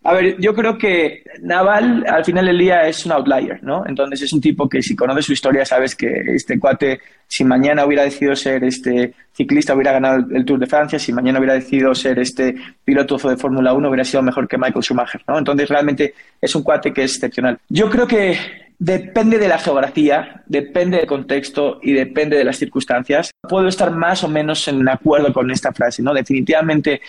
A 0.04 0.14
ver, 0.14 0.40
yo 0.40 0.54
creo 0.54 0.78
que 0.78 1.24
Naval 1.42 2.04
al 2.08 2.24
final 2.24 2.46
del 2.46 2.58
día 2.58 2.88
es 2.88 3.06
un 3.06 3.12
outlier, 3.12 3.64
¿no? 3.64 3.84
Entonces 3.86 4.24
es 4.24 4.34
un 4.34 4.42
tipo 4.42 4.68
que 4.68 4.82
si 4.82 4.96
conoces 4.96 5.26
su 5.26 5.34
historia 5.34 5.66
sabes 5.66 5.96
que 5.96 6.08
este 6.28 6.60
cuate, 6.60 7.00
si 7.28 7.44
mañana 7.44 7.86
hubiera 7.86 8.04
decidido 8.04 8.36
ser 8.36 8.64
este 8.64 9.14
ciclista, 9.34 9.74
hubiera 9.74 9.94
ganado 9.94 10.26
el 10.32 10.46
Tour 10.46 10.60
de 10.60 10.68
Francia, 10.68 11.00
si 11.00 11.14
mañana 11.14 11.40
hubiera 11.40 11.56
decidido 11.56 11.94
ser 11.96 12.20
este 12.20 12.56
piloto 12.84 13.18
de 13.18 13.38
Fórmula 13.38 13.74
1, 13.74 13.88
hubiera 13.88 14.04
sido 14.04 14.22
mejor 14.24 14.48
que 14.48 14.58
Michael 14.58 14.84
Schumacher, 14.84 15.22
¿no? 15.28 15.38
Entonces 15.38 15.70
realmente 15.70 16.14
es 16.40 16.56
un 16.56 16.64
cuate 16.64 16.94
que 16.94 17.04
es 17.04 17.14
excepcional. 17.14 17.60
Yo 17.70 17.90
creo 17.90 18.08
que 18.08 18.38
Depende 18.84 19.38
de 19.38 19.48
la 19.48 19.60
geografía, 19.60 20.42
depende 20.48 20.98
del 20.98 21.06
contexto 21.06 21.78
y 21.84 21.94
depende 21.94 22.36
de 22.36 22.44
las 22.44 22.58
circunstancias. 22.58 23.30
Puedo 23.48 23.68
estar 23.68 23.92
más 23.92 24.24
o 24.24 24.28
menos 24.28 24.68
en 24.68 24.90
acuerdo 24.90 25.32
con 25.32 25.52
esta 25.52 25.72
frase, 25.72 26.02
¿no? 26.02 26.16
Definitivamente 26.16 27.00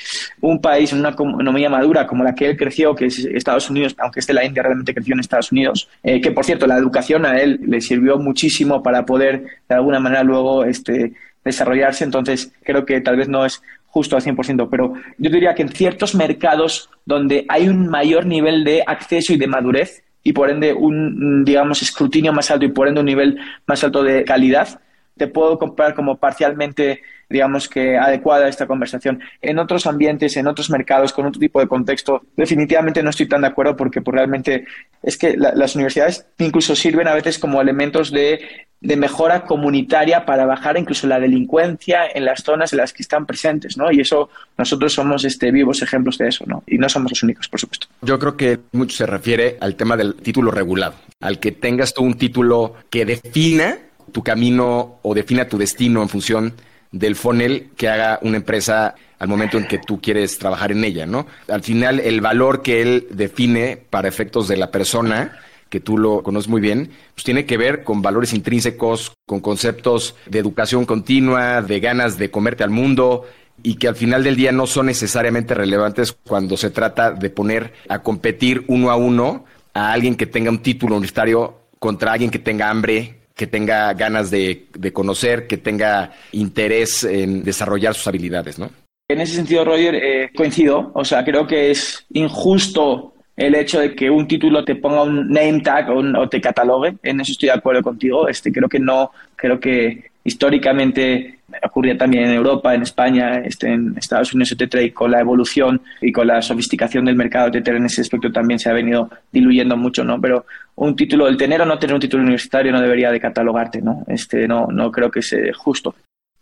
un 0.42 0.60
país 0.60 0.92
en 0.92 0.98
una 0.98 1.08
economía 1.08 1.70
madura 1.70 2.06
como 2.06 2.24
la 2.24 2.34
que 2.34 2.50
él 2.50 2.58
creció, 2.58 2.94
que 2.94 3.06
es 3.06 3.20
Estados 3.24 3.70
Unidos, 3.70 3.94
aunque 3.96 4.20
esté 4.20 4.34
la 4.34 4.44
India 4.44 4.62
realmente 4.62 4.92
creció 4.92 5.14
en 5.14 5.20
Estados 5.20 5.50
Unidos, 5.50 5.88
eh, 6.02 6.20
que 6.20 6.30
por 6.30 6.44
cierto 6.44 6.66
la 6.66 6.76
educación 6.76 7.24
a 7.24 7.40
él 7.40 7.58
le 7.66 7.80
sirvió 7.80 8.18
muchísimo 8.18 8.82
para 8.82 9.06
poder 9.06 9.42
de 9.66 9.74
alguna 9.74 9.98
manera 9.98 10.22
luego 10.24 10.66
este, 10.66 11.14
desarrollarse, 11.42 12.04
entonces 12.04 12.52
creo 12.64 12.84
que 12.84 13.00
tal 13.00 13.16
vez 13.16 13.28
no 13.28 13.46
es 13.46 13.62
justo 13.86 14.14
al 14.14 14.22
100%, 14.22 14.68
pero 14.70 14.92
yo 15.16 15.30
diría 15.30 15.54
que 15.54 15.62
en 15.62 15.70
ciertos 15.70 16.14
mercados 16.14 16.90
donde 17.06 17.46
hay 17.48 17.66
un 17.70 17.88
mayor 17.88 18.26
nivel 18.26 18.62
de 18.62 18.84
acceso 18.86 19.32
y 19.32 19.38
de 19.38 19.46
madurez, 19.46 20.02
y 20.22 20.32
por 20.32 20.50
ende 20.50 20.72
un, 20.72 21.44
digamos, 21.44 21.82
escrutinio 21.82 22.32
más 22.32 22.50
alto 22.50 22.64
y 22.64 22.68
por 22.68 22.88
ende 22.88 23.00
un 23.00 23.06
nivel 23.06 23.38
más 23.66 23.82
alto 23.82 24.02
de 24.02 24.24
calidad, 24.24 24.80
te 25.16 25.26
puedo 25.26 25.58
comprar 25.58 25.94
como 25.94 26.16
parcialmente, 26.16 27.02
digamos 27.28 27.68
que 27.68 27.96
adecuada 27.96 28.48
esta 28.48 28.66
conversación. 28.66 29.20
En 29.40 29.58
otros 29.58 29.86
ambientes, 29.86 30.36
en 30.36 30.46
otros 30.46 30.70
mercados, 30.70 31.12
con 31.12 31.26
otro 31.26 31.40
tipo 31.40 31.60
de 31.60 31.68
contexto, 31.68 32.22
definitivamente 32.36 33.02
no 33.02 33.10
estoy 33.10 33.28
tan 33.28 33.42
de 33.42 33.48
acuerdo 33.48 33.76
porque 33.76 34.00
pues, 34.00 34.14
realmente 34.14 34.64
es 35.02 35.16
que 35.16 35.36
las 35.36 35.74
universidades 35.74 36.26
incluso 36.38 36.74
sirven 36.74 37.08
a 37.08 37.14
veces 37.14 37.38
como 37.38 37.60
elementos 37.60 38.10
de 38.10 38.40
de 38.82 38.96
mejora 38.96 39.44
comunitaria 39.44 40.26
para 40.26 40.44
bajar 40.44 40.76
incluso 40.76 41.06
la 41.06 41.20
delincuencia 41.20 42.00
en 42.12 42.24
las 42.24 42.42
zonas 42.42 42.72
en 42.72 42.78
las 42.78 42.92
que 42.92 43.02
están 43.02 43.26
presentes, 43.26 43.76
¿no? 43.76 43.92
Y 43.92 44.00
eso 44.00 44.28
nosotros 44.58 44.92
somos 44.92 45.24
este, 45.24 45.52
vivos 45.52 45.82
ejemplos 45.82 46.18
de 46.18 46.28
eso, 46.28 46.44
¿no? 46.46 46.64
Y 46.66 46.78
no 46.78 46.88
somos 46.88 47.12
los 47.12 47.22
únicos, 47.22 47.48
por 47.48 47.60
supuesto. 47.60 47.86
Yo 48.02 48.18
creo 48.18 48.36
que 48.36 48.58
mucho 48.72 48.96
se 48.96 49.06
refiere 49.06 49.56
al 49.60 49.76
tema 49.76 49.96
del 49.96 50.16
título 50.16 50.50
regulado, 50.50 50.94
al 51.20 51.38
que 51.38 51.52
tengas 51.52 51.94
tú 51.94 52.02
un 52.02 52.14
título 52.14 52.74
que 52.90 53.04
defina 53.04 53.78
tu 54.10 54.22
camino 54.22 54.98
o 55.02 55.14
defina 55.14 55.48
tu 55.48 55.58
destino 55.58 56.02
en 56.02 56.08
función 56.08 56.54
del 56.90 57.16
funnel 57.16 57.70
que 57.76 57.88
haga 57.88 58.18
una 58.22 58.36
empresa 58.36 58.94
al 59.18 59.28
momento 59.28 59.56
en 59.56 59.66
que 59.66 59.78
tú 59.78 60.00
quieres 60.00 60.38
trabajar 60.38 60.72
en 60.72 60.84
ella, 60.84 61.06
¿no? 61.06 61.26
Al 61.48 61.62
final, 61.62 62.00
el 62.00 62.20
valor 62.20 62.62
que 62.62 62.82
él 62.82 63.06
define 63.10 63.76
para 63.76 64.08
efectos 64.08 64.48
de 64.48 64.56
la 64.56 64.70
persona 64.70 65.38
que 65.72 65.80
tú 65.80 65.96
lo 65.96 66.22
conoces 66.22 66.50
muy 66.50 66.60
bien, 66.60 66.90
pues 67.14 67.24
tiene 67.24 67.46
que 67.46 67.56
ver 67.56 67.82
con 67.82 68.02
valores 68.02 68.34
intrínsecos, 68.34 69.12
con 69.26 69.40
conceptos 69.40 70.14
de 70.26 70.38
educación 70.38 70.84
continua, 70.84 71.62
de 71.62 71.80
ganas 71.80 72.18
de 72.18 72.30
comerte 72.30 72.62
al 72.62 72.70
mundo 72.70 73.24
y 73.62 73.76
que 73.76 73.88
al 73.88 73.96
final 73.96 74.22
del 74.22 74.36
día 74.36 74.52
no 74.52 74.66
son 74.66 74.86
necesariamente 74.86 75.54
relevantes 75.54 76.12
cuando 76.12 76.58
se 76.58 76.68
trata 76.68 77.12
de 77.12 77.30
poner 77.30 77.72
a 77.88 78.00
competir 78.00 78.64
uno 78.68 78.90
a 78.90 78.96
uno 78.96 79.46
a 79.72 79.92
alguien 79.92 80.14
que 80.14 80.26
tenga 80.26 80.50
un 80.50 80.58
título 80.58 80.96
universitario 80.96 81.60
contra 81.78 82.12
alguien 82.12 82.30
que 82.30 82.38
tenga 82.38 82.68
hambre, 82.68 83.21
que 83.34 83.46
tenga 83.46 83.92
ganas 83.94 84.30
de, 84.30 84.68
conocer, 84.92 85.46
que 85.46 85.56
tenga 85.56 86.12
interés 86.32 87.04
en 87.04 87.42
desarrollar 87.42 87.94
sus 87.94 88.06
habilidades, 88.06 88.58
¿no? 88.58 88.70
En 89.08 89.20
ese 89.20 89.34
sentido, 89.34 89.64
Roger, 89.64 89.94
eh, 89.94 90.30
coincido. 90.34 90.90
O 90.94 91.04
sea, 91.04 91.24
creo 91.24 91.46
que 91.46 91.70
es 91.70 92.06
injusto 92.12 93.14
el 93.36 93.54
hecho 93.54 93.80
de 93.80 93.94
que 93.94 94.10
un 94.10 94.28
título 94.28 94.64
te 94.64 94.76
ponga 94.76 95.02
un 95.02 95.28
name 95.28 95.60
tag 95.60 95.90
o, 95.90 96.28
te 96.28 96.40
catalogue, 96.40 96.96
en 97.02 97.20
eso 97.20 97.32
estoy 97.32 97.48
de 97.48 97.54
acuerdo 97.54 97.82
contigo. 97.82 98.28
Este, 98.28 98.52
creo 98.52 98.68
que 98.68 98.78
no, 98.78 99.10
creo 99.36 99.58
que 99.58 100.10
históricamente 100.24 101.40
ocurría 101.62 101.96
también 101.96 102.24
en 102.24 102.32
Europa, 102.32 102.74
en 102.74 102.82
España, 102.82 103.40
este, 103.44 103.72
en 103.72 103.94
Estados 103.96 104.32
Unidos, 104.32 104.52
etcétera, 104.52 104.82
y 104.82 104.90
con 104.90 105.10
la 105.10 105.20
evolución 105.20 105.80
y 106.00 106.12
con 106.12 106.26
la 106.26 106.40
sofisticación 106.42 107.04
del 107.04 107.16
mercado, 107.16 107.48
etcétera, 107.48 107.78
en 107.78 107.86
ese 107.86 108.00
aspecto 108.00 108.30
también 108.30 108.58
se 108.58 108.70
ha 108.70 108.72
venido 108.72 109.10
diluyendo 109.30 109.76
mucho, 109.76 110.04
¿no? 110.04 110.20
Pero 110.20 110.46
un 110.76 110.96
título, 110.96 111.28
el 111.28 111.36
tener 111.36 111.60
o 111.60 111.66
no 111.66 111.78
tener 111.78 111.94
un 111.94 112.00
título 112.00 112.22
universitario 112.22 112.72
no 112.72 112.80
debería 112.80 113.10
de 113.10 113.20
catalogarte, 113.20 113.82
¿no? 113.82 114.04
Este, 114.06 114.46
no, 114.48 114.66
no 114.68 114.90
creo 114.90 115.10
que 115.10 115.22
sea 115.22 115.52
justo. 115.54 115.94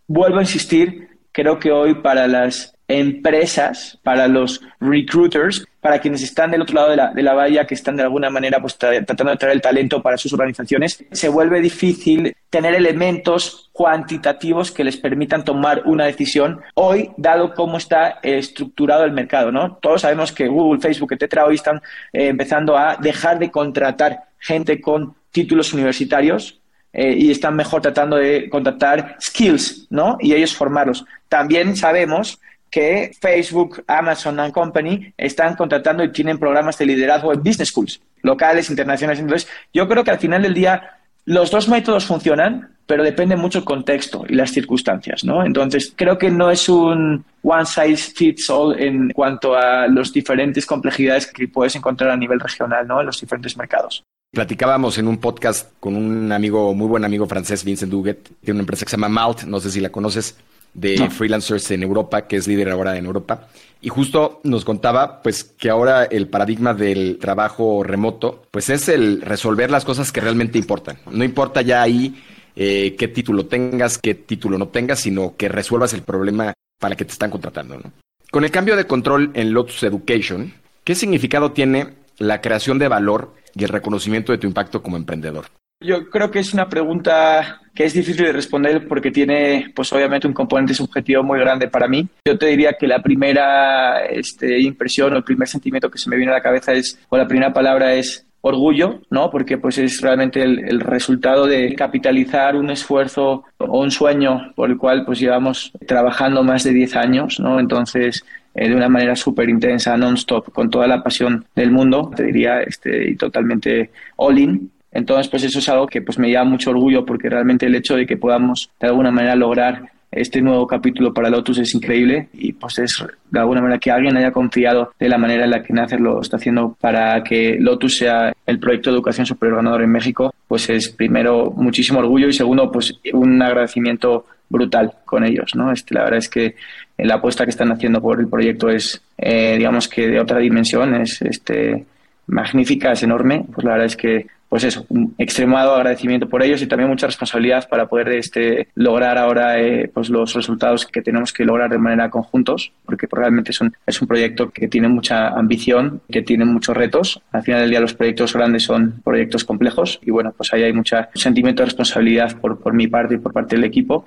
Vuelvo 0.06 0.38
a 0.38 0.42
insistir, 0.42 1.08
creo 1.32 1.58
que 1.58 1.70
hoy 1.70 1.94
para 1.94 2.26
las 2.26 2.74
empresas, 2.90 3.98
para 4.02 4.26
los 4.26 4.60
recruiters, 4.80 5.64
para 5.80 6.00
quienes 6.00 6.22
están 6.22 6.50
del 6.50 6.62
otro 6.62 6.74
lado 6.74 6.90
de 6.90 6.96
la, 6.96 7.12
de 7.12 7.22
la 7.22 7.34
valla, 7.34 7.66
que 7.66 7.74
están 7.74 7.96
de 7.96 8.02
alguna 8.02 8.30
manera 8.30 8.60
pues, 8.60 8.76
tratando 8.76 9.30
de 9.30 9.36
traer 9.36 9.54
el 9.54 9.62
talento 9.62 10.02
para 10.02 10.16
sus 10.16 10.32
organizaciones, 10.32 11.04
se 11.12 11.28
vuelve 11.28 11.60
difícil 11.60 12.34
tener 12.50 12.74
elementos 12.74 13.70
cuantitativos 13.72 14.72
que 14.72 14.84
les 14.84 14.96
permitan 14.96 15.44
tomar 15.44 15.82
una 15.86 16.04
decisión 16.04 16.60
hoy, 16.74 17.10
dado 17.16 17.54
cómo 17.54 17.78
está 17.78 18.18
estructurado 18.22 19.04
el 19.04 19.12
mercado. 19.12 19.52
¿no? 19.52 19.76
Todos 19.80 20.02
sabemos 20.02 20.32
que 20.32 20.48
Google, 20.48 20.80
Facebook, 20.80 21.12
etcétera, 21.12 21.46
hoy 21.46 21.54
están 21.54 21.76
eh, 22.12 22.28
empezando 22.28 22.76
a 22.76 22.96
dejar 22.96 23.38
de 23.38 23.50
contratar 23.50 24.24
gente 24.38 24.80
con 24.80 25.14
títulos 25.30 25.72
universitarios 25.72 26.60
eh, 26.92 27.14
y 27.16 27.30
están 27.30 27.54
mejor 27.54 27.82
tratando 27.82 28.16
de 28.16 28.48
contratar 28.50 29.16
skills, 29.20 29.86
¿no? 29.90 30.16
Y 30.20 30.34
ellos 30.34 30.56
formarlos. 30.56 31.04
También 31.28 31.76
sabemos 31.76 32.40
que 32.70 33.10
Facebook, 33.20 33.82
Amazon 33.86 34.38
and 34.40 34.52
Company 34.52 35.12
están 35.16 35.56
contratando 35.56 36.04
y 36.04 36.12
tienen 36.12 36.38
programas 36.38 36.78
de 36.78 36.86
liderazgo 36.86 37.32
en 37.32 37.42
business 37.42 37.68
schools, 37.68 38.00
locales, 38.22 38.70
internacionales. 38.70 39.20
Entonces, 39.20 39.48
yo 39.72 39.88
creo 39.88 40.04
que 40.04 40.12
al 40.12 40.18
final 40.18 40.42
del 40.42 40.54
día 40.54 40.98
los 41.24 41.50
dos 41.50 41.68
métodos 41.68 42.06
funcionan, 42.06 42.76
pero 42.86 43.02
depende 43.02 43.36
mucho 43.36 43.58
el 43.58 43.64
contexto 43.64 44.24
y 44.28 44.34
las 44.34 44.50
circunstancias, 44.50 45.24
¿no? 45.24 45.44
Entonces, 45.44 45.92
creo 45.94 46.18
que 46.18 46.30
no 46.30 46.50
es 46.50 46.68
un 46.68 47.24
one 47.42 47.66
size 47.66 48.12
fits 48.16 48.50
all 48.50 48.80
en 48.80 49.10
cuanto 49.10 49.54
a 49.54 49.86
las 49.86 50.12
diferentes 50.12 50.66
complejidades 50.66 51.26
que 51.26 51.46
puedes 51.48 51.76
encontrar 51.76 52.10
a 52.10 52.16
nivel 52.16 52.40
regional, 52.40 52.86
¿no? 52.86 53.00
En 53.00 53.06
los 53.06 53.20
diferentes 53.20 53.56
mercados. 53.56 54.02
Platicábamos 54.32 54.96
en 54.98 55.08
un 55.08 55.18
podcast 55.18 55.70
con 55.80 55.96
un 55.96 56.30
amigo, 56.30 56.72
muy 56.72 56.86
buen 56.86 57.04
amigo 57.04 57.26
francés, 57.26 57.64
Vincent 57.64 57.90
Duguet, 57.90 58.28
tiene 58.40 58.58
una 58.58 58.60
empresa 58.60 58.84
que 58.84 58.90
se 58.90 58.96
llama 58.96 59.08
Malt, 59.08 59.42
no 59.42 59.58
sé 59.58 59.70
si 59.70 59.80
la 59.80 59.90
conoces, 59.90 60.38
de 60.74 61.10
freelancers 61.10 61.70
en 61.70 61.82
Europa, 61.82 62.26
que 62.26 62.36
es 62.36 62.46
líder 62.46 62.70
ahora 62.70 62.96
en 62.96 63.06
Europa. 63.06 63.48
Y 63.82 63.88
justo 63.88 64.40
nos 64.44 64.64
contaba, 64.64 65.22
pues, 65.22 65.44
que 65.44 65.70
ahora 65.70 66.04
el 66.04 66.28
paradigma 66.28 66.74
del 66.74 67.18
trabajo 67.18 67.82
remoto, 67.82 68.42
pues 68.50 68.68
es 68.68 68.88
el 68.88 69.22
resolver 69.22 69.70
las 69.70 69.84
cosas 69.84 70.12
que 70.12 70.20
realmente 70.20 70.58
importan. 70.58 70.98
No 71.10 71.24
importa 71.24 71.62
ya 71.62 71.82
ahí 71.82 72.14
eh, 72.56 72.94
qué 72.98 73.08
título 73.08 73.46
tengas, 73.46 73.96
qué 73.98 74.14
título 74.14 74.58
no 74.58 74.68
tengas, 74.68 75.00
sino 75.00 75.36
que 75.36 75.48
resuelvas 75.48 75.94
el 75.94 76.02
problema 76.02 76.52
para 76.78 76.96
que 76.96 77.04
te 77.04 77.12
están 77.12 77.30
contratando. 77.30 77.78
¿no? 77.78 77.92
Con 78.30 78.44
el 78.44 78.50
cambio 78.50 78.76
de 78.76 78.86
control 78.86 79.30
en 79.34 79.52
Lotus 79.52 79.82
Education, 79.82 80.52
¿qué 80.84 80.94
significado 80.94 81.52
tiene 81.52 81.94
la 82.18 82.40
creación 82.40 82.78
de 82.78 82.88
valor 82.88 83.34
y 83.54 83.64
el 83.64 83.70
reconocimiento 83.70 84.32
de 84.32 84.38
tu 84.38 84.46
impacto 84.46 84.82
como 84.82 84.96
emprendedor? 84.96 85.46
Yo 85.82 86.10
creo 86.10 86.30
que 86.30 86.40
es 86.40 86.52
una 86.52 86.68
pregunta 86.68 87.62
que 87.74 87.84
es 87.84 87.94
difícil 87.94 88.26
de 88.26 88.32
responder 88.32 88.86
porque 88.86 89.10
tiene, 89.10 89.72
pues 89.74 89.90
obviamente, 89.94 90.26
un 90.26 90.34
componente 90.34 90.74
subjetivo 90.74 91.22
muy 91.22 91.38
grande 91.40 91.68
para 91.68 91.88
mí. 91.88 92.06
Yo 92.26 92.36
te 92.36 92.46
diría 92.46 92.74
que 92.78 92.86
la 92.86 93.02
primera 93.02 94.04
este, 94.04 94.60
impresión 94.60 95.14
o 95.14 95.16
el 95.16 95.24
primer 95.24 95.48
sentimiento 95.48 95.90
que 95.90 95.96
se 95.96 96.10
me 96.10 96.16
viene 96.16 96.32
a 96.32 96.34
la 96.34 96.42
cabeza 96.42 96.74
es, 96.74 96.98
o 97.08 97.16
la 97.16 97.26
primera 97.26 97.54
palabra 97.54 97.94
es 97.94 98.26
orgullo, 98.42 99.00
¿no? 99.08 99.30
Porque 99.30 99.56
pues 99.56 99.78
es 99.78 100.02
realmente 100.02 100.42
el, 100.42 100.80
resultado 100.80 101.46
de 101.46 101.74
capitalizar 101.74 102.56
un 102.56 102.68
esfuerzo 102.68 103.44
o 103.56 103.80
un 103.80 103.90
sueño 103.90 104.52
por 104.54 104.68
el 104.68 104.76
cual 104.76 105.06
pues 105.06 105.18
llevamos 105.18 105.72
trabajando 105.86 106.42
más 106.42 106.62
de 106.64 106.72
10 106.72 106.96
años, 106.96 107.40
¿no? 107.40 107.58
Entonces, 107.58 108.22
eh, 108.54 108.68
de 108.68 108.74
una 108.74 108.90
manera 108.90 109.16
súper 109.16 109.48
intensa, 109.48 109.96
non-stop, 109.96 110.52
con 110.52 110.68
toda 110.68 110.86
la 110.86 111.02
pasión 111.02 111.46
del 111.54 111.70
mundo, 111.70 112.10
te 112.14 112.24
diría, 112.24 112.60
este, 112.60 113.10
y 113.10 113.16
totalmente 113.16 113.90
all-in, 114.16 114.70
entonces, 114.92 115.28
pues 115.28 115.44
eso 115.44 115.58
es 115.58 115.68
algo 115.68 115.86
que 115.86 116.02
pues 116.02 116.18
me 116.18 116.28
lleva 116.28 116.44
mucho 116.44 116.70
orgullo 116.70 117.04
porque 117.06 117.28
realmente 117.28 117.66
el 117.66 117.74
hecho 117.74 117.96
de 117.96 118.06
que 118.06 118.16
podamos 118.16 118.70
de 118.80 118.88
alguna 118.88 119.10
manera 119.10 119.36
lograr 119.36 119.90
este 120.10 120.42
nuevo 120.42 120.66
capítulo 120.66 121.14
para 121.14 121.30
Lotus 121.30 121.58
es 121.58 121.72
increíble 121.74 122.28
y 122.32 122.52
pues 122.52 122.80
es 122.80 123.04
de 123.30 123.38
alguna 123.38 123.60
manera 123.60 123.78
que 123.78 123.92
alguien 123.92 124.16
haya 124.16 124.32
confiado 124.32 124.92
de 124.98 125.08
la 125.08 125.18
manera 125.18 125.44
en 125.44 125.50
la 125.50 125.62
que 125.62 125.72
Nacer 125.72 126.00
lo 126.00 126.20
está 126.20 126.36
haciendo 126.36 126.76
para 126.80 127.22
que 127.22 127.56
Lotus 127.60 127.98
sea 127.98 128.32
el 128.44 128.58
proyecto 128.58 128.90
de 128.90 128.96
educación 128.96 129.26
superior 129.26 129.58
ganador 129.58 129.82
en 129.82 129.92
México, 129.92 130.34
pues 130.48 130.68
es 130.68 130.88
primero 130.88 131.52
muchísimo 131.52 132.00
orgullo 132.00 132.26
y 132.26 132.32
segundo 132.32 132.72
pues 132.72 132.98
un 133.12 133.40
agradecimiento 133.40 134.26
brutal 134.48 134.92
con 135.04 135.24
ellos, 135.24 135.54
¿no? 135.54 135.70
Este, 135.70 135.94
la 135.94 136.02
verdad 136.02 136.18
es 136.18 136.28
que 136.28 136.56
la 136.98 137.14
apuesta 137.14 137.44
que 137.44 137.50
están 137.50 137.70
haciendo 137.70 138.00
por 138.00 138.18
el 138.18 138.26
proyecto 138.26 138.68
es, 138.68 139.00
eh, 139.16 139.54
digamos 139.56 139.86
que 139.86 140.08
de 140.08 140.18
otra 140.18 140.40
dimensión, 140.40 140.96
es 140.96 141.22
este, 141.22 141.84
magnífica, 142.26 142.90
es 142.90 143.04
enorme, 143.04 143.44
pues 143.54 143.64
la 143.64 143.72
verdad 143.72 143.86
es 143.86 143.96
que 143.96 144.26
pues 144.50 144.64
eso, 144.64 144.84
un 144.88 145.14
extremado 145.16 145.76
agradecimiento 145.76 146.28
por 146.28 146.42
ellos 146.42 146.60
y 146.60 146.66
también 146.66 146.90
mucha 146.90 147.06
responsabilidad 147.06 147.68
para 147.68 147.86
poder 147.86 148.08
este, 148.08 148.66
lograr 148.74 149.16
ahora 149.16 149.60
eh, 149.60 149.88
pues 149.94 150.10
los 150.10 150.34
resultados 150.34 150.84
que 150.86 151.02
tenemos 151.02 151.32
que 151.32 151.44
lograr 151.44 151.70
de 151.70 151.78
manera 151.78 152.10
conjuntos, 152.10 152.72
porque 152.84 153.06
realmente 153.12 153.52
es 153.52 153.60
un, 153.60 153.72
es 153.86 154.02
un 154.02 154.08
proyecto 154.08 154.50
que 154.50 154.66
tiene 154.66 154.88
mucha 154.88 155.28
ambición, 155.28 156.00
que 156.10 156.22
tiene 156.22 156.44
muchos 156.44 156.76
retos. 156.76 157.22
Al 157.30 157.44
final 157.44 157.60
del 157.60 157.70
día 157.70 157.80
los 157.80 157.94
proyectos 157.94 158.34
grandes 158.34 158.64
son 158.64 159.00
proyectos 159.04 159.44
complejos 159.44 160.00
y 160.02 160.10
bueno, 160.10 160.34
pues 160.36 160.52
ahí 160.52 160.64
hay 160.64 160.72
mucho 160.72 160.96
sentimiento 161.14 161.62
de 161.62 161.66
responsabilidad 161.66 162.36
por, 162.40 162.58
por 162.58 162.74
mi 162.74 162.88
parte 162.88 163.14
y 163.14 163.18
por 163.18 163.32
parte 163.32 163.54
del 163.54 163.64
equipo. 163.64 164.04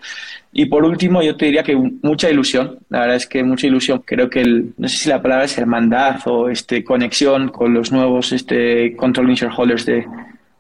Y 0.52 0.66
por 0.66 0.84
último, 0.84 1.24
yo 1.24 1.38
te 1.38 1.46
diría 1.46 1.64
que 1.64 1.76
mucha 1.76 2.30
ilusión. 2.30 2.80
La 2.90 3.00
verdad 3.00 3.16
es 3.16 3.28
que 3.28 3.44
mucha 3.44 3.66
ilusión. 3.66 4.04
Creo 4.06 4.30
que 4.30 4.42
el, 4.42 4.74
no 4.78 4.88
sé 4.88 4.98
si 4.98 5.10
la 5.10 5.22
palabra 5.22 5.46
es 5.46 5.58
hermandad 5.58 6.20
o 6.26 6.50
este 6.50 6.84
conexión 6.84 7.48
con 7.48 7.74
los 7.74 7.92
nuevos 7.92 8.32
este 8.34 8.96
controlling 8.96 9.36
shareholders 9.36 9.86
de, 9.86 10.06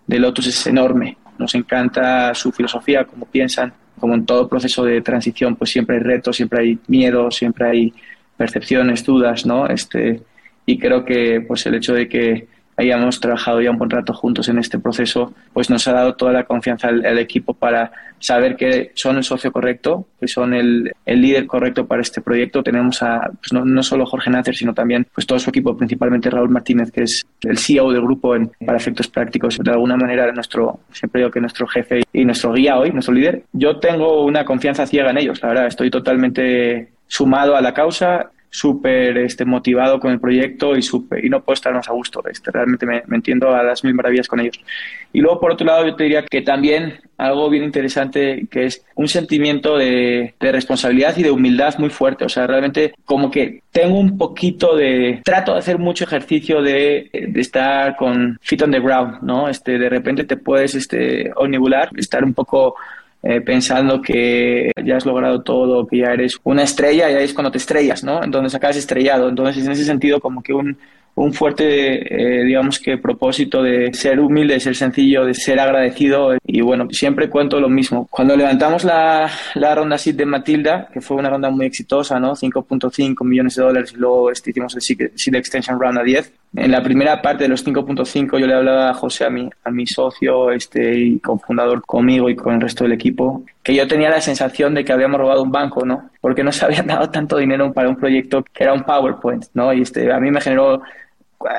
de 0.07 0.19
Lotus 0.19 0.47
es 0.47 0.67
enorme. 0.67 1.17
Nos 1.37 1.55
encanta 1.55 2.33
su 2.33 2.51
filosofía, 2.51 3.05
cómo 3.05 3.25
piensan, 3.25 3.73
como 3.99 4.15
en 4.15 4.25
todo 4.25 4.47
proceso 4.47 4.83
de 4.83 5.01
transición, 5.01 5.55
pues 5.55 5.71
siempre 5.71 5.97
hay 5.97 6.03
retos, 6.03 6.35
siempre 6.35 6.61
hay 6.61 6.79
miedo, 6.87 7.31
siempre 7.31 7.69
hay 7.69 7.93
percepciones, 8.35 9.03
dudas, 9.03 9.45
¿no? 9.45 9.67
Este, 9.67 10.21
y 10.65 10.77
creo 10.77 11.05
que 11.05 11.41
pues 11.47 11.65
el 11.65 11.75
hecho 11.75 11.93
de 11.93 12.07
que 12.07 12.47
hayamos 12.77 13.19
trabajado 13.19 13.61
ya 13.61 13.71
un 13.71 13.77
buen 13.77 13.89
rato 13.89 14.13
juntos 14.13 14.49
en 14.49 14.57
este 14.57 14.79
proceso, 14.79 15.33
pues 15.53 15.69
nos 15.69 15.87
ha 15.87 15.93
dado 15.93 16.15
toda 16.15 16.31
la 16.31 16.43
confianza 16.45 16.87
al, 16.89 17.19
equipo 17.19 17.53
para 17.53 17.91
saber 18.19 18.55
que 18.55 18.91
son 18.95 19.17
el 19.17 19.23
socio 19.23 19.51
correcto, 19.51 20.07
que 20.19 20.27
son 20.27 20.53
el, 20.53 20.91
el 21.05 21.21
líder 21.21 21.45
correcto 21.45 21.85
para 21.85 22.01
este 22.01 22.21
proyecto. 22.21 22.63
Tenemos 22.63 23.01
a, 23.03 23.29
pues 23.39 23.53
no, 23.53 23.63
no, 23.63 23.83
solo 23.83 24.05
Jorge 24.05 24.29
Nácer, 24.29 24.55
sino 24.55 24.73
también 24.73 25.07
pues 25.13 25.27
todo 25.27 25.39
su 25.39 25.49
equipo, 25.49 25.77
principalmente 25.77 26.29
Raúl 26.29 26.49
Martínez, 26.49 26.91
que 26.91 27.03
es 27.03 27.25
el 27.41 27.57
CEO 27.57 27.91
del 27.91 28.01
grupo 28.01 28.35
en, 28.35 28.51
para 28.65 28.77
efectos 28.77 29.07
prácticos. 29.07 29.57
De 29.57 29.71
alguna 29.71 29.95
manera, 29.95 30.31
nuestro, 30.31 30.79
siempre 30.91 31.21
digo 31.21 31.31
que 31.31 31.41
nuestro 31.41 31.67
jefe 31.67 32.03
y 32.11 32.25
nuestro 32.25 32.53
guía 32.53 32.77
hoy, 32.77 32.91
nuestro 32.91 33.13
líder, 33.13 33.43
yo 33.53 33.79
tengo 33.79 34.25
una 34.25 34.43
confianza 34.43 34.85
ciega 34.85 35.11
en 35.11 35.17
ellos, 35.17 35.41
la 35.41 35.49
verdad, 35.49 35.67
estoy 35.67 35.89
totalmente 35.89 36.89
sumado 37.07 37.55
a 37.55 37.61
la 37.61 37.73
causa 37.73 38.31
súper 38.53 39.17
este, 39.17 39.45
motivado 39.45 39.99
con 39.99 40.11
el 40.11 40.19
proyecto 40.19 40.77
y, 40.77 40.83
super, 40.83 41.25
y 41.25 41.27
no 41.27 41.41
puedo 41.41 41.55
estar 41.55 41.73
más 41.73 41.89
a 41.89 41.93
gusto. 41.93 42.21
Este, 42.29 42.51
realmente 42.51 42.85
me, 42.85 43.01
entiendo 43.11 43.49
a 43.49 43.63
las 43.63 43.83
mil 43.83 43.95
maravillas 43.95 44.27
con 44.27 44.39
ellos. 44.39 44.59
Y 45.11 45.21
luego, 45.21 45.39
por 45.39 45.53
otro 45.53 45.65
lado, 45.65 45.87
yo 45.87 45.95
te 45.95 46.03
diría 46.03 46.23
que 46.23 46.43
también 46.43 46.99
algo 47.17 47.49
bien 47.49 47.63
interesante 47.63 48.45
que 48.51 48.65
es 48.65 48.85
un 48.93 49.07
sentimiento 49.07 49.75
de, 49.75 50.35
de, 50.39 50.51
responsabilidad 50.51 51.17
y 51.17 51.23
de 51.23 51.31
humildad 51.31 51.79
muy 51.79 51.89
fuerte. 51.89 52.25
O 52.25 52.29
sea, 52.29 52.45
realmente 52.45 52.93
como 53.05 53.31
que 53.31 53.63
tengo 53.71 53.97
un 53.97 54.19
poquito 54.19 54.75
de... 54.75 55.21
Trato 55.25 55.53
de 55.53 55.59
hacer 55.59 55.79
mucho 55.79 56.03
ejercicio 56.03 56.61
de, 56.61 57.09
de 57.11 57.41
estar 57.41 57.95
con 57.95 58.37
feet 58.43 58.61
on 58.61 58.71
the 58.71 58.79
ground, 58.79 59.23
¿no? 59.23 59.49
Este, 59.49 59.79
de 59.79 59.89
repente 59.89 60.25
te 60.25 60.37
puedes 60.37 60.75
este, 60.75 61.31
omnibular, 61.35 61.89
estar 61.97 62.23
un 62.23 62.35
poco 62.35 62.75
eh, 63.23 63.39
pensando 63.39 64.01
que 64.01 64.71
ya 64.83 64.97
has 64.97 65.05
logrado 65.05 65.41
todo, 65.41 65.87
que 65.87 65.99
ya 65.99 66.13
eres 66.13 66.37
una 66.43 66.63
estrella 66.63 67.09
y 67.09 67.15
ahí 67.15 67.23
es 67.23 67.33
cuando 67.33 67.51
te 67.51 67.57
estrellas, 67.57 68.03
¿no? 68.03 68.21
Entonces 68.21 68.53
acabas 68.53 68.75
estrellado. 68.75 69.29
Entonces, 69.29 69.65
en 69.65 69.71
ese 69.71 69.85
sentido, 69.85 70.19
como 70.19 70.43
que 70.43 70.53
un, 70.53 70.77
un 71.15 71.33
fuerte, 71.33 72.39
eh, 72.41 72.43
digamos 72.43 72.79
que 72.79 72.97
propósito 72.97 73.61
de 73.61 73.93
ser 73.93 74.19
humilde, 74.19 74.55
de 74.55 74.59
ser 74.59 74.75
sencillo, 74.75 75.25
de 75.25 75.33
ser 75.33 75.59
agradecido. 75.59 76.33
Y 76.45 76.61
bueno, 76.61 76.87
siempre 76.91 77.29
cuento 77.29 77.59
lo 77.59 77.69
mismo. 77.69 78.07
Cuando 78.09 78.35
levantamos 78.35 78.83
la, 78.83 79.29
la 79.55 79.75
ronda 79.75 79.97
SID 79.97 80.15
de 80.15 80.25
Matilda, 80.25 80.87
que 80.91 81.01
fue 81.01 81.17
una 81.17 81.29
ronda 81.29 81.49
muy 81.49 81.65
exitosa, 81.65 82.19
¿no? 82.19 82.35
5.5 82.35 83.23
millones 83.25 83.55
de 83.55 83.63
dólares 83.63 83.93
y 83.93 83.97
luego 83.97 84.31
este, 84.31 84.49
hicimos 84.49 84.75
el 84.75 84.81
SID 84.81 85.35
Extension 85.35 85.79
Round 85.79 85.99
a 85.99 86.03
10. 86.03 86.33
En 86.55 86.71
la 86.71 86.83
primera 86.83 87.21
parte 87.21 87.43
de 87.43 87.49
los 87.49 87.65
5.5 87.65 88.39
yo 88.39 88.45
le 88.45 88.53
hablaba 88.53 88.89
a 88.89 88.93
José, 88.93 89.25
a 89.25 89.29
mi, 89.29 89.49
a 89.63 89.71
mi 89.71 89.87
socio 89.87 90.51
este, 90.51 90.95
y 90.97 91.19
cofundador 91.19 91.83
conmigo 91.83 92.29
y 92.29 92.35
con 92.35 92.53
el 92.53 92.61
resto 92.61 92.83
del 92.83 92.93
equipo, 92.93 93.43
que 93.63 93.73
yo 93.73 93.87
tenía 93.87 94.09
la 94.09 94.21
sensación 94.21 94.75
de 94.75 94.85
que 94.85 94.93
habíamos 94.93 95.19
robado 95.19 95.41
un 95.41 95.51
banco, 95.51 95.83
¿no? 95.83 96.11
Porque 96.21 96.43
no 96.43 96.51
se 96.51 96.65
habían 96.65 96.87
dado 96.87 97.09
tanto 97.09 97.37
dinero 97.37 97.73
para 97.73 97.89
un 97.89 97.95
proyecto 97.95 98.43
que 98.43 98.63
era 98.63 98.73
un 98.73 98.83
PowerPoint, 98.83 99.45
¿no? 99.55 99.73
Y 99.73 99.81
este, 99.81 100.11
a 100.11 100.19
mí 100.19 100.29
me 100.29 100.41
generó 100.41 100.83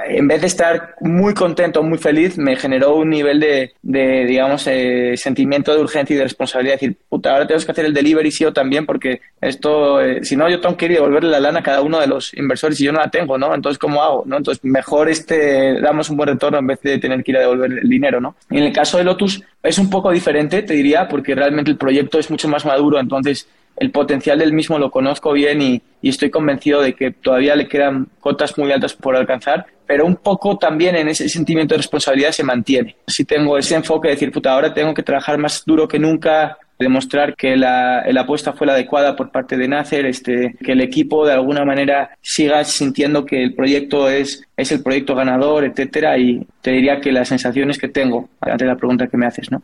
en 0.07 0.29
vez 0.29 0.41
de 0.41 0.47
estar 0.47 0.95
muy 1.01 1.35
contento, 1.35 1.83
muy 1.83 1.99
feliz, 1.99 2.39
me 2.39 2.57
generó 2.57 2.97
un 2.97 3.11
nivel 3.11 3.41
de, 3.41 3.75
de 3.83 4.25
digamos, 4.25 4.67
eh, 4.67 5.15
sentimiento 5.17 5.75
de 5.75 5.81
urgencia 5.81 6.15
y 6.15 6.17
de 6.19 6.25
responsabilidad. 6.25 6.75
decir, 6.75 6.97
puta, 7.09 7.33
ahora 7.33 7.47
tenemos 7.47 7.65
que 7.65 7.73
hacer 7.73 7.85
el 7.87 7.95
delivery 7.95 8.31
sí 8.31 8.45
o 8.45 8.53
también, 8.53 8.87
porque 8.87 9.21
esto, 9.41 10.01
eh, 10.01 10.25
si 10.25 10.37
no, 10.37 10.49
yo 10.49 10.61
tengo 10.61 10.77
que 10.77 10.87
ir 10.87 10.93
y 10.93 10.95
devolverle 10.95 11.31
la 11.31 11.41
lana 11.41 11.61
a 11.61 11.63
cada 11.63 11.83
uno 11.83 12.01
de 12.01 12.07
los 12.07 12.35
inversores 12.35 12.81
y 12.81 12.85
yo 12.85 12.93
no 12.93 13.01
la 13.01 13.11
tengo, 13.11 13.37
¿no? 13.39 13.55
Entonces, 13.55 13.79
¿cómo 13.79 14.03
hago? 14.03 14.25
¿no? 14.27 14.37
Entonces, 14.37 14.65
mejor 14.65 15.09
este, 15.09 15.81
damos 15.81 16.11
un 16.11 16.17
buen 16.17 16.29
retorno 16.29 16.59
en 16.59 16.67
vez 16.67 16.81
de 16.83 16.99
tener 16.99 17.23
que 17.23 17.33
ir 17.33 17.39
a 17.39 17.41
devolver 17.41 17.73
el 17.73 17.89
dinero, 17.89 18.21
¿no? 18.21 18.37
Y 18.51 18.59
en 18.59 18.65
el 18.65 18.73
caso 18.73 18.99
de 18.99 19.05
Lotus 19.05 19.43
es 19.63 19.79
un 19.79 19.91
poco 19.91 20.11
diferente, 20.11 20.63
te 20.63 20.75
diría, 20.75 21.09
porque 21.09 21.35
realmente 21.35 21.71
el 21.71 21.77
proyecto 21.77 22.19
es 22.19 22.31
mucho 22.31 22.49
más 22.49 22.65
maduro, 22.65 22.99
entonces 22.99 23.49
el 23.77 23.91
potencial 23.91 24.39
del 24.39 24.53
mismo 24.53 24.79
lo 24.79 24.91
conozco 24.91 25.33
bien 25.33 25.63
y, 25.63 25.83
estoy 26.03 26.29
convencido 26.29 26.83
de 26.83 26.93
que 26.93 27.13
todavía 27.13 27.57
le 27.57 27.67
quedan 27.67 28.09
cotas 28.21 28.59
muy 28.59 28.71
altas 28.71 28.93
por 28.93 29.17
alcanzar, 29.17 29.65
pero 29.87 30.05
un 30.05 30.17
poco 30.17 30.59
también 30.59 30.97
en 30.97 31.09
ese 31.09 31.31
sentimiento 31.31 31.75
de 31.75 31.79
responsabilidad 31.79 32.33
se 32.33 32.45
mantiene. 32.45 32.97
Si 33.07 33.25
tengo 33.25 33.57
ese 33.57 33.75
enfoque 33.75 34.09
de 34.09 34.15
decir, 34.15 34.31
puta, 34.31 34.53
ahora 34.53 34.75
tengo 34.75 34.93
que 34.93 35.03
trabajar 35.03 35.39
más 35.39 35.65
duro 35.65 35.89
que 35.89 35.99
nunca, 35.99 36.59
demostrar 36.79 37.35
que 37.37 37.57
la, 37.57 38.05
apuesta 38.19 38.53
fue 38.53 38.67
la 38.67 38.75
adecuada 38.75 39.17
por 39.17 39.31
parte 39.31 39.57
de 39.57 39.67
Nacer, 39.67 40.05
este, 40.07 40.55
que 40.63 40.73
el 40.73 40.83
equipo 40.83 41.27
de 41.27 41.33
alguna 41.33 41.65
manera 41.65 42.11
siga 42.21 42.63
sintiendo 42.65 43.25
que 43.25 43.43
el 43.43 43.55
proyecto 43.55 44.11
es, 44.11 44.43
es 44.57 44.73
el 44.73 44.83
proyecto 44.83 45.15
ganador, 45.15 45.65
etcétera, 45.65 46.19
y 46.19 46.47
te 46.61 46.73
diría 46.73 47.01
que 47.01 47.13
las 47.13 47.29
sensaciones 47.29 47.79
que 47.79 47.89
tengo 47.89 48.29
ante 48.41 48.67
la 48.67 48.77
pregunta 48.77 49.07
que 49.07 49.17
me 49.17 49.27
haces, 49.27 49.51
¿no? 49.51 49.63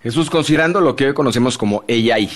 Jesús, 0.00 0.30
considerando 0.30 0.80
lo 0.80 0.94
que 0.94 1.06
hoy 1.06 1.14
conocemos 1.14 1.58
como 1.58 1.82
AI, 1.88 2.28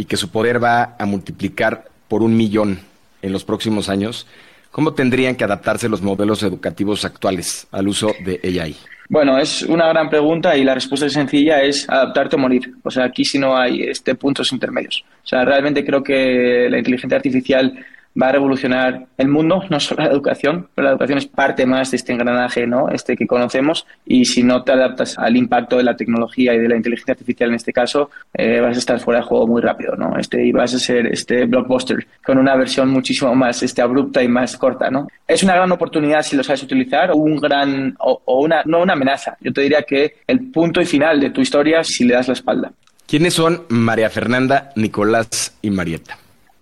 y 0.00 0.06
que 0.06 0.16
su 0.16 0.30
poder 0.30 0.64
va 0.64 0.96
a 0.98 1.04
multiplicar 1.04 1.84
por 2.08 2.22
un 2.22 2.34
millón 2.34 2.80
en 3.20 3.32
los 3.34 3.44
próximos 3.44 3.90
años, 3.90 4.26
¿cómo 4.70 4.94
tendrían 4.94 5.36
que 5.36 5.44
adaptarse 5.44 5.90
los 5.90 6.00
modelos 6.00 6.42
educativos 6.42 7.04
actuales 7.04 7.66
al 7.70 7.86
uso 7.86 8.14
de 8.24 8.40
AI? 8.42 8.74
Bueno, 9.10 9.36
es 9.36 9.62
una 9.62 9.88
gran 9.88 10.08
pregunta 10.08 10.56
y 10.56 10.64
la 10.64 10.74
respuesta 10.74 11.04
es 11.04 11.12
sencilla, 11.12 11.60
es 11.60 11.86
adaptarte 11.86 12.36
o 12.36 12.38
morir. 12.38 12.72
O 12.82 12.90
sea, 12.90 13.04
aquí 13.04 13.26
si 13.26 13.38
no 13.38 13.54
hay 13.54 13.82
este 13.82 14.14
puntos 14.14 14.52
intermedios. 14.52 15.04
O 15.22 15.28
sea, 15.28 15.44
realmente 15.44 15.84
creo 15.84 16.02
que 16.02 16.68
la 16.70 16.78
inteligencia 16.78 17.16
artificial 17.16 17.84
va 18.20 18.28
a 18.28 18.32
revolucionar 18.32 19.06
el 19.16 19.28
mundo, 19.28 19.62
no 19.70 19.78
solo 19.78 20.04
la 20.04 20.10
educación, 20.10 20.68
pero 20.74 20.86
la 20.86 20.92
educación 20.92 21.18
es 21.18 21.26
parte 21.26 21.66
más 21.66 21.90
de 21.90 21.96
este 21.96 22.12
engranaje 22.12 22.66
¿no? 22.66 22.88
este 22.88 23.16
que 23.16 23.26
conocemos 23.26 23.86
y 24.04 24.24
si 24.24 24.42
no 24.42 24.62
te 24.64 24.72
adaptas 24.72 25.16
al 25.18 25.36
impacto 25.36 25.76
de 25.76 25.84
la 25.84 25.96
tecnología 25.96 26.54
y 26.54 26.58
de 26.58 26.68
la 26.68 26.76
inteligencia 26.76 27.12
artificial 27.12 27.50
en 27.50 27.56
este 27.56 27.72
caso, 27.72 28.10
eh, 28.34 28.60
vas 28.60 28.76
a 28.76 28.78
estar 28.78 28.98
fuera 28.98 29.20
de 29.20 29.26
juego 29.26 29.46
muy 29.46 29.62
rápido 29.62 29.94
¿no? 29.96 30.16
este, 30.18 30.44
y 30.44 30.52
vas 30.52 30.74
a 30.74 30.78
ser 30.78 31.06
este 31.06 31.44
blockbuster 31.44 32.06
con 32.24 32.38
una 32.38 32.56
versión 32.56 32.88
muchísimo 32.90 33.34
más 33.34 33.62
este, 33.62 33.82
abrupta 33.82 34.22
y 34.22 34.28
más 34.28 34.56
corta. 34.56 34.90
¿no? 34.90 35.08
Es 35.26 35.42
una 35.42 35.54
gran 35.54 35.70
oportunidad 35.70 36.22
si 36.22 36.36
lo 36.36 36.42
sabes 36.42 36.62
utilizar 36.62 37.10
o, 37.12 37.16
un 37.16 37.36
gran, 37.36 37.94
o, 38.00 38.40
una, 38.40 38.62
no 38.64 38.82
una 38.82 38.94
amenaza. 38.94 39.36
Yo 39.40 39.52
te 39.52 39.60
diría 39.60 39.82
que 39.82 40.16
el 40.26 40.50
punto 40.50 40.80
y 40.80 40.84
final 40.84 41.20
de 41.20 41.30
tu 41.30 41.40
historia 41.40 41.84
si 41.84 42.04
le 42.04 42.14
das 42.14 42.28
la 42.28 42.34
espalda. 42.34 42.72
¿Quiénes 43.06 43.34
son 43.34 43.64
María 43.68 44.08
Fernanda, 44.08 44.70
Nicolás 44.76 45.58
y 45.62 45.70
Marieta? 45.70 46.16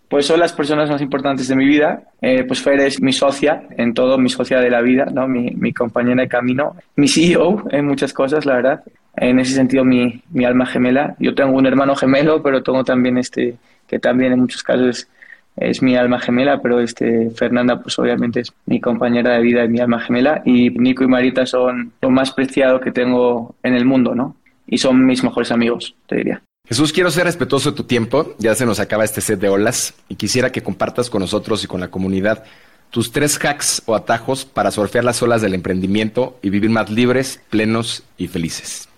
Pues 0.09 0.27
son 0.27 0.41
las 0.41 0.53
personas 0.53 0.89
más 0.91 1.01
importantes 1.03 1.49
de 1.49 1.57
mi 1.57 1.67
vida. 1.67 2.03
Eh, 2.21 2.45
pues 2.45 2.63
Fer 2.63 2.81
es 2.81 3.01
mi 3.01 3.13
socia 3.13 3.63
en 3.77 3.93
todo, 3.93 4.19
mi 4.19 4.29
socia 4.29 4.59
de 4.59 4.71
la 4.71 4.81
vida, 4.81 5.07
¿no? 5.07 5.29
mi, 5.29 5.51
mi 5.51 5.73
compañera 5.73 6.23
de 6.23 6.29
camino, 6.29 6.77
mi 6.97 7.09
CEO 7.09 7.65
en 7.71 7.87
muchas 7.87 8.13
cosas, 8.13 8.47
la 8.47 8.55
verdad. 8.55 8.83
En 9.17 9.39
ese 9.39 9.55
sentido, 9.55 9.85
mi, 9.85 10.23
mi 10.31 10.45
alma 10.45 10.65
gemela. 10.65 11.15
Yo 11.19 11.35
tengo 11.35 11.57
un 11.57 11.67
hermano 11.67 11.95
gemelo, 11.95 12.43
pero 12.43 12.63
tengo 12.63 12.85
también 12.85 13.19
este, 13.19 13.57
que 13.87 13.99
también 13.99 14.33
en 14.33 14.41
muchos 14.41 14.63
casos 14.63 15.09
es 15.57 15.83
mi 15.83 15.97
alma 15.97 16.21
gemela, 16.21 16.61
pero 16.63 16.81
este 16.81 17.31
Fernanda 17.31 17.81
pues 17.83 17.99
obviamente 17.99 18.41
es 18.41 18.53
mi 18.67 18.81
compañera 18.81 19.35
de 19.35 19.43
vida 19.43 19.65
y 19.65 19.69
mi 19.69 19.81
alma 19.81 19.99
gemela 19.99 20.41
y 20.45 20.71
Nico 20.71 21.03
y 21.03 21.09
Marita 21.09 21.47
son 21.47 21.93
lo 22.01 22.11
más 22.11 22.33
preciado 22.33 22.81
que 22.81 22.93
tengo 22.93 23.57
en 23.63 23.75
el 23.75 23.85
mundo, 23.85 24.15
¿no? 24.15 24.37
Y 24.67 24.79
son 24.79 25.05
mis 25.05 25.25
mejores 25.25 25.51
amigos, 25.51 25.97
te 26.07 26.17
diría. 26.17 26.43
Jesús, 26.69 26.93
quiero 26.93 27.11
ser 27.11 27.25
respetuoso 27.25 27.71
de 27.71 27.77
tu 27.77 27.85
tiempo. 27.85 28.35
Ya 28.39 28.55
se 28.55 28.66
nos 28.66 28.79
acaba 28.79 29.03
este 29.03 29.23
set 29.23 29.41
de 29.41 29.49
olas 29.49 29.95
y 30.09 30.16
quisiera 30.16 30.53
que 30.53 30.62
compartas 30.62 31.09
con 31.09 31.23
nosotros 31.23 31.64
y 31.64 31.66
con 31.66 31.81
la 31.81 31.89
comunidad 31.89 32.45
tus 32.91 33.11
tres 33.11 33.39
hacks 33.43 33.83
o 33.87 33.95
atajos 33.95 34.45
para 34.45 34.71
surfear 34.71 35.05
las 35.05 35.23
olas 35.23 35.41
del 35.41 35.55
emprendimiento 35.55 36.39
y 36.43 36.51
vivir 36.51 36.71
más 36.71 36.91
libres, 36.91 37.41
plenos 37.49 38.05
y 38.19 38.29
felices. 38.29 38.89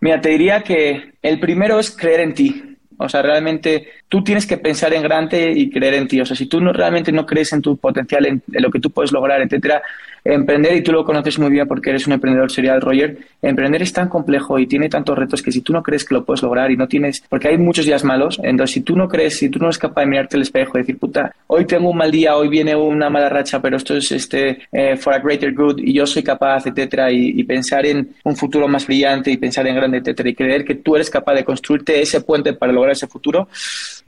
Mira, 0.00 0.20
te 0.20 0.30
diría 0.30 0.62
que 0.62 1.14
el 1.22 1.38
primero 1.38 1.78
es 1.78 1.90
creer 1.90 2.20
en 2.20 2.34
ti. 2.34 2.76
O 2.96 3.08
sea, 3.08 3.22
realmente 3.22 3.88
tú 4.10 4.24
tienes 4.24 4.44
que 4.44 4.58
pensar 4.58 4.92
en 4.92 5.02
grande 5.02 5.52
y 5.52 5.70
creer 5.70 5.94
en 5.94 6.08
ti. 6.08 6.20
O 6.20 6.26
sea, 6.26 6.36
si 6.36 6.46
tú 6.46 6.60
no, 6.60 6.72
realmente 6.72 7.12
no 7.12 7.24
crees 7.24 7.52
en 7.52 7.62
tu 7.62 7.76
potencial, 7.76 8.26
en, 8.26 8.42
lo 8.48 8.68
que 8.68 8.80
tú 8.80 8.90
puedes 8.90 9.12
lograr, 9.12 9.40
etcétera, 9.40 9.82
emprender, 10.24 10.76
y 10.76 10.82
tú 10.82 10.92
lo 10.92 11.04
conoces 11.04 11.38
muy 11.38 11.50
bien 11.50 11.66
porque 11.66 11.90
eres 11.90 12.06
un 12.08 12.14
emprendedor 12.14 12.50
serial, 12.50 12.80
Roger, 12.80 13.18
emprender 13.40 13.82
es 13.82 13.92
tan 13.92 14.08
complejo 14.08 14.58
y 14.58 14.66
tiene 14.66 14.88
tantos 14.88 15.16
retos 15.16 15.42
que 15.42 15.52
si 15.52 15.60
tú 15.60 15.72
no 15.72 15.82
crees 15.82 16.04
que 16.04 16.14
lo 16.14 16.24
puedes 16.24 16.42
lograr 16.42 16.70
y 16.72 16.76
no 16.76 16.88
tienes, 16.88 17.22
porque 17.28 17.48
hay 17.48 17.56
muchos 17.56 17.86
días 17.86 18.04
malos, 18.04 18.40
entonces 18.42 18.74
si 18.74 18.80
tú 18.80 18.96
no 18.96 19.08
crees, 19.08 19.38
si 19.38 19.48
tú 19.48 19.60
no 19.60 19.66
eres 19.66 19.78
capaz 19.78 20.02
de 20.02 20.08
mirarte 20.08 20.36
al 20.36 20.42
espejo 20.42 20.72
y 20.76 20.82
decir, 20.82 20.98
puta, 20.98 21.32
hoy 21.46 21.64
tengo 21.64 21.90
un 21.90 21.96
mal 21.96 22.10
día, 22.10 22.36
hoy 22.36 22.48
viene 22.48 22.74
una 22.74 23.08
mala 23.08 23.28
racha, 23.28 23.62
pero 23.62 23.76
esto 23.76 23.96
es 23.96 24.10
este 24.12 24.58
eh, 24.72 24.96
for 24.96 25.14
a 25.14 25.18
greater 25.18 25.54
good 25.54 25.78
y 25.78 25.92
yo 25.92 26.04
soy 26.04 26.22
capaz, 26.22 26.66
etcétera, 26.66 27.10
y, 27.12 27.40
pensar 27.44 27.84
en 27.84 28.10
un 28.22 28.36
futuro 28.36 28.68
más 28.68 28.86
brillante 28.86 29.30
y 29.30 29.36
pensar 29.36 29.66
en 29.66 29.74
grande, 29.74 29.98
etcétera, 29.98 30.28
y 30.28 30.34
creer 30.34 30.64
que 30.64 30.76
tú 30.76 30.94
eres 30.94 31.10
capaz 31.10 31.34
de 31.34 31.44
construirte 31.44 32.00
ese 32.00 32.20
puente 32.20 32.52
para 32.52 32.72
lograr 32.72 32.92
ese 32.92 33.08
futuro, 33.08 33.48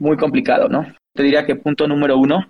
muy 0.03 0.17
complicado, 0.17 0.67
¿no? 0.69 0.85
Te 1.13 1.23
diría 1.23 1.45
que 1.45 1.55
punto 1.55 1.87
número 1.87 2.17
uno, 2.17 2.47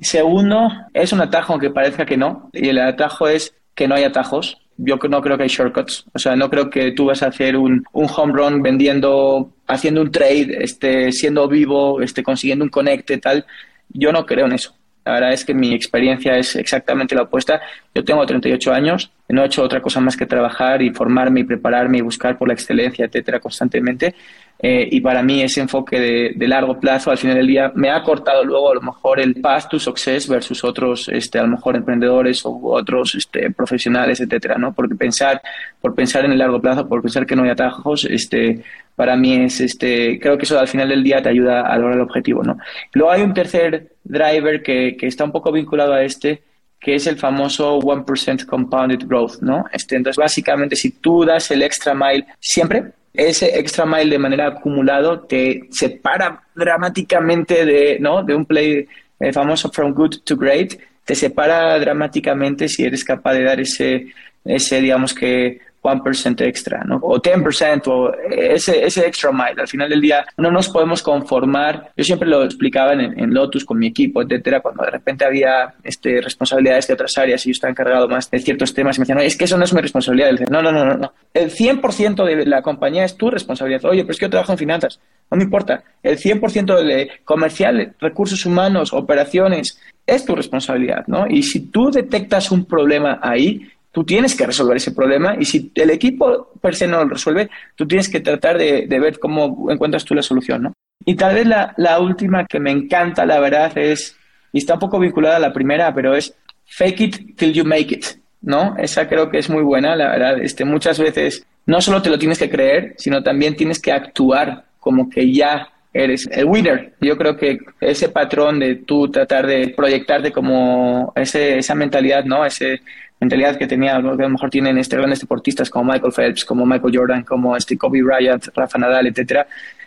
Segundo, 0.00 0.70
es 0.94 1.12
un 1.12 1.20
atajo 1.20 1.52
aunque 1.52 1.70
parezca 1.70 2.06
que 2.06 2.16
no, 2.16 2.50
y 2.52 2.68
el 2.68 2.78
atajo 2.78 3.28
es 3.28 3.54
que 3.74 3.88
no 3.88 3.94
hay 3.94 4.04
atajos. 4.04 4.58
Yo 4.76 4.96
no 5.08 5.20
creo 5.20 5.36
que 5.36 5.42
hay 5.42 5.48
shortcuts. 5.48 6.04
O 6.14 6.18
sea, 6.20 6.36
no 6.36 6.48
creo 6.48 6.70
que 6.70 6.92
tú 6.92 7.06
vas 7.06 7.22
a 7.24 7.28
hacer 7.28 7.56
un, 7.56 7.84
home 7.92 8.32
run 8.32 8.62
vendiendo, 8.62 9.52
haciendo 9.66 10.02
un 10.02 10.12
trade, 10.12 10.58
este, 10.60 11.10
siendo 11.10 11.48
vivo, 11.48 12.00
este, 12.00 12.22
consiguiendo 12.22 12.64
un 12.64 12.70
conecte, 12.70 13.18
tal. 13.18 13.44
Yo 13.88 14.12
no 14.12 14.24
creo 14.24 14.46
en 14.46 14.52
eso. 14.52 14.72
La 15.04 15.14
verdad 15.14 15.32
es 15.32 15.44
que 15.44 15.54
mi 15.54 15.74
experiencia 15.74 16.36
es 16.36 16.54
exactamente 16.54 17.16
la 17.16 17.22
opuesta. 17.22 17.60
Yo 17.92 18.04
tengo 18.04 18.24
38 18.24 18.72
años, 18.72 19.10
no 19.28 19.42
he 19.42 19.46
hecho 19.46 19.64
otra 19.64 19.80
cosa 19.80 20.00
más 20.00 20.16
que 20.16 20.26
trabajar 20.26 20.82
y 20.82 20.90
formarme 20.90 21.40
y 21.40 21.44
prepararme 21.44 21.98
y 21.98 22.02
buscar 22.02 22.38
por 22.38 22.46
la 22.46 22.54
excelencia, 22.54 23.06
etcétera, 23.06 23.40
constantemente. 23.40 24.14
Eh, 24.60 24.88
y 24.90 25.00
para 25.00 25.22
mí 25.22 25.40
ese 25.40 25.60
enfoque 25.60 26.34
de, 26.34 26.48
largo 26.48 26.80
plazo 26.80 27.12
al 27.12 27.18
final 27.18 27.36
del 27.36 27.46
día 27.46 27.70
me 27.76 27.90
ha 27.90 28.02
cortado 28.02 28.42
luego 28.42 28.72
a 28.72 28.74
lo 28.74 28.80
mejor 28.80 29.20
el 29.20 29.36
path 29.36 29.68
to 29.68 29.78
success 29.78 30.26
versus 30.26 30.64
otros 30.64 31.08
este 31.10 31.38
a 31.38 31.42
lo 31.42 31.48
mejor 31.48 31.76
emprendedores 31.76 32.44
o 32.44 32.58
otros 32.62 33.14
este, 33.14 33.52
profesionales 33.52 34.20
etcétera 34.20 34.58
no 34.58 34.72
porque 34.72 34.96
pensar 34.96 35.40
por 35.80 35.94
pensar 35.94 36.24
en 36.24 36.32
el 36.32 36.38
largo 36.38 36.60
plazo 36.60 36.88
por 36.88 37.02
pensar 37.02 37.24
que 37.24 37.36
no 37.36 37.44
hay 37.44 37.50
atajos 37.50 38.04
este 38.06 38.64
para 38.96 39.14
mí 39.14 39.36
es 39.36 39.60
este 39.60 40.18
creo 40.18 40.36
que 40.36 40.44
eso 40.44 40.58
al 40.58 40.66
final 40.66 40.88
del 40.88 41.04
día 41.04 41.22
te 41.22 41.28
ayuda 41.28 41.60
a 41.60 41.76
lograr 41.76 41.94
el 41.94 42.02
objetivo 42.02 42.42
no 42.42 42.58
luego 42.94 43.12
hay 43.12 43.22
un 43.22 43.34
tercer 43.34 43.92
driver 44.02 44.62
que, 44.64 44.96
que 44.96 45.06
está 45.06 45.22
un 45.22 45.30
poco 45.30 45.52
vinculado 45.52 45.92
a 45.92 46.02
este 46.02 46.42
que 46.80 46.94
es 46.94 47.06
el 47.06 47.16
famoso 47.16 47.78
1% 47.80 48.46
compounded 48.46 49.00
growth, 49.04 49.40
¿no? 49.40 49.64
Este, 49.72 49.96
entonces, 49.96 50.16
básicamente, 50.16 50.76
si 50.76 50.92
tú 50.92 51.24
das 51.24 51.50
el 51.50 51.62
extra 51.62 51.92
mile 51.92 52.24
siempre, 52.38 52.92
ese 53.18 53.58
extra 53.58 53.84
mile 53.84 54.10
de 54.10 54.18
manera 54.18 54.46
acumulado 54.46 55.20
te 55.20 55.68
separa 55.70 56.44
dramáticamente 56.54 57.66
de, 57.66 57.98
¿no? 57.98 58.22
de 58.22 58.32
un 58.32 58.46
play 58.46 58.86
eh, 59.18 59.32
famoso 59.32 59.70
from 59.72 59.92
good 59.92 60.18
to 60.24 60.36
great, 60.36 60.78
te 61.04 61.16
separa 61.16 61.76
dramáticamente 61.80 62.68
si 62.68 62.84
eres 62.84 63.02
capaz 63.02 63.34
de 63.34 63.42
dar 63.42 63.58
ese, 63.58 64.06
ese 64.44 64.80
digamos 64.80 65.12
que 65.14 65.58
1% 65.82 66.40
extra, 66.42 66.82
¿no? 66.84 66.96
O 67.02 67.20
10% 67.20 67.86
o 67.88 68.12
ese, 68.30 68.84
ese 68.84 69.06
extra 69.06 69.32
mile. 69.32 69.60
Al 69.60 69.68
final 69.68 69.88
del 69.88 70.00
día 70.00 70.26
no 70.36 70.50
nos 70.50 70.68
podemos 70.68 71.02
conformar. 71.02 71.92
Yo 71.96 72.04
siempre 72.04 72.28
lo 72.28 72.44
explicaba 72.44 72.92
en, 72.92 73.34
Lotus 73.34 73.64
con 73.64 73.78
mi 73.78 73.88
equipo, 73.88 74.22
etcétera, 74.22 74.60
cuando 74.60 74.84
de 74.84 74.90
repente 74.90 75.24
había 75.24 75.74
este, 75.82 76.20
responsabilidades 76.20 76.88
de 76.88 76.94
otras 76.94 77.16
áreas 77.18 77.44
y 77.44 77.50
yo 77.50 77.52
estaba 77.52 77.70
encargado 77.70 78.08
más 78.08 78.30
de 78.30 78.38
ciertos 78.38 78.74
temas 78.74 78.96
y 78.96 79.00
me 79.00 79.02
decían, 79.04 79.18
no, 79.18 79.24
es 79.24 79.36
que 79.36 79.44
eso 79.44 79.56
no 79.56 79.64
es 79.64 79.72
mi 79.72 79.80
responsabilidad. 79.80 80.32
No, 80.50 80.62
no, 80.62 80.72
no, 80.72 80.84
no, 80.84 80.94
no. 80.94 81.12
El 81.32 81.50
100% 81.50 82.24
de 82.24 82.46
la 82.46 82.62
compañía 82.62 83.04
es 83.04 83.16
tu 83.16 83.30
responsabilidad. 83.30 83.84
Oye, 83.84 84.02
pero 84.02 84.12
es 84.12 84.18
que 84.18 84.26
yo 84.26 84.30
trabajo 84.30 84.52
en 84.52 84.58
finanzas. 84.58 85.00
No 85.30 85.36
me 85.36 85.44
importa. 85.44 85.84
El 86.02 86.18
100% 86.18 86.82
de 86.84 87.10
comercial, 87.24 87.94
recursos 88.00 88.44
humanos, 88.46 88.92
operaciones, 88.92 89.78
es 90.06 90.24
tu 90.24 90.34
responsabilidad, 90.34 91.04
¿no? 91.06 91.26
Y 91.28 91.42
si 91.42 91.68
tú 91.68 91.90
detectas 91.90 92.50
un 92.50 92.64
problema 92.64 93.20
ahí, 93.22 93.68
tú 93.98 94.04
tienes 94.04 94.36
que 94.36 94.46
resolver 94.46 94.76
ese 94.76 94.92
problema 94.92 95.34
y 95.40 95.44
si 95.44 95.72
el 95.74 95.90
equipo 95.90 96.52
per 96.62 96.76
se 96.76 96.86
no 96.86 96.98
lo 96.98 97.08
resuelve, 97.08 97.50
tú 97.74 97.84
tienes 97.84 98.08
que 98.08 98.20
tratar 98.20 98.56
de, 98.56 98.86
ver 98.86 99.18
cómo 99.18 99.72
encuentras 99.72 100.04
tú 100.04 100.14
la 100.14 100.22
solución, 100.22 100.62
¿no? 100.62 100.72
Y 101.04 101.16
tal 101.16 101.34
vez 101.34 101.48
la, 101.48 101.98
última 101.98 102.46
que 102.46 102.60
me 102.60 102.70
encanta, 102.70 103.26
la 103.26 103.40
verdad, 103.40 103.76
es, 103.76 104.16
y 104.52 104.58
está 104.58 104.74
un 104.74 104.78
poco 104.78 105.00
vinculada 105.00 105.38
a 105.38 105.40
la 105.40 105.52
primera, 105.52 105.92
pero 105.92 106.14
es 106.14 106.32
fake 106.64 107.00
it 107.00 107.36
till 107.36 107.52
you 107.52 107.64
make 107.64 107.92
it, 107.92 108.04
¿no? 108.40 108.76
Esa 108.78 109.08
creo 109.08 109.30
que 109.30 109.38
es 109.38 109.50
muy 109.50 109.64
buena, 109.64 109.96
la 109.96 110.10
verdad. 110.10 110.38
Este, 110.40 110.64
muchas 110.64 111.00
veces 111.00 111.44
no 111.66 111.80
solo 111.80 112.00
te 112.00 112.10
lo 112.10 112.20
tienes 112.20 112.38
que 112.38 112.48
creer, 112.48 112.94
sino 112.98 113.24
también 113.24 113.56
tienes 113.56 113.80
que 113.80 113.90
actuar 113.90 114.62
como 114.78 115.10
que 115.10 115.32
ya 115.32 115.72
eres 115.92 116.28
el 116.30 116.44
winner. 116.44 116.94
Yo 117.00 117.16
creo 117.16 117.36
que 117.36 117.58
ese 117.80 118.10
patrón 118.10 118.60
de 118.60 118.76
tú 118.76 119.10
tratar 119.10 119.44
de 119.44 119.70
proyectarte 119.76 120.30
como 120.30 121.12
ese, 121.16 121.58
esa 121.58 121.74
mentalidad, 121.74 122.24
¿no? 122.24 122.44
Ese 122.44 122.80
mentalidad 123.20 123.56
que 123.56 123.66
tenía, 123.66 123.92
que 123.92 123.98
a 123.98 124.00
lo 124.00 124.28
mejor 124.28 124.50
tienen 124.50 124.78
este, 124.78 124.96
grandes 124.96 125.20
deportistas 125.20 125.70
como 125.70 125.92
Michael 125.92 126.12
Phelps, 126.12 126.44
como 126.44 126.64
Michael 126.64 126.96
Jordan, 126.96 127.22
como 127.24 127.56
este 127.56 127.76
Kobe 127.76 128.02
Bryant, 128.02 128.46
Rafa 128.54 128.78
Nadal, 128.78 129.06
etcétera. 129.06 129.46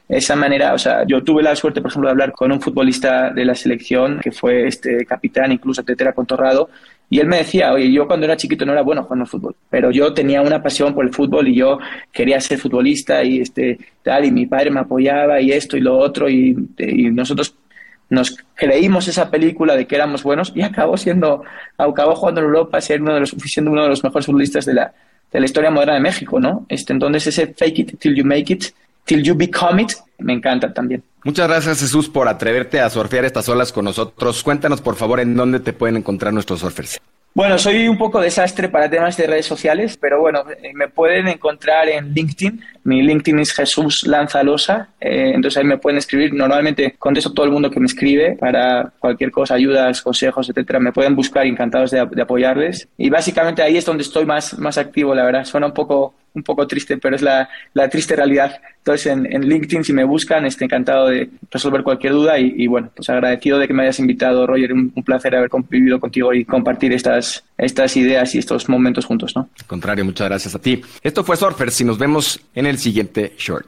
Esa 0.09 0.35
manera, 0.35 0.73
o 0.73 0.77
sea, 0.77 1.05
yo 1.07 1.23
tuve 1.23 1.41
la 1.41 1.55
suerte, 1.55 1.81
por 1.81 1.89
ejemplo, 1.89 2.09
de 2.09 2.11
hablar 2.11 2.33
con 2.33 2.51
un 2.51 2.59
futbolista 2.59 3.29
de 3.29 3.45
la 3.45 3.55
selección 3.55 4.19
que 4.19 4.31
fue 4.31 4.67
este 4.67 5.05
capitán, 5.05 5.53
incluso 5.53 5.81
etcétera, 5.81 6.11
con 6.11 6.25
Torrado, 6.25 6.69
y 7.09 7.19
él 7.19 7.27
me 7.27 7.37
decía, 7.37 7.71
oye, 7.71 7.91
yo 7.91 8.07
cuando 8.07 8.25
era 8.25 8.35
chiquito 8.35 8.65
no 8.65 8.73
era 8.73 8.81
bueno 8.81 9.03
jugando 9.03 9.23
al 9.23 9.29
fútbol, 9.29 9.55
pero 9.69 9.89
yo 9.91 10.13
tenía 10.13 10.41
una 10.41 10.61
pasión 10.61 10.93
por 10.93 11.05
el 11.05 11.13
fútbol 11.13 11.47
y 11.47 11.55
yo 11.55 11.77
quería 12.11 12.41
ser 12.41 12.57
futbolista 12.57 13.23
y 13.23 13.39
este 13.39 13.77
tal, 14.03 14.25
y 14.25 14.31
mi 14.31 14.47
padre 14.47 14.71
me 14.71 14.81
apoyaba 14.81 15.39
y 15.39 15.51
esto 15.51 15.77
y 15.77 15.81
lo 15.81 15.97
otro, 15.97 16.29
y, 16.29 16.57
y 16.77 17.09
nosotros 17.09 17.55
nos 18.11 18.37
creímos 18.55 19.07
esa 19.07 19.31
película 19.31 19.75
de 19.75 19.87
que 19.87 19.95
éramos 19.95 20.21
buenos 20.21 20.51
y 20.53 20.61
acabó 20.61 20.97
siendo, 20.97 21.43
acabó 21.77 22.13
jugando 22.13 22.41
en 22.41 22.47
Europa, 22.47 22.81
siendo 22.81 23.05
uno 23.05 23.13
de 23.15 23.19
los, 23.21 23.29
siendo 23.45 23.71
uno 23.71 23.83
de 23.83 23.89
los 23.89 24.03
mejores 24.03 24.25
futbolistas 24.25 24.65
de 24.65 24.73
la, 24.73 24.93
de 25.31 25.39
la 25.39 25.45
historia 25.45 25.71
moderna 25.71 25.93
de 25.93 26.01
México, 26.01 26.37
¿no? 26.37 26.65
Este, 26.67 26.91
entonces 26.91 27.27
ese 27.27 27.53
fake 27.53 27.79
it 27.79 27.99
till 27.99 28.13
you 28.13 28.25
make 28.25 28.51
it, 28.51 28.65
till 29.05 29.23
you 29.23 29.33
become 29.33 29.81
it, 29.81 29.93
me 30.19 30.33
encanta 30.33 30.73
también. 30.73 31.01
Muchas 31.23 31.47
gracias 31.47 31.79
Jesús 31.79 32.09
por 32.09 32.27
atreverte 32.27 32.81
a 32.81 32.89
surfear 32.89 33.23
estas 33.23 33.47
olas 33.47 33.71
con 33.71 33.85
nosotros. 33.85 34.43
Cuéntanos 34.43 34.81
por 34.81 34.97
favor 34.97 35.21
en 35.21 35.35
dónde 35.35 35.61
te 35.61 35.71
pueden 35.71 35.95
encontrar 35.95 36.33
nuestros 36.33 36.59
surfers. 36.59 36.99
Bueno, 37.33 37.57
soy 37.57 37.87
un 37.87 37.97
poco 37.97 38.19
desastre 38.19 38.67
para 38.67 38.89
temas 38.89 39.15
de 39.15 39.25
redes 39.25 39.45
sociales, 39.45 39.95
pero 39.95 40.19
bueno, 40.19 40.43
eh, 40.61 40.73
me 40.73 40.89
pueden 40.89 41.29
encontrar 41.29 41.87
en 41.87 42.13
LinkedIn. 42.13 42.61
Mi 42.83 43.01
LinkedIn 43.01 43.39
es 43.39 43.53
Jesús 43.53 44.05
Lanzalosa, 44.05 44.89
eh, 44.99 45.31
entonces 45.33 45.57
ahí 45.57 45.63
me 45.63 45.77
pueden 45.77 45.97
escribir. 45.97 46.33
Normalmente 46.33 46.95
contesto 46.99 47.31
todo 47.31 47.45
el 47.45 47.53
mundo 47.53 47.71
que 47.71 47.79
me 47.79 47.85
escribe 47.85 48.35
para 48.37 48.91
cualquier 48.99 49.31
cosa, 49.31 49.53
ayudas, 49.53 50.01
consejos, 50.01 50.49
etcétera. 50.49 50.81
Me 50.81 50.91
pueden 50.91 51.15
buscar, 51.15 51.45
encantados 51.45 51.91
de, 51.91 52.05
de 52.05 52.21
apoyarles. 52.21 52.89
Y 52.97 53.09
básicamente 53.09 53.61
ahí 53.61 53.77
es 53.77 53.85
donde 53.85 54.03
estoy 54.03 54.25
más, 54.25 54.59
más 54.59 54.77
activo, 54.77 55.15
la 55.15 55.23
verdad. 55.23 55.45
Suena 55.45 55.67
un 55.67 55.73
poco 55.73 56.13
un 56.33 56.43
poco 56.43 56.65
triste, 56.67 56.97
pero 56.97 57.15
es 57.15 57.21
la, 57.21 57.47
triste 57.89 58.15
realidad. 58.15 58.59
Entonces, 58.77 59.07
en, 59.07 59.47
LinkedIn, 59.47 59.83
si 59.83 59.93
me 59.93 60.03
buscan, 60.03 60.45
estoy 60.45 60.65
encantado 60.65 61.07
de 61.07 61.29
resolver 61.51 61.83
cualquier 61.83 62.13
duda 62.13 62.39
y, 62.39 62.67
bueno, 62.67 62.91
pues 62.95 63.09
agradecido 63.09 63.59
de 63.59 63.67
que 63.67 63.73
me 63.73 63.83
hayas 63.83 63.99
invitado, 63.99 64.45
Roger. 64.47 64.73
Un, 64.73 64.91
placer 65.05 65.35
haber 65.35 65.49
convivido 65.49 65.99
contigo 65.99 66.33
y 66.33 66.45
compartir 66.45 66.93
estas, 66.93 67.43
estas 67.57 67.97
ideas 67.97 68.33
y 68.35 68.37
estos 68.37 68.69
momentos 68.69 69.05
juntos, 69.05 69.35
¿no? 69.35 69.49
Al 69.59 69.65
contrario, 69.65 70.05
muchas 70.05 70.29
gracias 70.29 70.55
a 70.55 70.59
ti. 70.59 70.81
Esto 71.01 71.23
fue 71.23 71.35
Surfers 71.37 71.81
y 71.81 71.85
nos 71.85 71.97
vemos 71.97 72.39
en 72.53 72.65
el 72.65 72.77
siguiente 72.77 73.33
short. 73.37 73.67